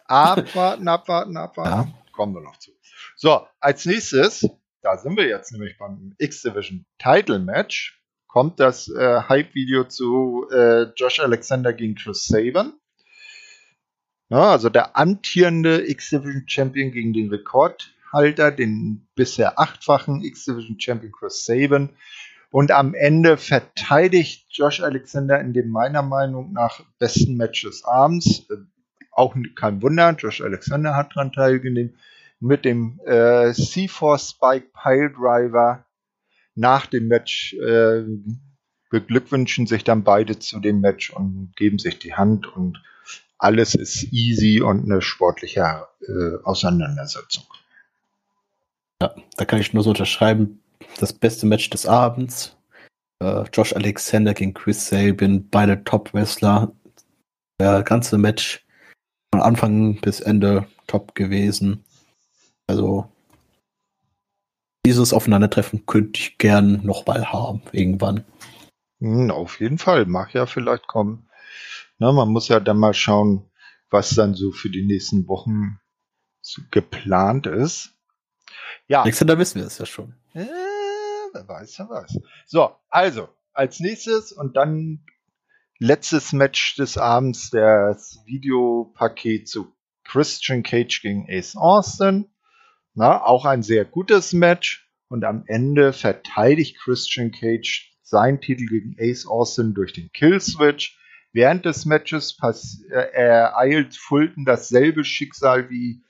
Abwarten, 0.07 0.89
abwarten, 0.89 1.37
abwarten. 1.37 1.71
Ja. 1.71 1.95
Kommen 2.13 2.35
wir 2.35 2.43
noch 2.43 2.59
zu. 2.59 2.73
So, 3.17 3.47
als 3.61 3.87
nächstes, 3.87 4.49
da 4.83 4.99
sind 4.99 5.17
wir 5.17 5.27
jetzt 5.29 5.53
nämlich 5.53 5.79
beim 5.79 6.15
X-Division 6.19 6.85
Title 6.99 7.39
Match, 7.39 8.03
kommt 8.27 8.59
das 8.59 8.89
äh, 8.89 9.21
Hype-Video 9.29 9.85
zu 9.85 10.49
äh, 10.51 10.85
Josh 10.97 11.21
Alexander 11.21 11.73
gegen 11.73 11.95
Chris 11.95 12.27
Sabin. 12.27 12.73
Ja, 14.31 14.51
also 14.51 14.71
der 14.71 14.97
amtierende 14.97 15.89
X-Division 15.89 16.45
Champion 16.47 16.91
gegen 16.91 17.13
den 17.13 17.31
Rekordhalter, 18.13 18.51
den 18.51 19.07
bisher 19.15 19.59
achtfachen 19.59 20.23
X-Division 20.23 20.79
Champion 20.79 21.13
Chris 21.13 21.45
Sabin. 21.45 21.91
Und 22.51 22.71
am 22.71 22.95
Ende 22.95 23.39
verteidigt 23.39 24.47
Josh 24.51 24.83
Alexander 24.83 25.41
in 25.41 25.55
dem 25.55 25.71
meiner 25.71 26.03
Meinung 26.03 26.53
nach 26.53 26.85
besten 26.99 27.37
Match 27.37 27.63
des 27.63 27.85
Abends. 27.85 28.47
Äh, 28.51 28.57
auch 29.11 29.35
kein 29.57 29.83
Wunder, 29.83 30.15
Josh 30.19 30.43
Alexander 30.43 30.95
hat 30.97 31.13
daran 31.15 31.33
teilgenommen 31.33 31.99
mit 32.41 32.65
dem 32.65 33.01
äh, 33.07 33.51
C4 33.51 34.19
Spike 34.19 34.71
Pile 34.75 35.11
Driver 35.11 35.85
nach 36.55 36.87
dem 36.87 37.09
Match 37.09 37.55
äh, 37.55 38.05
beglückwünschen 38.91 39.67
sich 39.67 39.85
dann 39.85 40.03
beide 40.03 40.39
zu 40.39 40.61
dem 40.61 40.81
Match 40.81 41.11
und 41.11 41.53
geben 41.57 41.79
sich 41.79 41.99
die 41.99 42.15
Hand 42.15 42.47
und 42.47 42.83
alles 43.39 43.75
ist 43.75 44.13
easy 44.13 44.61
und 44.61 44.85
eine 44.85 45.01
sportliche 45.01 45.87
äh, 46.07 46.43
Auseinandersetzung. 46.45 47.45
Ja, 49.03 49.13
da 49.37 49.45
kann 49.45 49.59
ich 49.59 49.73
nur 49.73 49.83
so 49.83 49.91
unterschreiben. 49.91 50.63
Das 51.01 51.13
beste 51.13 51.45
Match 51.45 51.69
des 51.71 51.87
Abends. 51.87 52.57
Äh, 53.19 53.43
Josh 53.53 53.75
Alexander 53.75 54.33
gegen 54.33 54.55
Chris 54.55 54.87
Sabin, 54.87 55.49
beide 55.51 55.83
Top-Wrestler. 55.83 56.73
Der 57.61 57.83
ganze 57.83 58.17
Match 58.17 58.65
von 59.35 59.43
Anfang 59.43 60.01
bis 60.01 60.21
Ende 60.21 60.69
top 60.87 61.17
gewesen. 61.17 61.85
Also 62.69 63.11
dieses 64.87 65.13
Aufeinandertreffen 65.13 65.85
könnte 65.85 66.21
ich 66.21 66.39
gern 66.39 66.87
nochmal 66.87 67.33
haben, 67.33 67.63
irgendwann. 67.73 68.25
Hm, 69.01 69.33
auf 69.33 69.59
jeden 69.59 69.79
Fall, 69.79 70.07
mag 70.07 70.33
ja 70.33 70.47
vielleicht 70.47 70.87
kommen. 70.87 71.29
Na, 71.99 72.13
man 72.13 72.29
muss 72.29 72.47
ja 72.47 72.61
dann 72.61 72.79
mal 72.79 72.95
schauen, 72.95 73.51
was 73.91 74.11
dann 74.11 74.35
so 74.35 74.53
für 74.53 74.71
die 74.71 74.87
nächsten 74.87 75.27
Wochen 75.27 75.81
geplant 76.71 77.49
ist. 77.49 77.92
Ja. 78.87 79.05
Nächstes 79.05 79.27
da 79.27 79.39
wissen 79.39 79.61
wir 79.61 79.67
es 79.67 79.79
ja 79.79 79.87
schon. 79.87 80.15
Äh, 80.35 80.47
wer 81.33 81.49
weiß, 81.49 81.79
wer 81.79 81.89
weiß. 81.89 82.19
So, 82.47 82.75
also, 82.89 83.29
als 83.53 83.81
nächstes 83.81 84.33
und 84.33 84.57
dann 84.57 85.05
letztes 85.79 86.33
Match 86.33 86.77
des 86.77 86.97
Abends, 86.97 87.51
das 87.51 88.19
Videopaket 88.27 89.49
zu 89.49 89.73
Christian 90.05 90.63
Cage 90.63 91.03
gegen 91.03 91.27
Ace 91.29 91.57
Austin. 91.57 92.31
Na, 92.95 93.25
auch 93.25 93.45
ein 93.45 93.63
sehr 93.63 93.85
gutes 93.85 94.33
Match. 94.33 94.89
Und 95.09 95.25
am 95.25 95.45
Ende 95.47 95.93
verteidigt 95.93 96.79
Christian 96.79 97.33
Cage 97.33 97.93
seinen 98.03 98.41
Titel 98.41 98.67
gegen 98.67 98.97
Ace 98.99 99.27
Austin 99.27 99.75
durch 99.75 99.93
den 99.93 100.11
Killswitch. 100.13 100.99
Während 101.33 101.65
des 101.65 101.87
Matches 101.87 102.37
äh, 102.91 102.95
ereilt 103.13 103.97
Fulton 103.97 104.45
dasselbe 104.45 105.05
Schicksal 105.05 105.71
wie 105.71 106.03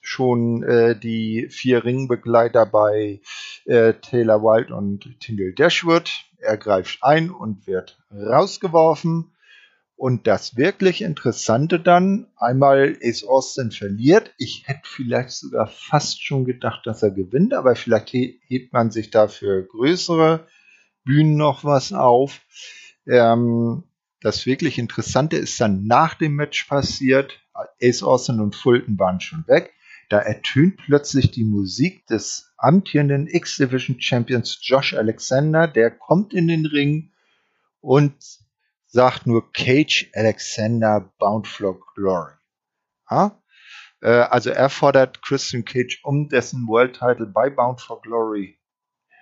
schon 0.00 0.62
äh, 0.62 0.98
die 0.98 1.48
vier 1.50 1.84
Ringbegleiter 1.84 2.66
bei 2.66 3.20
äh, 3.64 3.94
Taylor 3.94 4.42
Wilde 4.42 4.74
und 4.74 5.20
Tingle 5.20 5.54
Dashwood. 5.54 6.10
Er 6.38 6.56
greift 6.56 6.98
ein 7.02 7.30
und 7.30 7.66
wird 7.66 7.98
rausgeworfen. 8.10 9.32
Und 9.96 10.26
das 10.26 10.56
wirklich 10.56 11.02
Interessante 11.02 11.78
dann, 11.78 12.26
einmal 12.36 12.96
Ace 13.02 13.22
Austin 13.24 13.70
verliert. 13.70 14.32
Ich 14.38 14.62
hätte 14.66 14.80
vielleicht 14.84 15.32
sogar 15.32 15.66
fast 15.66 16.24
schon 16.24 16.46
gedacht, 16.46 16.86
dass 16.86 17.02
er 17.02 17.10
gewinnt, 17.10 17.52
aber 17.52 17.76
vielleicht 17.76 18.14
hebt 18.14 18.72
man 18.72 18.90
sich 18.90 19.10
dafür 19.10 19.60
größere 19.62 20.46
Bühnen 21.04 21.36
noch 21.36 21.64
was 21.64 21.92
auf. 21.92 22.40
Ähm, 23.06 23.84
das 24.22 24.46
wirklich 24.46 24.78
Interessante 24.78 25.36
ist 25.36 25.60
dann 25.60 25.84
nach 25.86 26.14
dem 26.14 26.34
Match 26.34 26.64
passiert. 26.64 27.39
Ace 27.82 28.02
Austin 28.02 28.40
und 28.40 28.54
Fulton 28.54 28.98
waren 28.98 29.20
schon 29.20 29.46
weg. 29.46 29.72
Da 30.08 30.18
ertönt 30.18 30.76
plötzlich 30.78 31.30
die 31.30 31.44
Musik 31.44 32.06
des 32.06 32.52
amtierenden 32.56 33.28
X-Division 33.28 34.00
Champions 34.00 34.58
Josh 34.60 34.94
Alexander. 34.94 35.68
Der 35.68 35.90
kommt 35.90 36.34
in 36.34 36.48
den 36.48 36.66
Ring 36.66 37.12
und 37.80 38.14
sagt 38.86 39.26
nur 39.26 39.52
Cage 39.52 40.10
Alexander 40.14 41.12
Bound 41.18 41.46
for 41.46 41.80
Glory. 41.94 42.32
Ja? 43.08 43.40
Äh, 44.00 44.10
also 44.10 44.50
er 44.50 44.68
fordert 44.68 45.22
Christian 45.22 45.64
Cage 45.64 46.00
um 46.02 46.28
dessen 46.28 46.66
World 46.66 46.94
Title 46.94 47.26
bei 47.26 47.48
Bound 47.50 47.80
for 47.80 48.02
Glory 48.02 48.58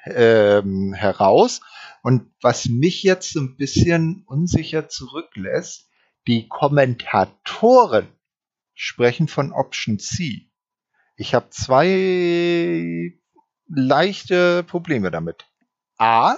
ähm, 0.07 0.95
heraus. 0.95 1.61
Und 2.03 2.31
was 2.41 2.67
mich 2.67 3.03
jetzt 3.03 3.37
ein 3.37 3.57
bisschen 3.57 4.25
unsicher 4.27 4.89
zurücklässt, 4.89 5.91
die 6.27 6.49
Kommentatoren 6.49 8.09
sprechen 8.81 9.27
von 9.27 9.53
Option 9.53 9.99
C. 9.99 10.49
Ich 11.17 11.35
habe 11.35 11.51
zwei 11.51 13.13
leichte 13.67 14.63
Probleme 14.63 15.11
damit. 15.11 15.47
A, 15.99 16.37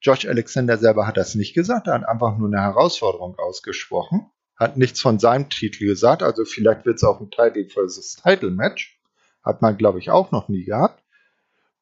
Josh 0.00 0.26
Alexander 0.26 0.78
selber 0.78 1.08
hat 1.08 1.16
das 1.16 1.34
nicht 1.34 1.52
gesagt, 1.52 1.88
er 1.88 1.94
hat 1.94 2.08
einfach 2.08 2.38
nur 2.38 2.46
eine 2.46 2.60
Herausforderung 2.60 3.36
ausgesprochen, 3.36 4.30
hat 4.54 4.76
nichts 4.76 5.00
von 5.00 5.18
seinem 5.18 5.48
Titel 5.48 5.86
gesagt, 5.86 6.22
also 6.22 6.44
vielleicht 6.44 6.86
wird 6.86 6.96
es 6.96 7.04
auch 7.04 7.20
ein 7.20 7.32
Title 7.32 7.68
versus 7.68 8.14
Title 8.14 8.52
Match. 8.52 9.00
Hat 9.42 9.60
man, 9.60 9.76
glaube 9.76 9.98
ich, 9.98 10.10
auch 10.10 10.30
noch 10.30 10.48
nie 10.48 10.64
gehabt. 10.64 11.02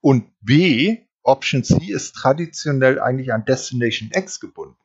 Und 0.00 0.32
B, 0.40 0.96
Option 1.22 1.62
C 1.62 1.76
ist 1.92 2.14
traditionell 2.14 2.98
eigentlich 2.98 3.34
an 3.34 3.44
Destination 3.44 4.11
X 4.14 4.40
gebunden. 4.40 4.76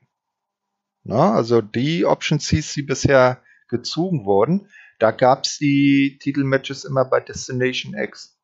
Na, 1.03 1.33
also 1.33 1.61
die 1.61 2.05
Option 2.05 2.39
Cs, 2.39 2.73
die 2.73 2.81
bisher 2.81 3.41
gezogen 3.67 4.25
wurden, 4.25 4.67
da 4.99 5.11
gab 5.11 5.45
es 5.45 5.57
die 5.57 6.17
Titelmatches 6.21 6.85
immer 6.85 7.05
bei 7.05 7.19
Destination 7.19 7.93
X 7.93 8.37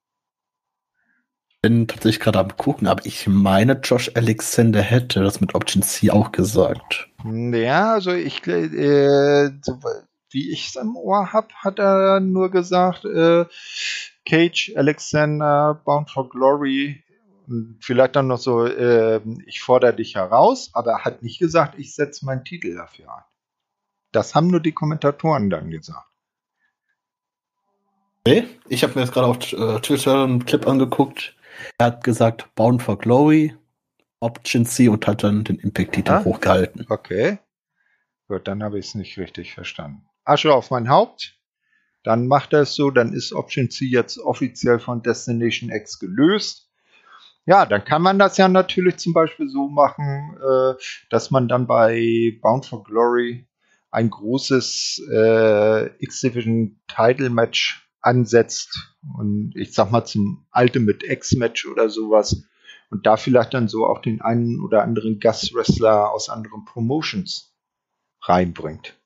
bin 1.63 1.87
tatsächlich 1.87 2.19
gerade 2.19 2.39
am 2.39 2.57
gucken, 2.57 2.87
aber 2.87 3.05
ich 3.05 3.25
meine, 3.25 3.79
Josh 3.81 4.11
Alexander 4.15 4.81
hätte 4.81 5.23
das 5.23 5.39
mit 5.39 5.55
Option 5.55 5.81
C 5.81 6.11
auch 6.11 6.33
gesagt. 6.33 7.07
Ja, 7.23 7.93
also 7.93 8.11
ich, 8.11 8.45
äh, 8.45 9.49
wie 10.29 10.51
ich 10.51 10.67
es 10.67 10.75
im 10.75 10.97
Ohr 10.97 11.31
habe, 11.31 11.47
hat 11.55 11.79
er 11.79 12.19
nur 12.19 12.51
gesagt, 12.51 13.05
äh, 13.05 13.45
Cage, 14.25 14.73
Alexander, 14.75 15.81
Bound 15.85 16.11
for 16.11 16.27
Glory, 16.27 17.01
vielleicht 17.79 18.17
dann 18.17 18.27
noch 18.27 18.39
so, 18.39 18.65
äh, 18.65 19.21
ich 19.45 19.61
fordere 19.61 19.95
dich 19.95 20.15
heraus, 20.15 20.69
aber 20.73 20.91
er 20.91 21.05
hat 21.05 21.23
nicht 21.23 21.39
gesagt, 21.39 21.79
ich 21.79 21.95
setze 21.95 22.25
meinen 22.25 22.43
Titel 22.43 22.75
dafür 22.75 23.05
ein. 23.09 23.23
Das 24.13 24.35
haben 24.35 24.47
nur 24.47 24.61
die 24.61 24.71
Kommentatoren 24.71 25.49
dann 25.49 25.69
gesagt. 25.69 26.07
Nee, 28.25 28.45
ich 28.69 28.83
habe 28.83 28.93
mir 28.95 29.01
jetzt 29.01 29.13
gerade 29.13 29.27
auf 29.27 29.51
äh, 29.51 29.81
Twitter 29.81 30.23
einen 30.23 30.45
Clip 30.45 30.65
angeguckt. 30.65 31.35
Er 31.77 31.87
hat 31.87 32.03
gesagt, 32.03 32.55
Bound 32.55 32.81
for 32.81 32.97
Glory, 32.97 33.53
Option 34.21 34.65
C 34.65 34.87
und 34.87 35.05
hat 35.07 35.23
dann 35.23 35.43
den 35.43 35.57
Impact-Titel 35.57 36.11
ah, 36.11 36.23
hochgehalten. 36.23 36.85
Okay. 36.87 37.39
Gut, 38.29 38.47
dann 38.47 38.63
habe 38.63 38.79
ich 38.79 38.87
es 38.87 38.95
nicht 38.95 39.17
richtig 39.17 39.53
verstanden. 39.53 40.05
Asche 40.23 40.53
auf 40.53 40.71
mein 40.71 40.87
Haupt. 40.87 41.37
Dann 42.03 42.27
macht 42.27 42.53
er 42.53 42.61
es 42.61 42.75
so, 42.75 42.91
dann 42.91 43.13
ist 43.13 43.33
Option 43.33 43.69
C 43.69 43.85
jetzt 43.85 44.17
offiziell 44.19 44.79
von 44.79 45.01
Destination 45.01 45.69
X 45.69 45.99
gelöst. 45.99 46.69
Ja, 47.45 47.65
dann 47.65 47.83
kann 47.83 48.01
man 48.01 48.19
das 48.19 48.37
ja 48.37 48.47
natürlich 48.47 48.97
zum 48.97 49.11
Beispiel 49.13 49.49
so 49.49 49.67
machen, 49.67 50.37
äh, 50.41 50.73
dass 51.09 51.29
man 51.29 51.49
dann 51.49 51.67
bei 51.67 52.37
Bound 52.41 52.65
for 52.65 52.83
Glory 52.83 53.47
ein 53.93 54.09
großes 54.09 55.07
äh, 55.11 56.03
X-Division 56.03 56.81
Title 56.87 57.29
Match 57.29 57.87
ansetzt 58.01 58.97
und 59.15 59.53
ich 59.55 59.73
sag 59.73 59.91
mal 59.91 60.03
zum 60.03 60.47
Ultimate 60.51 61.05
X-Match 61.05 61.67
oder 61.67 61.89
sowas 61.89 62.43
und 62.89 63.05
da 63.05 63.17
vielleicht 63.17 63.53
dann 63.53 63.67
so 63.67 63.85
auch 63.85 64.01
den 64.01 64.19
einen 64.21 64.61
oder 64.61 64.81
anderen 64.81 65.19
Gastwrestler 65.19 66.11
aus 66.11 66.29
anderen 66.29 66.65
Promotions 66.65 67.55
reinbringt. 68.23 68.99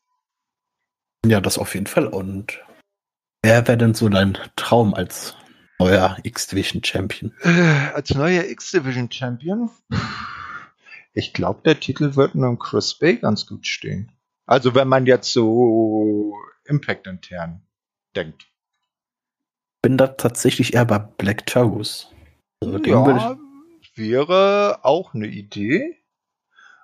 Ja, 1.25 1.41
das 1.41 1.57
auf 1.57 1.73
jeden 1.73 1.87
Fall. 1.87 2.07
Und 2.07 2.63
wer 3.43 3.67
wäre 3.67 3.77
denn 3.77 3.93
so 3.93 4.07
dein 4.07 4.37
Traum 4.55 4.93
als 4.93 5.35
neuer 5.79 6.17
X-Division 6.23 6.81
Champion? 6.81 7.33
Äh, 7.41 7.91
als 7.93 8.15
neuer 8.15 8.45
X-Division 8.45 9.11
Champion? 9.11 9.69
Ich 11.13 11.33
glaube, 11.33 11.61
der 11.65 11.77
Titel 11.77 12.15
wird 12.15 12.35
nur 12.35 12.57
Chris 12.57 12.97
Bay 12.97 13.17
ganz 13.17 13.47
gut 13.47 13.67
stehen. 13.67 14.13
Also 14.47 14.73
wenn 14.73 14.87
man 14.87 15.05
jetzt 15.05 15.31
so 15.31 16.33
Impact 16.65 17.05
intern 17.05 17.61
denkt 18.15 18.47
bin 19.87 19.97
da 19.97 20.07
tatsächlich 20.07 20.73
eher 20.73 20.83
bei 20.83 20.99
Black 20.99 21.45
Taurus. 21.45 22.11
Also 22.61 22.77
ja, 22.79 23.37
wäre 23.95 24.79
auch 24.83 25.13
eine 25.13 25.27
Idee. 25.27 25.95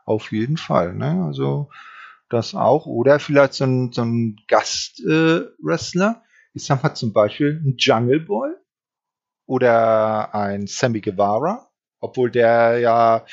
Auf 0.05 0.31
jeden 0.31 0.55
Fall. 0.55 0.93
Ne? 0.93 1.21
Also 1.25 1.69
das 2.29 2.55
auch. 2.55 2.85
Oder 2.85 3.19
vielleicht 3.19 3.55
so 3.55 3.65
ein, 3.65 3.91
so 3.91 4.03
ein 4.03 4.37
Gast-Wrestler. 4.47 6.21
Äh, 6.23 6.27
ich 6.53 6.65
sag 6.65 6.81
mal 6.81 6.95
zum 6.95 7.11
Beispiel 7.11 7.61
ein 7.65 7.75
Jungle 7.77 8.21
Boy 8.21 8.51
oder 9.47 10.33
ein 10.33 10.67
Sammy 10.67 11.01
Guevara 11.01 11.69
Obwohl 11.99 12.31
der 12.31 12.79
ja, 12.79 13.25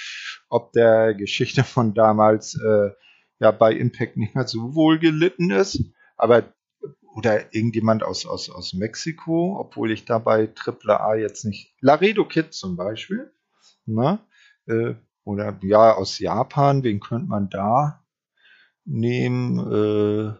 ob 0.49 0.73
der 0.73 1.15
Geschichte 1.15 1.63
von 1.63 1.95
damals 1.95 2.57
äh, 2.57 2.91
ja 3.41 3.51
bei 3.51 3.73
Impact 3.73 4.17
nicht 4.17 4.35
mehr 4.35 4.47
so 4.47 4.75
wohl 4.75 4.99
gelitten 4.99 5.51
ist. 5.51 5.83
Aber 6.17 6.45
oder 7.17 7.55
irgendjemand 7.55 8.03
aus, 8.03 8.25
aus, 8.27 8.51
aus 8.51 8.73
Mexiko, 8.73 9.59
obwohl 9.59 9.91
ich 9.91 10.05
da 10.05 10.19
bei 10.19 10.49
AAA 10.49 11.17
jetzt 11.17 11.45
nicht. 11.45 11.75
Laredo 11.81 12.25
Kid 12.25 12.53
zum 12.55 12.77
Beispiel. 12.77 13.33
Ne? 13.85 14.21
Äh, 14.67 14.95
oder 15.25 15.59
ja, 15.63 15.95
aus 15.95 16.19
Japan, 16.19 16.85
wen 16.85 17.01
könnte 17.01 17.29
man 17.29 17.51
da 17.51 18.05
nehmen? 18.85 19.59
Äh, 19.59 20.35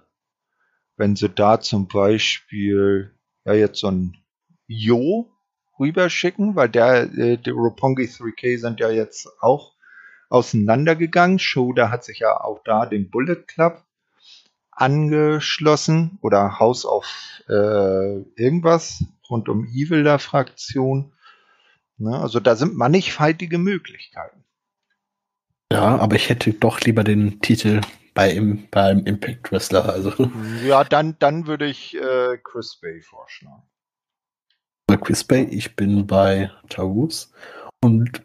wenn 0.97 1.17
sie 1.17 1.29
da 1.29 1.61
zum 1.61 1.89
Beispiel 1.89 3.15
ja 3.45 3.55
jetzt 3.55 3.81
so 3.81 3.89
ein 3.89 4.17
Jo 4.67 5.33
rüberschicken, 5.79 6.55
weil 6.57 6.69
der, 6.69 7.13
äh, 7.15 7.37
die 7.39 7.51
Roppongi 7.51 8.05
3K 8.05 8.59
sind 8.59 8.81
ja 8.81 8.91
jetzt 8.91 9.29
auch 9.41 9.75
auseinandergegangen. 10.31 11.39
Shoda 11.39 11.91
hat 11.91 12.05
sich 12.05 12.21
ja 12.21 12.41
auch 12.41 12.63
da 12.65 12.87
den 12.87 13.11
Bullet 13.11 13.43
Club 13.47 13.85
angeschlossen 14.71 16.19
oder 16.23 16.59
House 16.59 16.87
of 16.87 17.07
äh, 17.49 18.21
irgendwas 18.37 19.05
rund 19.29 19.49
um 19.51 19.67
Evil 19.67 20.05
der 20.05 20.19
Fraktion. 20.19 21.13
Ne? 21.99 22.19
Also 22.19 22.41
da 22.41 22.57
sind 22.57 22.75
mannigfaltige 22.75 23.59
Möglichkeiten. 23.59 24.43
Ja, 25.73 25.99
aber 25.99 26.17
ich 26.17 26.31
hätte 26.31 26.53
doch 26.55 26.81
lieber 26.81 27.05
den 27.05 27.41
Titel 27.41 27.83
bei 28.15 28.31
im, 28.33 28.69
beim 28.71 29.05
Impact 29.05 29.53
Wrestler. 29.53 29.89
Also. 29.89 30.13
Ja, 30.65 30.83
dann, 30.83 31.17
dann 31.19 31.47
würde 31.47 31.67
ich 31.67 31.97
äh, 31.97 32.39
Chris 32.43 32.77
Bay 32.81 33.01
vorschlagen. 33.03 33.63
Bei 34.87 34.97
Chris 34.97 35.23
Bay, 35.23 35.45
ich 35.45 35.77
bin 35.77 36.07
bei 36.07 36.51
Taurus 36.69 37.33
und 37.81 38.23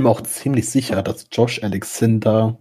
bin 0.00 0.06
auch 0.06 0.22
ziemlich 0.22 0.70
sicher, 0.70 1.02
dass 1.02 1.26
Josh 1.30 1.62
Alexander 1.62 2.58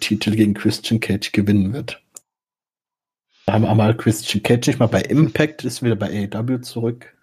Titel 0.00 0.34
gegen 0.34 0.52
Christian 0.52 0.98
Cage 0.98 1.30
gewinnen 1.30 1.72
wird. 1.72 2.02
Da 3.46 3.52
haben 3.52 3.62
wir 3.62 3.70
einmal 3.70 3.96
Christian 3.96 4.42
Cage 4.42 4.66
nicht 4.66 4.80
mal 4.80 4.88
bei 4.88 5.02
Impact, 5.02 5.62
ist 5.62 5.80
wieder 5.80 5.94
bei 5.94 6.28
AEW 6.28 6.58
zurück. 6.58 7.16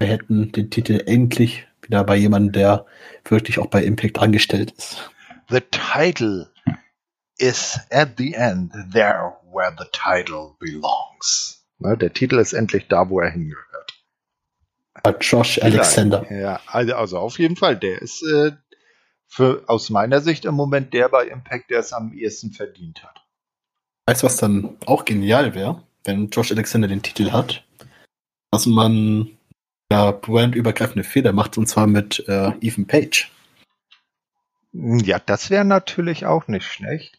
Wir 0.00 0.08
hätten 0.08 0.50
den 0.50 0.70
Titel 0.70 1.04
endlich 1.06 1.68
wieder 1.82 2.02
bei 2.02 2.16
jemandem, 2.16 2.50
der 2.50 2.86
wirklich 3.28 3.60
auch 3.60 3.66
bei 3.66 3.84
Impact 3.84 4.18
angestellt 4.18 4.72
ist. 4.72 5.08
The 5.48 5.60
title 5.70 6.50
is 7.38 7.78
at 7.92 8.14
the 8.18 8.34
end 8.34 8.72
there 8.92 9.34
where 9.52 9.72
the 9.78 9.86
title 9.92 10.56
belongs. 10.58 11.64
Der 11.78 12.12
Titel 12.12 12.40
ist 12.40 12.54
endlich 12.54 12.88
da, 12.88 13.08
wo 13.08 13.20
er 13.20 13.30
hingehört. 13.30 13.71
Josh 15.20 15.60
Alexander. 15.60 16.26
Ja, 16.30 16.60
also, 16.66 16.94
also 16.94 17.18
auf 17.18 17.38
jeden 17.38 17.56
Fall, 17.56 17.76
der 17.76 18.00
ist 18.00 18.22
äh, 18.22 18.52
für, 19.26 19.64
aus 19.66 19.90
meiner 19.90 20.20
Sicht 20.20 20.44
im 20.44 20.54
Moment 20.54 20.94
der 20.94 21.08
bei 21.08 21.26
Impact, 21.26 21.70
der 21.70 21.80
es 21.80 21.92
am 21.92 22.12
ehesten 22.12 22.52
verdient 22.52 23.02
hat. 23.02 23.24
Weißt 24.06 24.22
du, 24.22 24.26
was 24.26 24.36
dann 24.36 24.76
auch 24.86 25.04
genial 25.04 25.54
wäre, 25.54 25.82
wenn 26.04 26.30
Josh 26.30 26.52
Alexander 26.52 26.88
den 26.88 27.02
Titel 27.02 27.32
hat, 27.32 27.64
dass 28.50 28.66
man 28.66 29.30
ja 29.90 30.10
brandübergreifende 30.10 31.04
Fehler 31.04 31.32
macht, 31.32 31.58
und 31.58 31.66
zwar 31.66 31.86
mit 31.86 32.24
äh, 32.28 32.52
Ethan 32.60 32.86
Page. 32.86 33.30
Ja, 34.72 35.18
das 35.18 35.50
wäre 35.50 35.64
natürlich 35.64 36.26
auch 36.26 36.48
nicht 36.48 36.66
schlecht. 36.66 37.18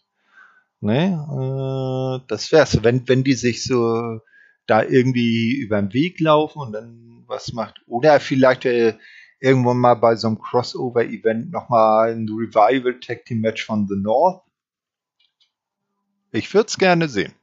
Ne? 0.81 1.13
Äh, 1.29 2.25
das 2.27 2.51
wär's, 2.51 2.83
wenn, 2.83 3.07
wenn 3.07 3.23
die 3.23 3.35
sich 3.35 3.63
so 3.63 4.19
da 4.67 4.83
irgendwie 4.83 5.57
über 5.57 5.81
den 5.81 5.93
Weg 5.93 6.19
laufen 6.19 6.59
und 6.59 6.73
dann 6.73 7.23
was 7.27 7.53
macht. 7.53 7.81
Oder 7.87 8.19
vielleicht 8.19 8.65
äh, 8.65 8.97
irgendwann 9.39 9.77
mal 9.77 9.95
bei 9.95 10.15
so 10.15 10.27
einem 10.27 10.39
Crossover-Event 10.39 11.51
nochmal 11.51 12.13
ein 12.13 12.29
Revival 12.29 12.99
Tag 12.99 13.25
Team 13.25 13.41
Match 13.41 13.65
von 13.65 13.87
The 13.87 13.95
North. 13.97 14.41
Ich 16.31 16.53
würde 16.53 16.67
es 16.67 16.77
gerne 16.77 17.09
sehen. 17.09 17.33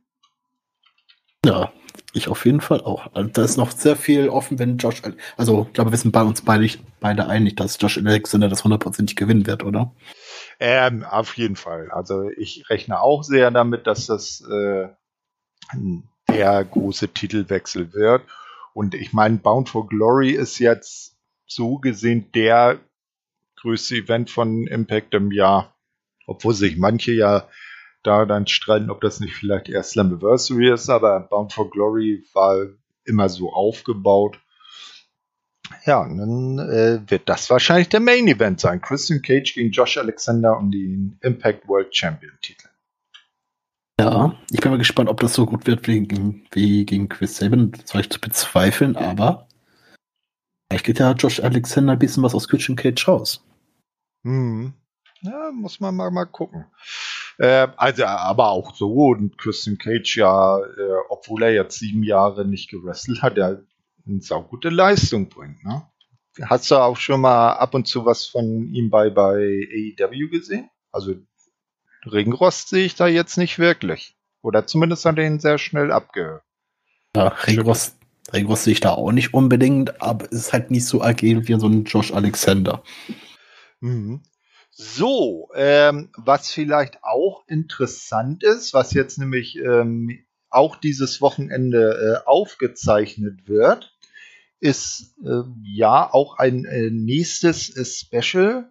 Ja, 1.45 1.73
ich 2.12 2.29
auf 2.29 2.45
jeden 2.45 2.61
Fall 2.61 2.81
auch. 2.81 3.14
Also, 3.14 3.31
da 3.31 3.45
ist 3.45 3.57
noch 3.57 3.71
sehr 3.71 3.97
viel 3.97 4.29
offen, 4.29 4.59
wenn 4.59 4.79
Josh, 4.79 5.03
also 5.37 5.66
ich 5.68 5.73
glaube, 5.75 5.91
wir 5.93 5.99
sind 5.99 6.12
bei 6.12 6.23
uns 6.23 6.43
beide, 6.43 6.68
beide 7.01 7.27
einig, 7.27 7.57
dass 7.57 7.79
Josh 7.81 7.99
Alexander 7.99 8.49
das 8.49 8.64
hundertprozentig 8.64 9.16
gewinnen 9.16 9.47
wird, 9.47 9.62
oder? 9.62 9.95
Ähm, 10.59 11.05
auf 11.05 11.37
jeden 11.37 11.57
Fall. 11.57 11.91
Also 11.91 12.29
ich 12.31 12.68
rechne 12.68 13.01
auch 13.01 13.23
sehr 13.23 13.51
damit, 13.51 13.87
dass 13.87 14.07
das 14.07 14.43
äh, 14.51 14.89
der 16.33 16.64
große 16.64 17.09
Titelwechsel 17.09 17.93
wird. 17.93 18.22
Und 18.72 18.95
ich 18.95 19.12
meine, 19.12 19.39
Bound 19.39 19.68
for 19.68 19.87
Glory 19.87 20.31
ist 20.31 20.59
jetzt 20.59 21.16
so 21.47 21.78
gesehen 21.78 22.31
der 22.33 22.78
größte 23.57 23.97
Event 23.97 24.31
von 24.31 24.66
Impact 24.66 25.14
im 25.14 25.33
Jahr. 25.33 25.74
Obwohl 26.26 26.55
sich 26.55 26.76
manche 26.76 27.12
ja 27.12 27.49
da 28.03 28.24
dann 28.24 28.47
streiten, 28.47 28.91
ob 28.91 29.01
das 29.01 29.20
nicht 29.20 29.35
vielleicht 29.35 29.68
eher 29.68 29.83
Slammiversary 29.83 30.72
ist, 30.72 30.89
aber 30.89 31.20
Bound 31.20 31.53
for 31.53 31.70
Glory 31.70 32.24
war 32.33 32.66
immer 33.05 33.28
so 33.28 33.53
aufgebaut. 33.53 34.39
Ja, 35.85 36.03
dann 36.03 36.59
äh, 36.59 37.01
wird 37.11 37.28
das 37.28 37.51
wahrscheinlich 37.51 37.89
der 37.89 38.01
Main 38.01 38.26
Event 38.26 38.61
sein. 38.61 38.81
Christian 38.81 39.22
Cage 39.22 39.55
gegen 39.55 39.70
Josh 39.70 39.99
Alexander 39.99 40.57
um 40.57 40.70
den 40.70 41.18
Impact 41.20 41.68
World 41.68 41.95
Champion 41.95 42.33
Titel. 42.41 42.70
Ja, 44.01 44.34
ich 44.51 44.61
bin 44.61 44.70
mal 44.70 44.78
gespannt, 44.78 45.11
ob 45.11 45.20
das 45.20 45.34
so 45.34 45.44
gut 45.44 45.66
wird 45.66 45.86
wie, 45.86 46.09
wie 46.53 46.86
gegen 46.86 47.11
Chris 47.11 47.36
Sabin. 47.36 47.72
Das 47.72 47.92
war 47.92 48.01
ich 48.01 48.09
zu 48.09 48.18
bezweifeln, 48.18 48.96
aber 48.96 49.46
Vielleicht 50.70 50.86
geht 50.86 50.98
ja 51.01 51.12
Josh 51.12 51.40
Alexander 51.40 51.94
ein 51.94 51.98
bisschen 51.98 52.22
was 52.22 52.34
aus 52.34 52.48
Christian 52.48 52.76
Cage 52.76 53.09
raus. 53.09 53.44
Hm. 54.22 54.72
Ja, 55.20 55.51
muss 55.53 55.80
man 55.80 55.96
mal, 55.96 56.11
mal 56.11 56.26
gucken. 56.26 56.64
Äh, 57.38 57.68
also, 57.76 58.05
aber 58.05 58.51
auch 58.51 58.74
so, 58.74 59.09
und 59.09 59.36
Christian 59.36 59.78
Cage 59.78 60.16
ja, 60.16 60.59
äh, 60.61 60.96
obwohl 61.09 61.42
er 61.42 61.53
jetzt 61.53 61.78
sieben 61.78 62.05
Jahre 62.05 62.46
nicht 62.46 62.70
gewrestelt 62.70 63.20
hat, 63.20 63.36
er 63.36 63.62
eine 64.07 64.20
saugute 64.22 64.70
Leistung 64.70 65.28
bringt, 65.28 65.62
ne? 65.64 65.82
Hast 66.42 66.70
du 66.70 66.76
auch 66.76 66.96
schon 66.96 67.20
mal 67.20 67.55
ab 67.55 67.74
und 67.74 67.86
zu 67.86 68.07
was 68.07 68.24
von 68.24 68.72
ihm 68.72 68.88
bei, 68.88 69.11
bei 69.11 69.68
AEW 69.98 70.30
gesehen? 70.30 70.70
Also, 70.92 71.16
Regenrost 72.05 72.68
sehe 72.68 72.84
ich 72.84 72.94
da 72.94 73.07
jetzt 73.07 73.36
nicht 73.36 73.59
wirklich. 73.59 74.16
Oder 74.42 74.66
zumindest 74.66 75.05
hat 75.05 75.18
er 75.18 75.26
ihn 75.26 75.40
sehr 75.40 75.59
schnell 75.59 75.92
abge. 75.92 76.42
Ja, 77.14 77.28
Regenrost 77.28 77.96
Regos 78.32 78.64
sehe 78.64 78.72
ich 78.72 78.80
da 78.80 78.92
auch 78.92 79.12
nicht 79.12 79.34
unbedingt, 79.34 80.00
aber 80.00 80.26
es 80.26 80.33
ist 80.33 80.53
halt 80.53 80.70
nicht 80.70 80.87
so 80.87 81.03
agil 81.03 81.49
wie 81.49 81.58
so 81.58 81.66
ein 81.66 81.84
Josh 81.84 82.12
Alexander. 82.12 82.83
Mhm. 83.80 84.22
So, 84.70 85.49
ähm, 85.54 86.11
was 86.16 86.50
vielleicht 86.50 87.03
auch 87.03 87.45
interessant 87.49 88.45
ist, 88.45 88.72
was 88.72 88.92
jetzt 88.95 89.18
nämlich 89.18 89.57
ähm, 89.57 90.25
auch 90.49 90.76
dieses 90.76 91.20
Wochenende 91.20 92.22
äh, 92.22 92.29
aufgezeichnet 92.29 93.49
wird, 93.49 93.95
ist 94.61 95.14
äh, 95.25 95.42
ja 95.64 96.08
auch 96.12 96.38
ein 96.38 96.64
äh, 96.64 96.91
nächstes 96.91 97.76
äh, 97.76 97.84
Special, 97.84 98.70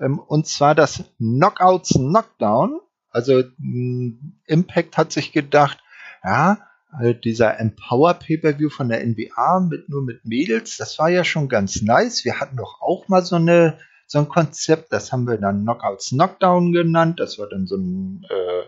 und 0.00 0.46
zwar 0.46 0.74
das 0.74 1.04
Knockouts 1.18 1.90
Knockdown. 1.90 2.80
Also 3.10 3.42
mh, 3.58 4.14
Impact 4.46 4.96
hat 4.96 5.12
sich 5.12 5.32
gedacht, 5.32 5.78
ja, 6.24 6.58
halt 6.92 7.24
dieser 7.24 7.58
Empower 7.60 8.14
Pay-per-View 8.14 8.70
von 8.70 8.88
der 8.88 9.06
NBA 9.06 9.60
mit 9.68 9.88
nur 9.88 10.02
mit 10.02 10.24
Mädels, 10.24 10.76
das 10.76 10.98
war 10.98 11.08
ja 11.08 11.24
schon 11.24 11.48
ganz 11.48 11.82
nice. 11.82 12.24
Wir 12.24 12.40
hatten 12.40 12.56
doch 12.56 12.80
auch 12.80 13.08
mal 13.08 13.24
so 13.24 13.36
eine 13.36 13.78
so 14.06 14.18
ein 14.18 14.28
Konzept, 14.28 14.92
das 14.92 15.12
haben 15.12 15.28
wir 15.28 15.38
dann 15.38 15.62
Knockouts 15.62 16.08
Knockdown 16.08 16.72
genannt. 16.72 17.20
Das 17.20 17.38
war 17.38 17.48
dann 17.48 17.68
so 17.68 17.76
ein 17.76 18.26
äh, 18.28 18.64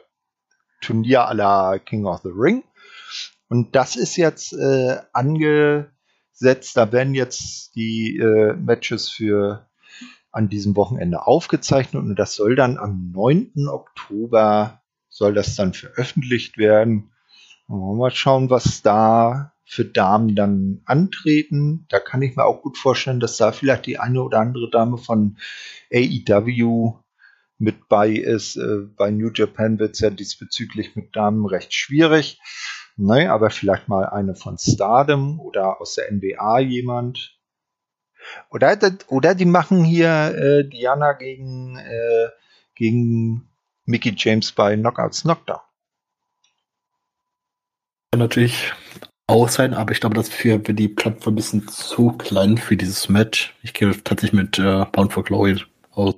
Turnier 0.81 1.29
la 1.35 1.79
King 1.79 2.07
of 2.07 2.21
the 2.23 2.31
Ring. 2.33 2.63
Und 3.49 3.75
das 3.75 3.97
ist 3.97 4.17
jetzt 4.17 4.53
äh, 4.53 4.99
angesetzt. 5.13 6.77
Da 6.77 6.93
werden 6.93 7.15
jetzt 7.15 7.75
die 7.75 8.19
äh, 8.19 8.55
Matches 8.55 9.11
für 9.11 9.67
an 10.33 10.49
diesem 10.49 10.75
Wochenende 10.77 11.27
aufgezeichnet 11.27 12.03
und 12.03 12.17
das 12.17 12.35
soll 12.35 12.57
dann 12.57 12.79
am 12.79 13.13
9. 13.13 13.69
Oktober 13.69 14.83
soll 15.09 15.35
das 15.35 15.55
dann 15.55 15.75
veröffentlicht 15.75 16.57
werden. 16.57 17.11
Mal 17.69 18.11
schauen, 18.11 18.51
was 18.51 18.83
da 18.83 19.53
für 19.65 19.85
Damen 19.85 20.35
dann 20.35 20.83
antreten. 20.85 21.87
Da 21.89 22.01
kann 22.01 22.23
ich 22.23 22.37
mir 22.37 22.45
auch 22.45 22.63
gut 22.63 22.77
vorstellen, 22.77 23.21
dass 23.21 23.37
da 23.37 23.53
vielleicht 23.53 23.87
die 23.87 23.99
eine 23.99 24.23
oder 24.23 24.41
andere 24.41 24.69
Dame 24.71 24.99
von 24.99 25.39
AEW 25.93 26.99
mit 27.59 27.89
bei 27.89 28.11
ist. 28.11 28.57
Äh, 28.57 28.87
bei 28.97 29.11
New 29.11 29.31
Japan 29.33 29.79
wird 29.79 29.95
es 29.95 30.01
ja 30.01 30.11
diesbezüglich 30.11 30.97
mit 30.97 31.15
Damen 31.15 31.47
recht 31.47 31.73
schwierig. 31.73 32.41
Ne, 32.97 33.33
aber 33.33 33.49
vielleicht 33.49 33.89
mal 33.89 34.05
eine 34.05 34.35
von 34.35 34.59
Stardom 34.59 35.41
oder 35.41 35.81
aus 35.81 35.95
der 35.95 36.13
NBA 36.13 36.61
jemand. 36.61 37.39
Oder, 38.51 38.79
oder 39.09 39.35
die 39.35 39.45
machen 39.45 39.85
hier 39.85 40.35
äh, 40.35 40.69
Diana 40.69 41.13
gegen, 41.13 41.77
äh, 41.79 42.29
gegen 42.75 43.49
Mickey 43.85 44.15
James 44.17 44.53
bei 44.53 44.77
Knockouts 44.77 45.23
Knockdown 45.23 45.61
natürlich 48.17 48.73
auch 49.27 49.49
sein, 49.49 49.75
aber 49.75 49.93
ich 49.93 50.01
glaube, 50.01 50.17
das 50.17 50.29
für, 50.29 50.61
für 50.61 50.75
die 50.75 50.89
Plattform 50.89 51.35
ein 51.35 51.37
bisschen 51.37 51.69
zu 51.69 52.13
klein 52.13 52.59
für 52.59 52.77
dieses 52.77 53.09
Match. 53.09 53.55
Ich 53.63 53.73
gehe 53.73 53.91
tatsächlich 54.03 54.33
mit 54.33 54.59
äh, 54.59 54.85
Bound 54.93 55.13
for 55.13 55.25
Glory 55.25 55.63
aus. 55.91 56.15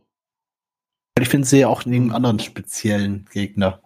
Ich 1.20 1.28
finde 1.28 1.46
sie 1.46 1.64
auch 1.64 1.86
einen 1.86 2.12
anderen 2.12 2.40
speziellen 2.40 3.26
Gegner. 3.32 3.80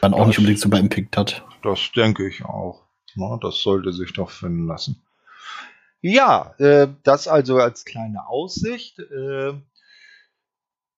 Dann 0.00 0.14
auch 0.14 0.18
das, 0.18 0.28
nicht 0.28 0.38
unbedingt 0.38 0.60
so 0.60 0.68
bei 0.68 0.78
Impact 0.78 1.16
hat. 1.16 1.44
Das 1.62 1.90
denke 1.96 2.28
ich 2.28 2.44
auch. 2.44 2.82
Ja, 3.16 3.38
das 3.38 3.60
sollte 3.62 3.92
sich 3.92 4.12
doch 4.12 4.30
finden 4.30 4.66
lassen. 4.66 5.03
Ja, 6.06 6.54
äh, 6.58 6.88
das 7.02 7.28
also 7.28 7.56
als 7.56 7.86
kleine 7.86 8.26
Aussicht. 8.26 8.98
Äh, 8.98 9.54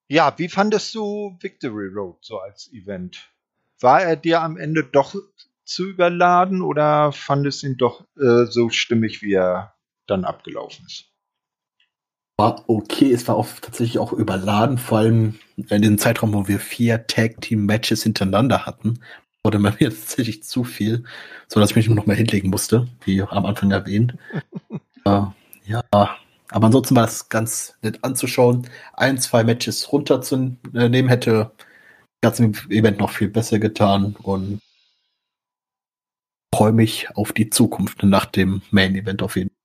ja, 0.08 0.34
wie 0.36 0.48
fandest 0.48 0.96
du 0.96 1.36
Victory 1.38 1.90
Road 1.94 2.16
so 2.22 2.40
als 2.40 2.72
Event? 2.72 3.30
War 3.78 4.02
er 4.02 4.16
dir 4.16 4.42
am 4.42 4.56
Ende 4.56 4.82
doch 4.82 5.14
zu 5.64 5.86
überladen 5.86 6.60
oder 6.60 7.12
fandest 7.12 7.62
ihn 7.62 7.76
doch 7.76 8.04
äh, 8.16 8.46
so 8.46 8.68
stimmig, 8.68 9.22
wie 9.22 9.34
er 9.34 9.76
dann 10.08 10.24
abgelaufen 10.24 10.84
ist? 10.86 11.04
War 12.36 12.64
okay, 12.66 13.12
es 13.12 13.28
war 13.28 13.36
auch 13.36 13.46
tatsächlich 13.62 14.00
auch 14.00 14.12
überladen, 14.12 14.76
vor 14.76 14.98
allem 14.98 15.38
in 15.56 15.82
dem 15.82 15.98
Zeitraum, 15.98 16.34
wo 16.34 16.48
wir 16.48 16.58
vier 16.58 17.06
Tag-Team-Matches 17.06 18.02
hintereinander 18.02 18.66
hatten, 18.66 18.98
wurde 19.44 19.60
mir 19.60 19.70
tatsächlich 19.78 20.42
zu 20.42 20.64
viel, 20.64 21.04
so 21.46 21.60
dass 21.60 21.70
ich 21.70 21.76
mich 21.76 21.88
noch 21.88 22.06
mal 22.06 22.16
hinlegen 22.16 22.50
musste, 22.50 22.88
wie 23.04 23.22
am 23.22 23.46
Anfang 23.46 23.70
erwähnt. 23.70 24.16
Ja, 25.64 25.82
aber 25.90 26.66
ansonsten 26.66 26.96
war 26.96 27.04
es 27.04 27.28
ganz 27.28 27.76
nett 27.82 28.02
anzuschauen. 28.02 28.68
Ein, 28.92 29.18
zwei 29.18 29.44
Matches 29.44 29.92
runterzunehmen 29.92 31.08
hätte 31.08 31.52
das 32.20 32.40
Event 32.40 32.98
noch 32.98 33.10
viel 33.10 33.28
besser 33.28 33.58
getan 33.58 34.16
und 34.22 34.60
freue 36.54 36.72
mich 36.72 37.08
auf 37.16 37.32
die 37.32 37.50
Zukunft 37.50 38.02
nach 38.02 38.26
dem 38.26 38.62
Main 38.70 38.94
Event 38.94 39.22
auf 39.22 39.36
jeden 39.36 39.50
Fall. 39.50 39.56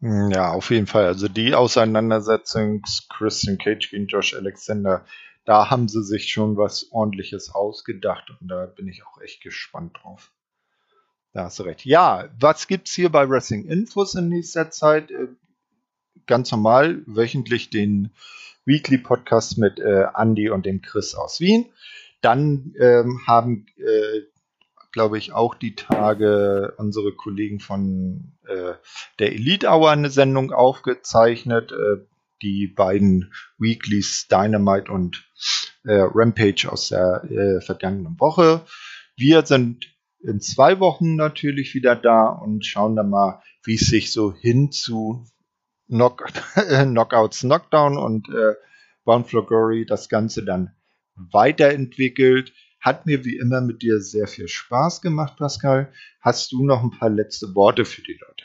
Hm, 0.00 0.30
ja, 0.30 0.52
auf 0.52 0.70
jeden 0.70 0.86
Fall. 0.86 1.06
Also 1.06 1.28
die 1.28 1.54
Auseinandersetzung 1.54 2.82
Christian 3.08 3.58
Cage 3.58 3.90
gegen 3.90 4.06
Josh 4.06 4.34
Alexander, 4.34 5.04
da 5.44 5.70
haben 5.70 5.88
sie 5.88 6.02
sich 6.02 6.30
schon 6.30 6.56
was 6.56 6.90
ordentliches 6.92 7.50
ausgedacht 7.54 8.30
und 8.40 8.48
da 8.48 8.66
bin 8.66 8.88
ich 8.88 9.04
auch 9.04 9.20
echt 9.20 9.42
gespannt 9.42 9.96
drauf. 10.02 10.32
Da 11.38 11.44
hast 11.44 11.60
du 11.60 11.62
recht. 11.62 11.84
Ja, 11.84 12.30
was 12.40 12.66
gibt's 12.66 12.92
hier 12.94 13.10
bei 13.10 13.30
Wrestling 13.30 13.66
Infos 13.66 14.16
in 14.16 14.28
nächster 14.28 14.72
Zeit? 14.72 15.12
Äh, 15.12 15.28
ganz 16.26 16.50
normal 16.50 17.04
wöchentlich 17.06 17.70
den 17.70 18.10
Weekly 18.64 18.98
Podcast 18.98 19.56
mit 19.56 19.78
äh, 19.78 20.06
Andy 20.16 20.50
und 20.50 20.66
dem 20.66 20.82
Chris 20.82 21.14
aus 21.14 21.38
Wien. 21.38 21.66
Dann 22.22 22.74
ähm, 22.80 23.20
haben 23.28 23.66
äh, 23.76 24.22
glaube 24.90 25.16
ich, 25.16 25.30
auch 25.30 25.54
die 25.54 25.76
Tage 25.76 26.74
unsere 26.76 27.12
Kollegen 27.12 27.60
von 27.60 28.32
äh, 28.48 28.72
der 29.20 29.30
Elite 29.30 29.68
Hour 29.68 29.92
eine 29.92 30.10
Sendung 30.10 30.50
aufgezeichnet. 30.50 31.70
Äh, 31.70 32.04
die 32.42 32.66
beiden 32.66 33.32
Weeklies 33.58 34.26
Dynamite 34.26 34.90
und 34.90 35.24
äh, 35.84 36.00
Rampage 36.00 36.68
aus 36.68 36.88
der 36.88 37.60
vergangenen 37.64 38.18
Woche. 38.18 38.62
Wir 39.16 39.46
sind 39.46 39.97
in 40.20 40.40
zwei 40.40 40.80
Wochen 40.80 41.16
natürlich 41.16 41.74
wieder 41.74 41.96
da 41.96 42.26
und 42.26 42.64
schauen 42.64 42.96
dann 42.96 43.10
mal, 43.10 43.42
wie 43.64 43.74
es 43.74 43.86
sich 43.86 44.12
so 44.12 44.32
hin 44.32 44.72
zu 44.72 45.24
Knock 45.88 46.24
Knockouts 46.54 47.40
Knockdown 47.40 47.96
und 47.96 48.28
äh, 48.28 48.54
Bound 49.04 49.28
Glory 49.28 49.86
das 49.86 50.08
Ganze 50.08 50.44
dann 50.44 50.74
weiterentwickelt. 51.14 52.52
Hat 52.80 53.06
mir 53.06 53.24
wie 53.24 53.36
immer 53.36 53.60
mit 53.60 53.82
dir 53.82 54.00
sehr 54.00 54.28
viel 54.28 54.48
Spaß 54.48 55.00
gemacht, 55.00 55.36
Pascal. 55.36 55.92
Hast 56.20 56.52
du 56.52 56.64
noch 56.64 56.82
ein 56.82 56.90
paar 56.90 57.10
letzte 57.10 57.54
Worte 57.54 57.84
für 57.84 58.02
die 58.02 58.18
Leute? 58.20 58.44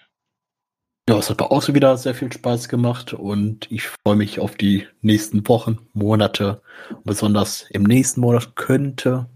Ja, 1.09 1.17
es 1.17 1.29
hat 1.29 1.41
mir 1.41 1.51
auch 1.51 1.67
wieder 1.67 1.97
sehr 1.97 2.15
viel 2.15 2.31
Spaß 2.31 2.69
gemacht 2.69 3.13
und 3.13 3.69
ich 3.69 3.83
freue 3.83 4.15
mich 4.15 4.39
auf 4.39 4.55
die 4.55 4.87
nächsten 5.01 5.45
Wochen, 5.49 5.79
Monate. 5.91 6.61
Besonders 7.03 7.65
im 7.71 7.83
nächsten 7.83 8.21
Monat 8.21 8.55
könnte 8.55 9.29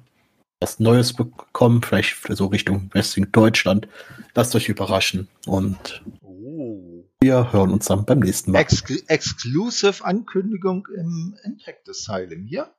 was 0.59 0.79
Neues 0.79 1.13
bekommen, 1.13 1.81
vielleicht 1.81 2.15
so 2.29 2.47
Richtung 2.47 2.89
Wrestling 2.93 3.31
Deutschland. 3.31 3.87
Lasst 4.33 4.55
euch 4.55 4.69
überraschen 4.69 5.27
und 5.45 6.03
oh. 6.21 7.05
wir 7.21 7.51
hören 7.53 7.71
uns 7.71 7.85
dann 7.85 8.05
beim 8.05 8.19
nächsten 8.19 8.51
Mal. 8.51 8.59
Ex 8.59 8.83
Exclusive 9.07 10.03
Ankündigung 10.03 10.87
im 10.95 11.35
Impact 11.43 11.89
Asylum 11.89 12.45
hier? 12.45 12.71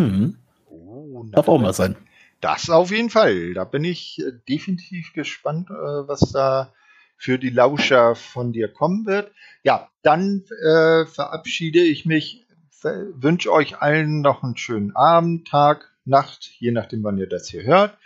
Mhm. 0.00 0.38
Oh, 0.66 1.24
Darf 1.30 1.48
auch 1.48 1.60
mal 1.60 1.72
sein. 1.72 1.96
Das 2.40 2.70
auf 2.70 2.90
jeden 2.90 3.10
Fall. 3.10 3.54
Da 3.54 3.64
bin 3.64 3.84
ich 3.84 4.20
äh, 4.20 4.32
definitiv 4.48 5.12
gespannt, 5.12 5.70
äh, 5.70 5.74
was 5.74 6.20
da 6.32 6.72
für 7.16 7.38
die 7.38 7.50
Lauscher 7.50 8.14
von 8.14 8.52
dir 8.52 8.68
kommen 8.68 9.06
wird. 9.06 9.32
Ja, 9.64 9.88
dann 10.02 10.44
äh, 10.62 11.04
verabschiede 11.06 11.80
ich 11.80 12.06
mich, 12.06 12.46
wünsche 12.82 13.52
euch 13.52 13.82
allen 13.82 14.20
noch 14.20 14.44
einen 14.44 14.56
schönen 14.56 14.94
Abend, 14.94 15.48
Tag, 15.48 15.92
Nacht, 16.08 16.50
je 16.58 16.72
nachdem, 16.72 17.04
wann 17.04 17.18
ihr 17.18 17.28
das 17.28 17.48
hier 17.48 17.62
hört. 17.62 17.98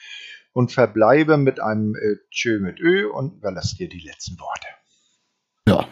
Und 0.52 0.70
verbleibe 0.70 1.38
mit 1.38 1.60
einem 1.60 1.94
äh, 1.94 2.16
Tschö 2.30 2.58
mit 2.58 2.78
Ö 2.78 3.08
und 3.08 3.36
überlasse 3.36 3.76
dir 3.76 3.88
die 3.88 4.00
letzten 4.00 4.38
Worte. 4.38 4.66
Ja, 5.66 5.88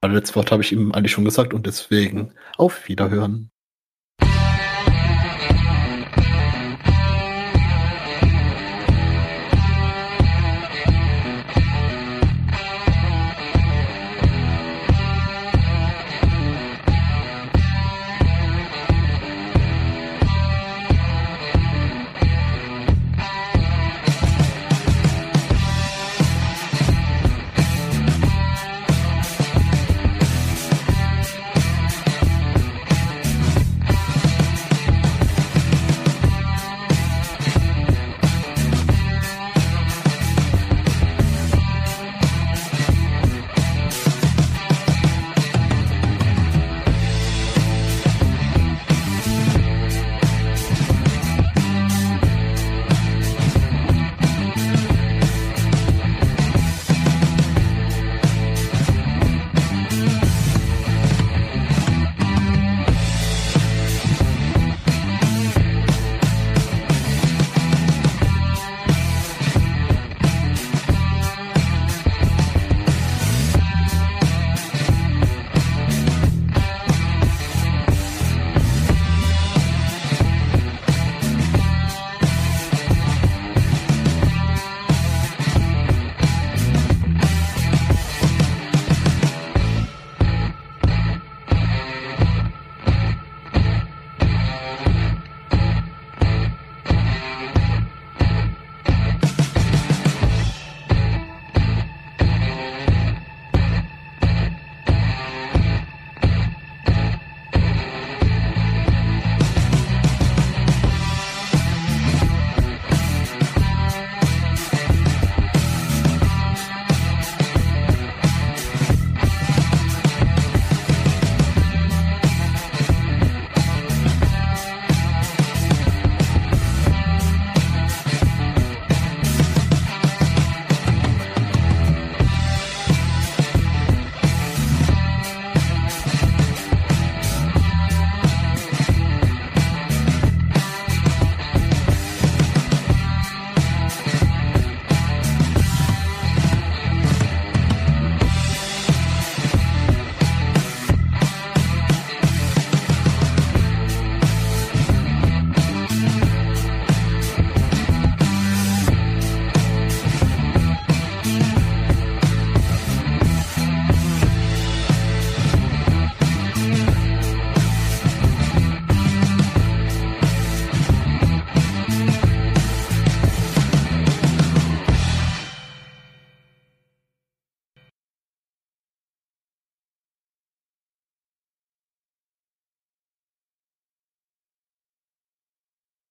das 0.00 0.12
letzte 0.12 0.36
Wort 0.36 0.52
habe 0.52 0.62
ich 0.62 0.72
ihm 0.72 0.92
eigentlich 0.92 1.12
schon 1.12 1.24
gesagt 1.24 1.54
und 1.54 1.66
deswegen 1.66 2.34
auf 2.56 2.86
Wiederhören. 2.88 3.50